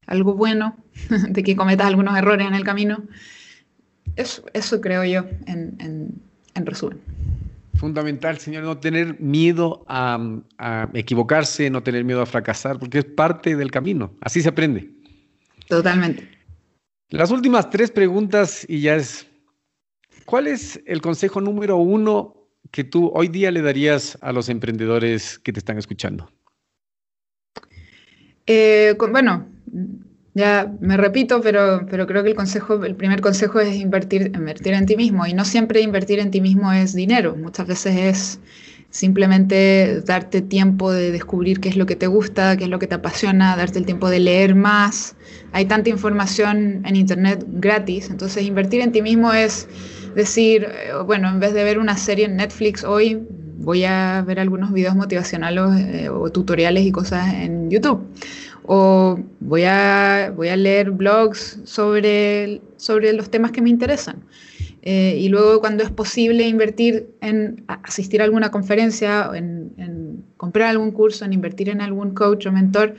algo 0.08 0.34
bueno, 0.34 0.76
de 1.30 1.43
que 1.43 1.56
cometas 1.56 1.88
algunos 1.88 2.18
errores 2.18 2.47
en 2.47 2.56
el 2.56 2.64
camino. 2.64 3.03
Eso, 4.16 4.43
eso 4.53 4.80
creo 4.82 5.03
yo, 5.03 5.26
en, 5.45 6.22
en 6.53 6.66
resumen 6.66 6.99
fundamental, 7.76 8.39
señor, 8.39 8.64
no 8.64 8.78
tener 8.78 9.20
miedo 9.20 9.86
a, 9.88 10.18
equivocarse, 10.93 11.70
no 11.70 11.84
tener 11.84 12.03
miedo 12.03 12.22
a 12.22 12.26
fracasar, 12.26 12.80
porque 12.80 12.99
es 12.99 13.06
parte 13.06 13.56
del 13.56 13.72
camino. 13.72 14.12
Así 14.22 14.41
se 14.41 14.49
aprende. 14.49 14.89
Totalmente. 15.68 16.28
Las 17.10 17.32
últimas 17.32 17.70
tres 17.70 17.91
preguntas 17.91 18.66
y 18.68 18.82
ya 18.82 18.95
es, 18.95 19.28
¿cuál 20.26 20.47
es 20.47 20.82
el 20.86 21.01
consejo 21.01 21.41
número 21.41 21.78
uno 21.78 22.49
que 22.72 22.84
tú 22.84 23.12
hoy 23.14 23.28
día 23.28 23.51
le 23.51 23.62
darías 23.62 24.18
a 24.22 24.32
los 24.32 24.49
emprendedores 24.49 25.38
que 25.39 25.53
te 25.53 25.60
están 25.60 25.78
escuchando? 25.78 26.32
Eh, 28.47 28.95
bueno, 29.12 29.47
ya 30.36 30.69
me 30.82 30.97
repito, 30.97 31.39
pero, 31.39 31.86
pero 31.89 32.05
creo 32.05 32.21
que 32.21 32.30
el 32.30 32.36
consejo, 32.36 32.84
el 32.84 32.95
primer 32.95 33.21
consejo 33.21 33.61
es 33.61 33.73
invertir, 33.78 34.34
invertir 34.36 34.73
en 34.73 34.86
ti 34.86 34.97
mismo. 34.97 35.26
Y 35.26 35.34
no 35.34 35.45
siempre 35.45 35.80
invertir 35.80 36.19
en 36.19 36.30
ti 36.30 36.41
mismo 36.41 36.73
es 36.73 36.93
dinero. 36.93 37.38
Muchas 37.38 37.67
veces 37.67 37.95
es 37.95 38.39
simplemente 38.89 40.01
darte 40.05 40.41
tiempo 40.41 40.91
de 40.91 41.11
descubrir 41.11 41.61
qué 41.61 41.69
es 41.69 41.78
lo 41.78 41.86
que 41.86 41.95
te 41.95 42.07
gusta, 42.07 42.57
qué 42.57 42.65
es 42.65 42.69
lo 42.69 42.80
que 42.80 42.88
te 42.88 42.95
apasiona, 42.95 43.55
darte 43.55 43.80
el 43.80 43.86
tiempo 43.86 44.09
de 44.09 44.19
leer 44.19 44.55
más. 44.55 45.15
Hay 45.53 45.65
tanta 45.65 45.89
información 45.89 46.86
en 46.86 46.95
internet 46.97 47.45
gratis. 47.47 48.09
Entonces 48.09 48.43
invertir 48.43 48.82
en 48.82 48.91
ti 48.91 49.01
mismo 49.01 49.32
es 49.32 49.69
decir, 50.15 50.67
eh, 50.69 50.91
bueno, 51.05 51.30
en 51.30 51.39
vez 51.39 51.53
de 51.53 51.63
ver 51.63 51.80
una 51.80 51.95
serie 51.95 52.26
en 52.26 52.36
Netflix 52.36 52.84
hoy, 52.84 53.26
voy 53.57 53.86
a 53.86 54.21
ver 54.28 54.41
algunos 54.41 54.73
videos 54.73 54.95
motivacionales 54.95 55.63
eh, 55.80 56.09
o 56.09 56.30
tutoriales 56.30 56.86
y 56.86 56.91
cosas 56.91 57.34
en 57.34 57.69
YouTube 57.69 58.05
o 58.68 59.20
voy 59.39 59.63
a, 59.63 60.32
voy 60.36 60.49
a 60.49 60.55
leer 60.55 60.91
blogs 60.91 61.59
sobre, 61.63 62.61
sobre 62.78 63.13
los 63.13 63.30
temas 63.30 63.51
que 63.51 63.61
me 63.61 63.70
interesan. 63.70 64.24
Eh, 64.82 65.18
y 65.20 65.30
luego 65.30 65.59
cuando 65.61 65.84
es 65.84 65.89
posible 65.89 66.47
invertir 66.47 67.07
en 67.22 67.63
asistir 67.68 68.22
a 68.22 68.26
alguna 68.26 68.51
conferencia, 68.51 69.32
en, 69.34 70.24
comprar 70.38 70.70
algún 70.70 70.91
curso, 70.91 71.26
en 71.26 71.34
invertir 71.34 71.70
en 71.70 71.82
algún 71.82 72.13
coach 72.13 72.45
o 72.45 72.51
mentor, 72.51 72.95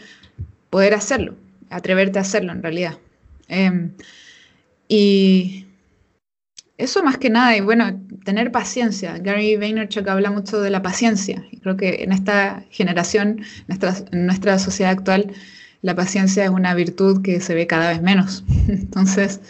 poder 0.71 0.95
hacerlo, 0.95 1.35
atreverte 1.71 2.19
a 2.19 2.23
hacerlo 2.23 2.53
en 2.53 2.63
realidad. 2.63 2.99
Em, 3.49 3.93
y 4.89 5.66
eso 6.79 7.03
más 7.03 7.19
que 7.19 7.31
nada, 7.31 7.57
y 7.57 7.61
bueno, 7.61 8.01
tener 8.25 8.53
paciencia. 8.53 9.19
Gary 9.19 9.57
Vaynerchuk 9.57 10.07
habla 10.09 10.31
mucho 10.31 10.61
de 10.61 10.71
la 10.71 10.83
paciencia. 10.83 11.45
Y 11.51 11.61
creo 11.61 11.77
que 11.77 12.03
en 12.03 12.13
esta 12.13 12.65
generación, 12.71 13.41
nuestra, 13.67 13.95
en 14.13 14.27
nuestra 14.27 14.59
sociedad 14.59 14.93
actual, 14.93 15.33
la 15.83 15.95
paciencia 15.95 16.45
es 16.45 16.51
una 16.51 16.75
virtud 16.75 17.23
que 17.23 17.41
se 17.41 17.55
ve 17.55 17.67
cada 17.67 17.91
vez 17.91 18.03
menos. 18.03 18.45
Entonces, 18.69 19.41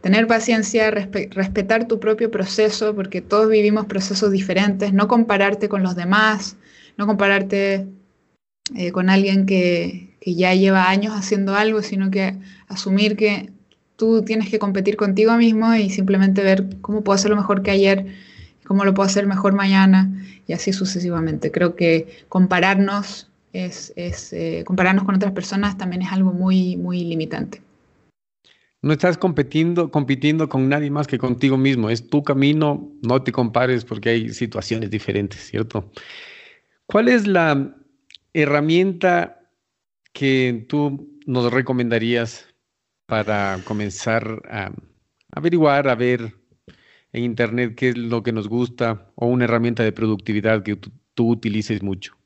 tener 0.00 0.26
paciencia, 0.26 0.90
respetar 0.90 1.88
tu 1.88 2.00
propio 2.00 2.30
proceso, 2.30 2.94
porque 2.94 3.20
todos 3.20 3.48
vivimos 3.48 3.86
procesos 3.86 4.30
diferentes, 4.30 4.92
no 4.92 5.08
compararte 5.08 5.68
con 5.68 5.82
los 5.82 5.96
demás, 5.96 6.56
no 6.96 7.06
compararte 7.06 7.86
eh, 8.76 8.92
con 8.92 9.10
alguien 9.10 9.46
que, 9.46 10.08
ya 10.24 10.54
lleva 10.54 10.90
años 10.90 11.14
haciendo 11.14 11.54
algo, 11.54 11.80
sino 11.80 12.10
que 12.10 12.36
asumir 12.68 13.16
que 13.16 13.50
tú 14.00 14.22
tienes 14.22 14.48
que 14.48 14.58
competir 14.58 14.96
contigo 14.96 15.36
mismo 15.36 15.74
y 15.74 15.90
simplemente 15.90 16.42
ver 16.42 16.64
cómo 16.80 17.04
puedo 17.04 17.16
hacerlo 17.16 17.36
mejor 17.36 17.62
que 17.62 17.70
ayer, 17.70 18.06
cómo 18.64 18.86
lo 18.86 18.94
puedo 18.94 19.06
hacer 19.06 19.26
mejor 19.26 19.52
mañana 19.52 20.10
y 20.46 20.54
así 20.54 20.72
sucesivamente. 20.72 21.50
Creo 21.52 21.76
que 21.76 22.24
compararnos 22.30 23.28
es, 23.52 23.92
eh, 23.96 24.64
compararnos 24.64 25.04
con 25.04 25.16
otras 25.16 25.32
personas 25.32 25.76
también 25.76 26.00
es 26.00 26.12
algo 26.12 26.32
muy, 26.32 26.78
muy 26.78 27.04
limitante. 27.04 27.60
No 28.80 28.94
estás 28.94 29.18
compitiendo, 29.18 29.90
compitiendo 29.90 30.48
con 30.48 30.70
nadie 30.70 30.90
más 30.90 31.06
que 31.06 31.18
contigo 31.18 31.58
mismo. 31.58 31.90
Es 31.90 32.08
tu 32.08 32.22
camino, 32.22 32.90
no 33.02 33.22
te 33.22 33.32
compares 33.32 33.84
porque 33.84 34.08
hay 34.08 34.28
situaciones 34.30 34.90
diferentes, 34.90 35.40
¿cierto? 35.40 35.90
¿Cuál 36.86 37.08
es 37.08 37.26
la 37.26 37.76
herramienta 38.32 39.42
que 40.14 40.64
tú 40.70 41.20
nos 41.26 41.52
recomendarías 41.52 42.49
para 43.10 43.58
comenzar 43.64 44.40
a 44.48 44.70
averiguar, 45.32 45.88
a 45.88 45.96
ver 45.96 46.32
en 47.12 47.24
Internet 47.24 47.74
qué 47.74 47.88
es 47.88 47.98
lo 47.98 48.22
que 48.22 48.32
nos 48.32 48.48
gusta 48.48 49.10
o 49.16 49.26
una 49.26 49.44
herramienta 49.44 49.82
de 49.82 49.90
productividad 49.90 50.62
que 50.62 50.76
tú 50.76 51.28
utilices 51.28 51.82
mucho? 51.82 52.16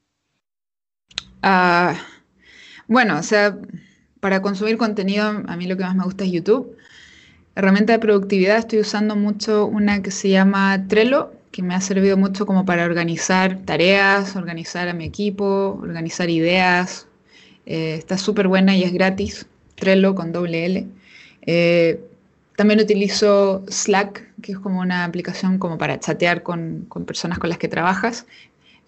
Ah, 1.43 1.97
bueno, 2.87 3.18
o 3.18 3.22
sea, 3.22 3.57
para 4.20 4.43
consumir 4.43 4.76
contenido, 4.76 5.24
a 5.24 5.57
mí 5.57 5.66
lo 5.66 5.78
que 5.78 5.85
más 5.85 5.97
me 5.97 6.05
gusta 6.05 6.24
es 6.24 6.32
YouTube. 6.32 6.76
Herramienta 7.55 7.95
de 7.95 7.99
productividad, 7.99 8.59
estoy 8.59 8.80
usando 8.80 9.16
mucho 9.16 9.64
una 9.66 10.03
que 10.03 10.11
se 10.11 10.28
llama 10.28 10.87
Trello, 10.87 11.32
que 11.51 11.62
me 11.62 11.74
ha 11.74 11.80
servido 11.80 12.18
mucho 12.18 12.45
como 12.45 12.66
para 12.66 12.85
organizar 12.85 13.61
tareas, 13.64 14.37
organizar 14.37 14.89
a 14.89 14.93
mi 14.93 15.07
equipo, 15.07 15.78
organizar 15.80 16.28
ideas. 16.28 17.07
Eh, 17.64 17.95
está 17.95 18.18
súper 18.18 18.49
buena 18.49 18.76
y 18.76 18.82
es 18.82 18.93
gratis. 18.93 19.47
Trello 19.75 20.14
con 20.14 20.33
doble 20.33 20.66
L. 20.66 20.87
Eh, 21.43 22.01
también 22.57 22.81
utilizo 22.81 23.64
Slack, 23.68 24.41
que 24.41 24.53
es 24.53 24.59
como 24.59 24.81
una 24.81 25.05
aplicación 25.05 25.59
como 25.59 25.77
para 25.79 25.99
chatear 25.99 26.43
con, 26.43 26.87
con 26.89 27.05
personas 27.05 27.39
con 27.39 27.51
las 27.51 27.59
que 27.59 27.68
trabajas 27.68 28.27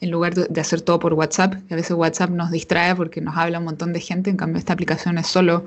en 0.01 0.11
lugar 0.11 0.34
de 0.34 0.61
hacer 0.61 0.80
todo 0.82 0.99
por 0.99 1.14
WhatsApp. 1.14 1.55
a 1.70 1.74
veces 1.74 1.93
WhatsApp 1.93 2.30
nos 2.30 2.51
distrae 2.51 2.95
porque 2.95 3.20
nos 3.20 3.37
habla 3.37 3.59
un 3.59 3.64
montón 3.64 3.93
de 3.93 4.01
gente, 4.01 4.30
en 4.30 4.37
cambio 4.37 4.59
esta 4.59 4.72
aplicación 4.72 5.18
es 5.18 5.26
solo 5.26 5.64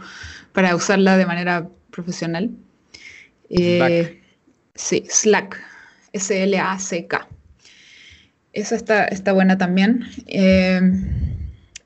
para 0.53 0.75
usarla 0.75 1.17
de 1.17 1.25
manera 1.25 1.67
profesional. 1.91 2.51
Eh, 3.49 4.21
sí, 4.75 5.03
Slack, 5.09 5.59
S-L-A-C-K. 6.13 7.27
Esa 8.53 8.75
está, 8.75 9.05
está 9.05 9.33
buena 9.33 9.57
también. 9.57 10.05
Eh, 10.27 10.79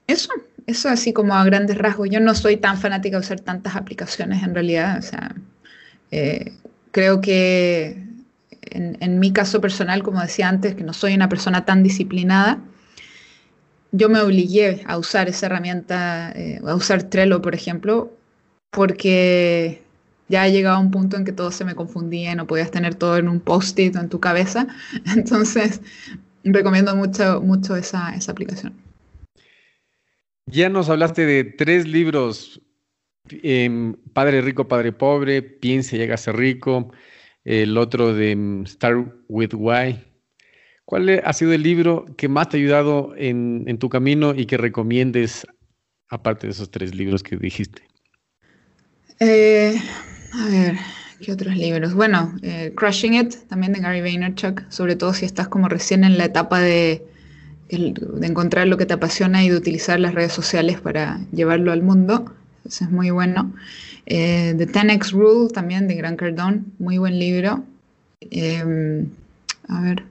eso, 0.08 0.30
eso 0.68 0.90
así 0.90 1.14
como 1.14 1.36
a 1.36 1.44
grandes 1.44 1.78
rasgos. 1.78 2.10
Yo 2.10 2.20
no 2.20 2.36
soy 2.36 2.58
tan 2.58 2.78
fanática 2.78 3.18
de 3.18 3.22
usar 3.22 3.40
tantas 3.40 3.76
aplicaciones 3.76 4.44
en 4.44 4.54
realidad. 4.54 4.98
O 4.98 5.02
sea, 5.02 5.36
eh, 6.12 6.54
creo 6.92 7.22
que 7.22 8.04
en, 8.62 9.20
mi 9.20 9.32
caso 9.32 9.62
personal, 9.62 10.04
como 10.04 10.22
decía 10.22 10.50
antes, 10.50 10.76
que 10.76 10.84
no 10.84 10.94
soy 10.94 11.14
una 11.14 11.30
persona 11.30 11.66
tan 11.66 11.84
disciplinada, 11.84 12.60
yo 13.92 14.10
me 14.10 14.20
obligué 14.20 14.84
a 14.88 14.98
usar 14.98 15.30
esa 15.30 15.46
herramienta, 15.46 16.32
eh, 16.36 16.60
a 16.66 16.76
usar 16.76 17.04
Trello, 17.04 17.42
por 17.42 17.54
ejemplo, 17.54 18.12
porque 18.72 19.84
ya 20.30 20.44
ha 20.44 20.50
llegado 20.50 20.78
a 20.78 20.80
un 20.80 20.90
punto 20.92 21.18
en 21.18 21.26
que 21.26 21.32
todo 21.32 21.52
se 21.52 21.66
me 21.66 21.76
confundía 21.76 22.32
y 22.32 22.36
no 22.36 22.48
podías 22.48 22.72
tener 22.72 22.96
todo 22.96 23.18
en 23.18 23.28
un 23.28 23.40
post-it 23.40 23.96
en 23.96 24.10
tu 24.10 24.20
cabeza. 24.20 24.68
Entonces, 25.16 25.82
recomiendo 26.44 26.96
mucho, 26.96 27.42
mucho 27.42 27.76
esa, 27.76 28.16
esa 28.16 28.32
aplicación. 28.32 28.74
Ya 30.46 30.70
nos 30.70 30.90
hablaste 30.90 31.26
de 31.26 31.44
tres 31.44 31.88
libros, 31.88 32.62
em, 33.30 33.94
Padre 34.14 34.42
Rico, 34.42 34.68
Padre 34.68 34.92
Pobre, 34.92 35.42
Piense, 35.42 35.98
llega 35.98 36.16
a 36.16 36.18
ser 36.18 36.36
rico, 36.36 36.92
el 37.46 37.78
otro 37.78 38.14
de 38.14 38.36
mm, 38.36 38.66
Start 38.68 39.16
with 39.30 39.54
Why. 39.54 40.00
¿Cuál 40.86 41.22
ha 41.24 41.34
sido 41.34 41.54
el 41.54 41.64
libro 41.64 42.06
que 42.18 42.28
más 42.28 42.50
te 42.50 42.58
ha 42.58 42.60
ayudado 42.60 43.14
en, 43.18 43.78
tu 43.80 43.88
camino 43.88 44.34
y 44.36 44.46
que 44.46 44.58
recomiendes, 44.58 45.48
aparte 46.10 46.48
de 46.48 46.52
esos 46.52 46.70
tres 46.70 46.94
libros 46.94 47.24
que 47.24 47.38
dijiste? 47.38 47.84
Eh, 49.20 49.82
a 50.34 50.50
ver, 50.50 50.76
¿qué 51.22 51.32
otros 51.32 51.56
libros? 51.56 51.94
Bueno, 51.94 52.36
eh, 52.42 52.74
Crushing 52.76 53.14
It, 53.14 53.34
también 53.48 53.72
de 53.72 53.80
Gary 53.80 54.02
Vaynerchuk, 54.02 54.70
sobre 54.70 54.98
todo 54.98 55.14
si 55.14 55.26
estás 55.26 55.48
como 55.48 55.70
recién 55.70 56.04
en 56.04 56.18
la 56.18 56.26
etapa 56.26 56.60
de 56.60 57.02
de 57.78 58.28
encontrar 58.28 58.68
lo 58.68 58.78
que 58.78 58.86
te 58.86 58.94
apasiona 58.94 59.44
y 59.44 59.50
de 59.50 59.58
utilizar 59.58 60.00
las 60.00 60.14
redes 60.14 60.34
sociales 60.34 60.80
para 60.80 61.20
llevarlo 61.32 61.72
al 61.72 61.82
mundo. 61.82 62.34
Eso 62.66 62.86
es 62.86 62.92
muy 62.92 63.10
bueno. 63.10 63.54
Eh, 64.06 64.54
The 64.58 64.68
10X 64.68 65.12
Rule 65.12 65.52
también 65.52 65.88
de 65.88 65.96
Grant 65.96 66.20
Cardone, 66.20 66.64
muy 66.80 66.98
buen 66.98 67.20
libro. 67.20 67.64
Em, 68.32 69.08
a 69.68 69.82
ver. 69.82 70.04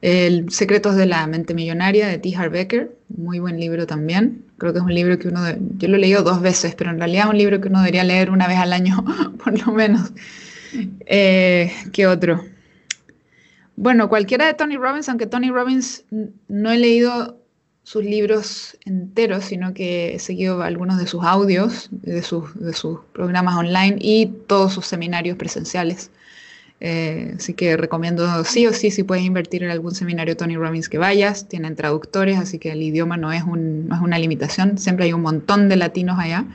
El 0.00 0.50
Secretos 0.50 0.94
de 0.94 1.06
la 1.06 1.26
Mente 1.26 1.54
Millonaria 1.54 2.06
de 2.06 2.18
T. 2.18 2.34
Harv 2.36 2.52
Becker, 2.52 2.92
muy 3.08 3.40
buen 3.40 3.58
libro 3.58 3.86
también. 3.86 4.44
Creo 4.56 4.72
que 4.72 4.78
es 4.78 4.84
un 4.84 4.94
libro 4.94 5.18
que 5.18 5.28
uno, 5.28 5.40
yo 5.76 5.88
lo 5.88 5.96
he 5.96 5.98
leído 5.98 6.22
dos 6.22 6.40
veces, 6.40 6.74
pero 6.76 6.90
en 6.90 6.98
realidad 6.98 7.24
es 7.24 7.30
un 7.30 7.38
libro 7.38 7.60
que 7.60 7.68
uno 7.68 7.80
debería 7.80 8.04
leer 8.04 8.30
una 8.30 8.46
vez 8.46 8.58
al 8.58 8.72
año, 8.72 9.04
por 9.44 9.58
lo 9.66 9.72
menos. 9.72 10.12
Eh, 11.06 11.72
¿Qué 11.92 12.06
otro? 12.06 12.44
Bueno, 13.80 14.08
cualquiera 14.08 14.44
de 14.44 14.54
Tony 14.54 14.76
Robbins, 14.76 15.08
aunque 15.08 15.28
Tony 15.28 15.50
Robbins 15.50 16.04
no 16.48 16.72
he 16.72 16.78
leído 16.78 17.38
sus 17.84 18.04
libros 18.04 18.76
enteros, 18.84 19.44
sino 19.44 19.72
que 19.72 20.16
he 20.16 20.18
seguido 20.18 20.62
algunos 20.62 20.98
de 20.98 21.06
sus 21.06 21.22
audios, 21.22 21.88
de 21.92 22.22
sus, 22.22 22.52
de 22.58 22.72
sus 22.72 22.98
programas 23.12 23.54
online 23.54 23.96
y 24.00 24.26
todos 24.48 24.72
sus 24.72 24.84
seminarios 24.84 25.36
presenciales. 25.36 26.10
Eh, 26.80 27.34
así 27.36 27.54
que 27.54 27.76
recomiendo 27.76 28.42
sí 28.42 28.66
o 28.66 28.72
sí, 28.72 28.90
si 28.90 29.04
puedes 29.04 29.24
invertir 29.24 29.62
en 29.62 29.70
algún 29.70 29.94
seminario 29.94 30.36
Tony 30.36 30.56
Robbins 30.56 30.88
que 30.88 30.98
vayas, 30.98 31.48
tienen 31.48 31.76
traductores, 31.76 32.36
así 32.36 32.58
que 32.58 32.72
el 32.72 32.82
idioma 32.82 33.16
no 33.16 33.32
es, 33.32 33.44
un, 33.44 33.86
no 33.86 33.94
es 33.94 34.02
una 34.02 34.18
limitación, 34.18 34.78
siempre 34.78 35.04
hay 35.04 35.12
un 35.12 35.22
montón 35.22 35.68
de 35.68 35.76
latinos 35.76 36.18
allá. 36.18 36.46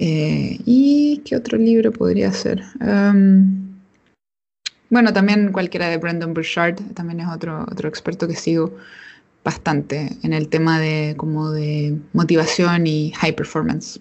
Eh, 0.00 0.58
¿Y 0.66 1.22
qué 1.24 1.36
otro 1.36 1.56
libro 1.56 1.92
podría 1.92 2.32
ser? 2.32 2.64
Bueno, 4.94 5.12
también 5.12 5.50
cualquiera 5.50 5.88
de 5.88 5.96
Brandon 5.96 6.32
Burchard, 6.32 6.76
también 6.94 7.18
es 7.18 7.26
otro, 7.26 7.66
otro 7.68 7.88
experto 7.88 8.28
que 8.28 8.36
sigo 8.36 8.76
bastante 9.42 10.08
en 10.22 10.32
el 10.32 10.48
tema 10.48 10.78
de 10.78 11.14
como 11.16 11.50
de 11.50 11.98
motivación 12.12 12.86
y 12.86 13.10
high 13.16 13.34
performance. 13.34 14.00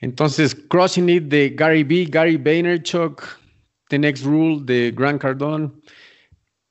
Entonces, 0.00 0.56
Crossing 0.56 1.08
It 1.08 1.22
de 1.28 1.50
Gary 1.50 1.84
B, 1.84 2.08
Gary 2.10 2.36
Vaynerchuk, 2.36 3.22
The 3.90 4.00
Next 4.00 4.24
Rule 4.24 4.60
de 4.64 4.90
Grant 4.90 5.22
Cardone. 5.22 5.70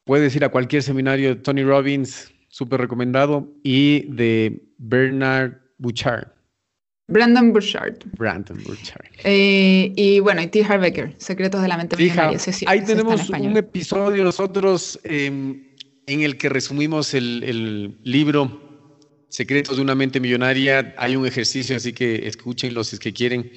Puedes 0.04 0.36
ir 0.36 0.44
a 0.44 0.50
cualquier 0.50 0.84
seminario 0.84 1.30
de 1.30 1.36
Tony 1.36 1.64
Robbins, 1.64 2.30
súper 2.50 2.82
recomendado, 2.82 3.48
y 3.64 4.14
de 4.14 4.62
Bernard 4.78 5.54
Bouchard. 5.78 6.28
Brandon 7.10 7.52
Burchard. 7.52 7.96
Brandon 8.18 8.64
Burchard. 8.64 9.06
Eh, 9.24 9.92
y 9.96 10.20
bueno, 10.20 10.42
y 10.42 10.48
T. 10.48 10.64
Harbecker, 10.64 11.16
Secretos 11.18 11.62
de 11.62 11.68
la 11.68 11.78
Mente 11.78 11.98
Millonaria. 11.98 12.40
Ahí 12.68 12.86
tenemos 12.86 13.30
un 13.30 13.58
episodio 13.58 14.24
nosotros 14.24 15.00
em, 15.04 15.64
en 16.06 16.22
el 16.22 16.38
que 16.38 16.50
resumimos 16.50 17.14
el, 17.16 17.98
libro 18.04 18.62
Secretos 19.28 19.78
de 19.78 19.82
una 19.82 19.96
Mente 19.96 20.20
Millonaria. 20.20 20.94
Hay 20.98 21.16
un 21.16 21.26
ejercicio, 21.26 21.76
así 21.76 21.94
que 21.94 22.28
escúchenlo 22.28 22.84
si 22.84 22.96
es 22.96 23.00
que 23.00 23.12
quieren. 23.12 23.52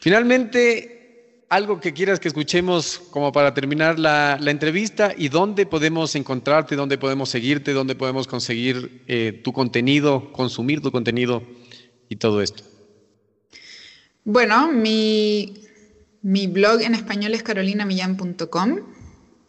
Finalmente, 0.00 1.44
algo 1.50 1.80
que 1.80 1.92
quieras 1.92 2.18
que 2.18 2.28
escuchemos 2.28 3.00
como 3.10 3.30
para 3.30 3.54
terminar 3.54 3.98
la, 3.98 4.38
entrevista 4.44 5.14
y 5.16 5.28
dónde 5.28 5.66
podemos 5.66 6.16
encontrarte, 6.16 6.74
dónde 6.74 6.98
podemos 6.98 7.28
seguirte, 7.28 7.72
dónde 7.72 7.94
podemos 7.94 8.26
conseguir 8.26 9.02
eh, 9.06 9.40
tu 9.44 9.52
contenido, 9.52 10.32
consumir 10.32 10.80
tu 10.80 10.90
contenido 10.90 11.42
y 12.10 12.16
todo 12.16 12.42
esto? 12.42 12.62
Bueno, 14.24 14.70
mi, 14.70 15.54
blog 16.22 16.82
en 16.82 16.94
español 16.94 17.32
es 17.32 17.42
carolinamillan.com. 17.42 18.80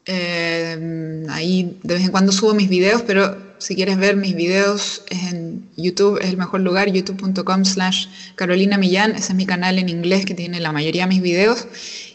Eh, 0.06 1.26
ahí 1.30 1.78
de 1.84 1.94
vez 1.96 2.06
en 2.06 2.12
cuando 2.12 2.32
subo 2.32 2.54
mis 2.54 2.70
videos, 2.70 3.02
pero 3.02 3.52
si 3.60 3.76
quieres 3.76 3.98
ver 3.98 4.16
mis 4.16 4.36
videos 4.36 5.04
en 5.10 5.70
YouTube 5.78 6.20
es 6.22 6.30
el 6.30 6.38
mejor 6.38 6.62
lugar, 6.62 6.92
youtube.com 6.92 7.66
slash 7.66 8.08
Carolina 8.36 8.78
Millán, 8.78 9.12
ese 9.12 9.34
es 9.34 9.36
mi 9.36 9.46
canal 9.46 9.78
en 9.78 9.90
inglés 9.90 10.26
que 10.26 10.34
tiene 10.34 10.60
la 10.60 10.72
mayoría 10.72 11.04
de 11.04 11.10
mis 11.10 11.22
videos, 11.22 11.68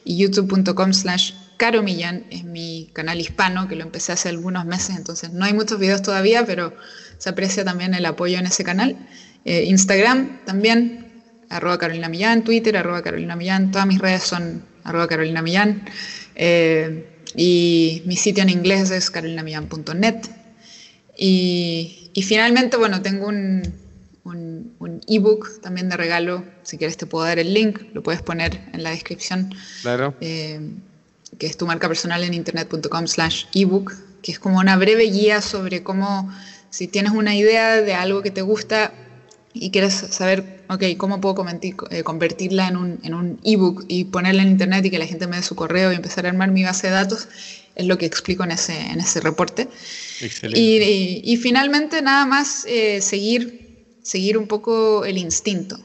y 0.05 0.16
youtube.com 0.16 0.92
slash 0.92 1.32
Caro 1.57 1.82
Millán 1.82 2.26
es 2.30 2.44
mi 2.44 2.90
canal 2.92 3.20
hispano, 3.20 3.68
que 3.68 3.76
lo 3.76 3.82
empecé 3.82 4.12
hace 4.12 4.28
algunos 4.28 4.66
meses, 4.66 4.97
entonces 4.97 5.32
no 5.32 5.44
hay 5.44 5.55
muchos 5.55 5.78
videos 5.78 6.03
todavía, 6.03 6.44
pero 6.44 6.74
se 7.18 7.30
aprecia 7.30 7.64
también 7.64 7.94
el 7.94 8.05
apoyo 8.05 8.38
en 8.38 8.47
ese 8.47 8.64
canal. 8.64 8.97
Eh, 9.45 9.64
Instagram 9.66 10.45
también, 10.45 11.22
arroba 11.49 11.78
Carolina 11.78 12.09
Millán, 12.09 12.43
Twitter, 12.45 12.76
arroba 12.76 13.03
Carolina 13.03 13.37
Millán, 13.37 13.70
todas 13.70 13.87
mis 13.87 13.99
redes 13.99 14.22
son 14.22 14.64
arroba 14.84 15.07
Carolina 15.07 15.43
Millán. 15.43 15.84
Eh, 16.34 17.09
y 17.34 18.03
mi 18.07 18.16
sitio 18.16 18.43
en 18.43 18.51
inglés 18.51 18.91
es 18.91 19.11
carolinamillán.net. 19.11 20.16
Y, 21.18 22.11
y, 22.12 22.22
finalmente, 22.22 22.76
bueno, 22.76 23.03
tengo 23.03 23.28
un, 23.28 23.62
un, 24.24 25.01
ebook 25.09 25.61
también 25.61 25.89
de 25.89 25.97
regalo. 25.97 26.45
Si 26.62 26.78
quieres 26.78 26.97
te 26.97 27.07
puedo 27.07 27.24
dar 27.24 27.39
el 27.39 27.53
link, 27.53 27.80
lo 27.93 28.03
puedes 28.03 28.22
poner 28.22 28.61
en 28.72 28.82
la 28.82 28.91
descripción. 28.91 29.55
Claro. 29.82 30.14
Eh, 30.20 30.61
que 31.39 31.47
es 31.47 31.57
tu 31.57 31.66
marca 31.66 31.89
personal 31.89 32.24
en 32.24 32.34
internet.com 32.34 33.07
slash 33.07 33.45
ebook, 33.55 33.93
que 34.22 34.32
es 34.32 34.39
como 34.39 34.59
una 34.59 34.76
breve 34.76 35.05
guía 35.05 35.43
sobre 35.43 35.82
cómo, 35.82 36.32
si 36.70 36.89
tienes 36.89 37.12
una 37.12 37.34
idea 37.34 37.80
de 37.80 37.95
algo 37.95 38.22
que 38.22 38.30
te 38.30 38.43
gusta, 38.43 38.93
y 39.61 39.70
quieres 39.70 39.94
saber, 39.94 40.64
ok, 40.68 40.84
¿cómo 40.96 41.20
puedo 41.20 41.44
eh, 41.90 42.02
convertirla 42.02 42.68
en 42.68 42.76
un, 42.76 43.00
en 43.02 43.14
un 43.14 43.40
ebook 43.44 43.84
y 43.88 44.04
ponerla 44.04 44.42
en 44.42 44.48
internet 44.48 44.84
y 44.84 44.90
que 44.90 44.98
la 44.98 45.07
gente 45.07 45.26
me 45.26 45.36
dé 45.36 45.42
su 45.42 45.57
correo 45.57 45.92
y 45.92 45.96
empezar 45.96 46.26
a 46.26 46.30
armar 46.30 46.50
mi 46.50 46.62
base 46.62 46.88
de 46.88 46.92
datos? 46.92 47.28
Es 47.74 47.86
lo 47.86 47.98
que 47.98 48.07
explico 48.07 48.44
en 48.44 48.52
ese, 48.52 48.78
en 48.78 49.00
ese 49.00 49.20
reporte. 49.20 49.68
Excelente. 50.20 50.61
Y, 50.61 51.20
y, 51.24 51.36
finalmente, 51.36 52.00
nada 52.02 52.24
más 52.26 52.64
eh, 52.66 53.00
seguir, 53.02 53.98
seguir 54.02 54.38
un 54.38 54.46
poco 54.46 55.04
el 55.04 55.18
instinto. 55.18 55.78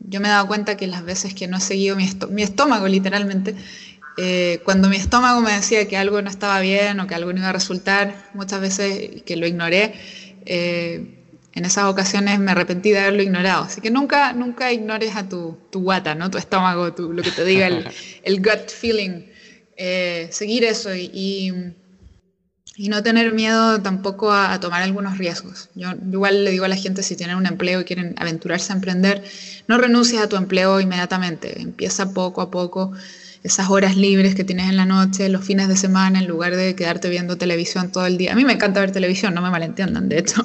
Yo 0.00 0.20
me 0.20 0.28
he 0.28 0.30
dado 0.30 0.46
cuenta 0.46 0.76
que 0.76 0.86
las 0.86 1.04
veces 1.04 1.34
que 1.34 1.48
no 1.48 1.58
he 1.58 1.60
seguido 1.60 1.96
mi, 1.96 2.08
mi 2.30 2.42
estómago, 2.42 2.88
literalmente, 2.88 3.54
eh, 4.16 4.60
cuando 4.64 4.88
mi 4.88 4.96
estómago 4.96 5.40
me 5.42 5.52
decía 5.52 5.86
que 5.86 5.96
algo 5.96 6.22
no 6.22 6.30
estaba 6.30 6.60
bien 6.60 6.98
o 7.00 7.06
que 7.06 7.14
algo 7.14 7.32
no 7.32 7.40
iba 7.40 7.50
a 7.50 7.52
resultar, 7.52 8.30
muchas 8.34 8.60
veces 8.60 9.22
que 9.22 9.36
lo 9.36 9.46
ignoré, 9.46 9.94
en 11.54 11.64
esas 11.64 11.84
ocasiones 11.84 12.38
me 12.38 12.52
arrepentí 12.52 12.90
de 12.90 13.00
haberlo 13.00 13.22
ignorado. 13.22 13.64
Así 13.64 13.80
que 13.80 13.90
nunca, 13.90 14.32
nunca 14.32 14.72
ignores 14.72 15.16
a 15.16 15.28
tu, 15.28 15.58
tu 15.70 15.80
guata, 15.80 16.14
¿no? 16.14 16.30
tu 16.30 16.38
estómago, 16.38 16.94
lo 16.96 17.22
que 17.22 17.30
te 17.30 17.44
diga 17.44 17.66
el, 17.66 17.88
el 18.22 18.42
gut 18.42 18.68
feeling. 18.68 19.24
Eh, 19.76 20.28
seguir 20.32 20.64
eso 20.64 20.92
y, 20.92 21.08
y, 22.76 22.88
no 22.88 23.02
tener 23.02 23.32
miedo 23.32 23.80
tampoco 23.80 24.32
a, 24.32 24.58
tomar 24.58 24.82
algunos 24.82 25.18
riesgos. 25.18 25.68
Yo 25.74 25.92
igual 26.12 26.44
le 26.44 26.50
digo 26.50 26.64
a 26.64 26.68
la 26.68 26.76
gente 26.76 27.02
si 27.02 27.14
tienen 27.16 27.36
un 27.36 27.46
empleo 27.46 27.80
y 27.80 27.84
quieren 27.84 28.14
aventurarse 28.18 28.72
a 28.72 28.76
emprender, 28.76 29.22
no 29.68 29.78
renuncies 29.78 30.20
a 30.20 30.28
tu 30.28 30.36
empleo 30.36 30.80
inmediatamente. 30.80 31.60
Empieza 31.60 32.12
poco 32.12 32.40
a 32.40 32.50
poco 32.50 32.92
esas 33.44 33.70
horas 33.70 33.96
libres 33.96 34.34
que 34.34 34.42
tienes 34.42 34.68
en 34.68 34.76
la 34.76 34.84
noche, 34.84 35.28
los 35.28 35.44
fines 35.44 35.68
de 35.68 35.76
semana, 35.76 36.18
en 36.18 36.26
lugar 36.26 36.56
de 36.56 36.74
quedarte 36.74 37.08
viendo 37.08 37.38
televisión 37.38 37.92
todo 37.92 38.06
el 38.06 38.18
día. 38.18 38.32
A 38.32 38.36
mí 38.36 38.44
me 38.44 38.52
encanta 38.52 38.80
ver 38.80 38.90
televisión, 38.90 39.32
no 39.34 39.42
me 39.42 39.50
malentiendan, 39.50 40.08
de 40.08 40.18
hecho. 40.18 40.42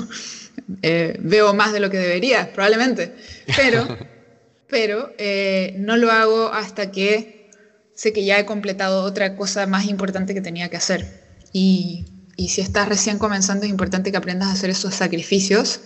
Eh, 0.82 1.18
veo 1.20 1.54
más 1.54 1.74
de 1.74 1.80
lo 1.80 1.90
que 1.90 1.98
debería, 1.98 2.52
probablemente, 2.54 3.16
pero, 3.56 3.98
pero 4.70 5.14
eh, 5.18 5.76
no 5.78 5.98
lo 5.98 6.12
hago 6.12 6.48
hasta 6.54 6.92
que 6.92 7.50
sé 7.96 8.14
que 8.14 8.26
ya 8.26 8.40
he 8.40 8.46
completado 8.46 9.04
otra 9.04 9.36
cosa 9.36 9.68
más 9.68 9.86
importante 9.86 10.34
que 10.34 10.42
tenía 10.42 10.70
que 10.70 10.78
hacer. 10.78 11.22
Y, 11.52 12.06
y 12.36 12.50
si 12.50 12.62
estás 12.62 12.90
recién 12.90 13.18
comenzando, 13.18 13.66
es 13.66 13.72
importante 13.72 14.12
que 14.12 14.18
aprendas 14.18 14.50
a 14.50 14.54
hacer 14.54 14.70
esos 14.70 14.96
sacrificios 14.96 15.82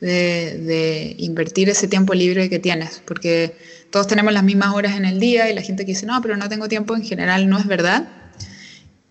de, 0.00 0.58
de, 0.58 1.14
invertir 1.18 1.68
ese 1.68 1.88
tiempo 1.88 2.14
libre 2.14 2.48
que 2.48 2.58
tienes, 2.58 3.02
porque 3.04 3.56
todos 3.90 4.06
tenemos 4.06 4.32
las 4.32 4.42
mismas 4.42 4.74
horas 4.74 4.96
en 4.96 5.04
el 5.04 5.20
día 5.20 5.50
y 5.50 5.54
la 5.54 5.62
gente 5.62 5.84
que 5.84 5.92
dice, 5.92 6.06
no, 6.06 6.20
pero 6.22 6.36
no 6.36 6.48
tengo 6.48 6.68
tiempo, 6.68 6.96
en 6.96 7.04
general 7.04 7.48
no 7.48 7.58
es 7.58 7.66
verdad. 7.66 8.08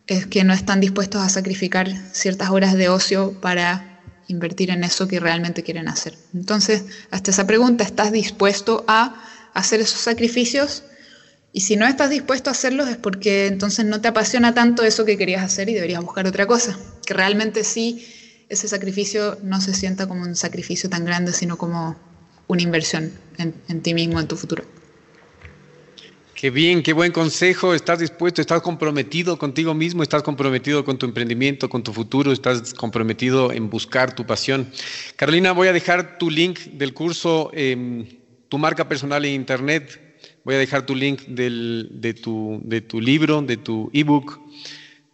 Es 0.07 0.25
que 0.25 0.43
no 0.43 0.53
están 0.53 0.81
dispuestos 0.81 1.21
a 1.21 1.29
sacrificar 1.29 1.89
ciertas 2.11 2.49
horas 2.49 2.73
de 2.73 2.89
ocio 2.89 3.39
para 3.39 3.92
invertir 4.33 4.69
en 4.69 4.83
eso 4.83 5.07
que 5.07 5.19
realmente 5.19 5.63
quieren 5.63 5.87
hacer. 5.87 6.17
Entonces, 6.33 6.85
hasta 7.11 7.31
esa 7.31 7.47
pregunta, 7.47 7.83
¿estás 7.83 8.11
dispuesto 8.11 8.83
a 8.87 9.15
hacer 9.53 9.79
esos 9.79 9.99
sacrificios? 9.99 10.83
Y 11.51 11.61
si 11.61 11.75
no 11.75 11.85
estás 11.85 12.09
dispuesto 12.09 12.49
a 12.49 12.53
hacerlos 12.53 12.89
es 12.89 12.97
porque 12.97 13.47
entonces 13.47 13.85
no 13.85 14.01
te 14.01 14.07
apasiona 14.07 14.53
tanto 14.53 14.83
eso 14.83 15.05
que 15.05 15.17
querías 15.17 15.43
hacer 15.43 15.69
y 15.69 15.73
deberías 15.73 16.01
buscar 16.01 16.25
otra 16.27 16.47
cosa. 16.47 16.77
Que 17.05 17.13
realmente 17.13 17.63
sí, 17.63 18.07
ese 18.49 18.67
sacrificio 18.67 19.37
no 19.43 19.61
se 19.61 19.73
sienta 19.73 20.07
como 20.07 20.23
un 20.23 20.35
sacrificio 20.35 20.89
tan 20.89 21.05
grande, 21.05 21.31
sino 21.31 21.57
como 21.57 21.95
una 22.47 22.61
inversión 22.61 23.11
en, 23.37 23.53
en 23.67 23.81
ti 23.81 23.93
mismo, 23.93 24.19
en 24.19 24.27
tu 24.27 24.35
futuro. 24.35 24.65
Qué 26.43 26.49
bien, 26.49 26.83
qué 26.83 26.91
buen 26.91 27.13
consejo. 27.13 27.73
Estás 27.73 27.99
dispuesto, 27.99 28.41
estás 28.41 28.61
comprometido 28.61 29.37
contigo 29.37 29.73
mismo, 29.73 30.03
estás 30.03 30.23
comprometido 30.23 30.83
con 30.83 30.97
tu 30.97 31.05
emprendimiento, 31.05 31.69
con 31.69 31.83
tu 31.83 31.93
futuro, 31.93 32.33
estás 32.33 32.73
comprometido 32.73 33.53
en 33.53 33.69
buscar 33.69 34.13
tu 34.13 34.25
pasión. 34.25 34.69
Carolina, 35.15 35.53
voy 35.53 35.69
a 35.69 35.71
dejar 35.71 36.17
tu 36.17 36.29
link 36.29 36.59
del 36.73 36.93
curso, 36.93 37.49
tu 38.49 38.57
marca 38.57 38.89
personal 38.89 39.23
en 39.23 39.35
Internet. 39.35 40.17
Voy 40.43 40.55
a 40.55 40.57
dejar 40.57 40.85
tu 40.85 40.95
link 40.95 41.21
de, 41.27 42.13
tu, 42.13 42.59
de 42.65 42.81
tu 42.81 42.99
libro, 42.99 43.41
de 43.41 43.55
tu 43.55 43.89
ebook. 43.93 44.37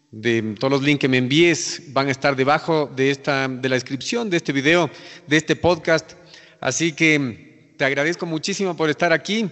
de 0.09 0.55
todos 0.57 0.71
los 0.71 0.81
links 0.81 1.01
que 1.01 1.09
me 1.09 1.17
envíes 1.17 1.93
van 1.93 2.07
a 2.07 2.11
estar 2.11 2.35
debajo 2.35 2.91
de 2.95 3.11
esta 3.11 3.47
de 3.47 3.69
la 3.69 3.75
descripción 3.75 4.31
de 4.31 4.37
este 4.37 4.51
video, 4.51 4.89
de 5.27 5.37
este 5.37 5.55
podcast. 5.55 6.13
Así 6.59 6.91
que 6.93 7.75
te 7.77 7.85
agradezco 7.85 8.25
muchísimo 8.25 8.75
por 8.75 8.89
estar 8.89 9.13
aquí 9.13 9.47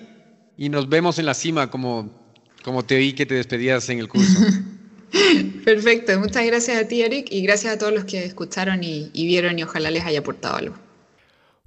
y 0.57 0.69
nos 0.69 0.89
vemos 0.89 1.19
en 1.19 1.25
la 1.25 1.33
cima 1.33 1.69
como 1.69 2.09
como 2.63 2.83
te 2.83 2.95
oí 2.95 3.13
que 3.13 3.25
te 3.25 3.35
despedías 3.35 3.87
en 3.89 3.99
el 3.99 4.07
curso. 4.07 4.39
Perfecto, 5.63 6.19
muchas 6.19 6.45
gracias 6.45 6.81
a 6.81 6.87
ti 6.87 7.01
Eric 7.01 7.27
y 7.31 7.41
gracias 7.41 7.73
a 7.73 7.77
todos 7.77 7.93
los 7.93 8.03
que 8.05 8.25
escucharon 8.25 8.83
y, 8.83 9.09
y 9.13 9.25
vieron 9.25 9.57
y 9.57 9.63
ojalá 9.63 9.89
les 9.89 10.03
haya 10.03 10.19
aportado 10.19 10.57
algo. 10.57 10.86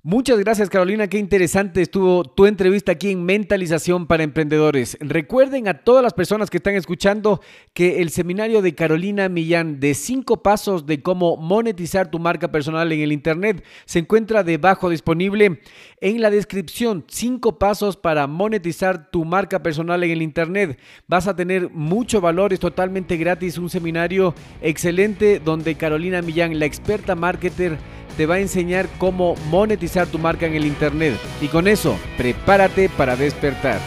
Muchas 0.03 0.39
gracias 0.39 0.71
Carolina, 0.71 1.09
qué 1.09 1.19
interesante 1.19 1.83
estuvo 1.83 2.25
tu 2.25 2.47
entrevista 2.47 2.93
aquí 2.93 3.11
en 3.11 3.23
Mentalización 3.23 4.07
para 4.07 4.23
Emprendedores. 4.23 4.97
Recuerden 4.99 5.69
a 5.69 5.75
todas 5.75 6.03
las 6.03 6.15
personas 6.15 6.49
que 6.49 6.57
están 6.57 6.75
escuchando 6.75 7.43
que 7.75 8.01
el 8.01 8.09
seminario 8.09 8.63
de 8.63 8.75
Carolina 8.75 9.29
Millán 9.29 9.79
de 9.79 9.93
cinco 9.93 10.43
pasos 10.43 10.87
de 10.87 11.03
cómo 11.03 11.37
monetizar 11.37 12.11
tu 12.11 12.19
marca 12.19 12.51
personal 12.51 12.91
en 12.91 13.01
el 13.01 13.13
Internet 13.13 13.63
se 13.85 13.99
encuentra 13.99 14.43
debajo 14.43 14.89
disponible 14.89 15.61
en 16.01 16.23
la 16.23 16.31
descripción. 16.31 17.05
Cinco 17.07 17.59
pasos 17.59 17.99
para 17.99 18.27
monetizar 18.27 19.11
tu 19.11 19.27
marca 19.27 19.63
personal 19.63 20.03
en 20.03 20.13
el 20.13 20.23
Internet. 20.23 20.79
Vas 21.09 21.27
a 21.27 21.37
tener 21.37 21.69
mucho 21.69 22.23
valor, 22.23 22.55
es 22.55 22.61
totalmente 22.61 23.19
gratis, 23.19 23.59
un 23.59 23.69
seminario 23.69 24.35
excelente 24.63 25.41
donde 25.45 25.75
Carolina 25.75 26.23
Millán, 26.23 26.59
la 26.59 26.65
experta 26.65 27.15
marketer, 27.15 27.77
te 28.21 28.27
va 28.27 28.35
a 28.35 28.39
enseñar 28.41 28.87
cómo 28.99 29.35
monetizar 29.49 30.07
tu 30.07 30.18
marca 30.18 30.45
en 30.45 30.55
el 30.55 30.66
Internet. 30.66 31.18
Y 31.41 31.49
con 31.49 31.66
eso, 31.66 31.99
prepárate 32.18 32.91
para 32.91 33.16
despertar. 33.16 33.81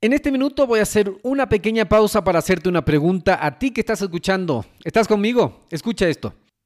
En 0.00 0.12
este 0.12 0.30
minuto 0.30 0.68
voy 0.68 0.78
a 0.78 0.82
hacer 0.84 1.12
una 1.24 1.48
pequeña 1.48 1.86
pausa 1.86 2.22
para 2.22 2.38
hacerte 2.38 2.68
una 2.68 2.84
pregunta 2.84 3.44
a 3.44 3.58
ti 3.58 3.72
que 3.72 3.80
estás 3.80 4.00
escuchando. 4.00 4.64
¿Estás 4.84 5.08
conmigo? 5.08 5.66
Escucha 5.70 6.08
esto. 6.08 6.32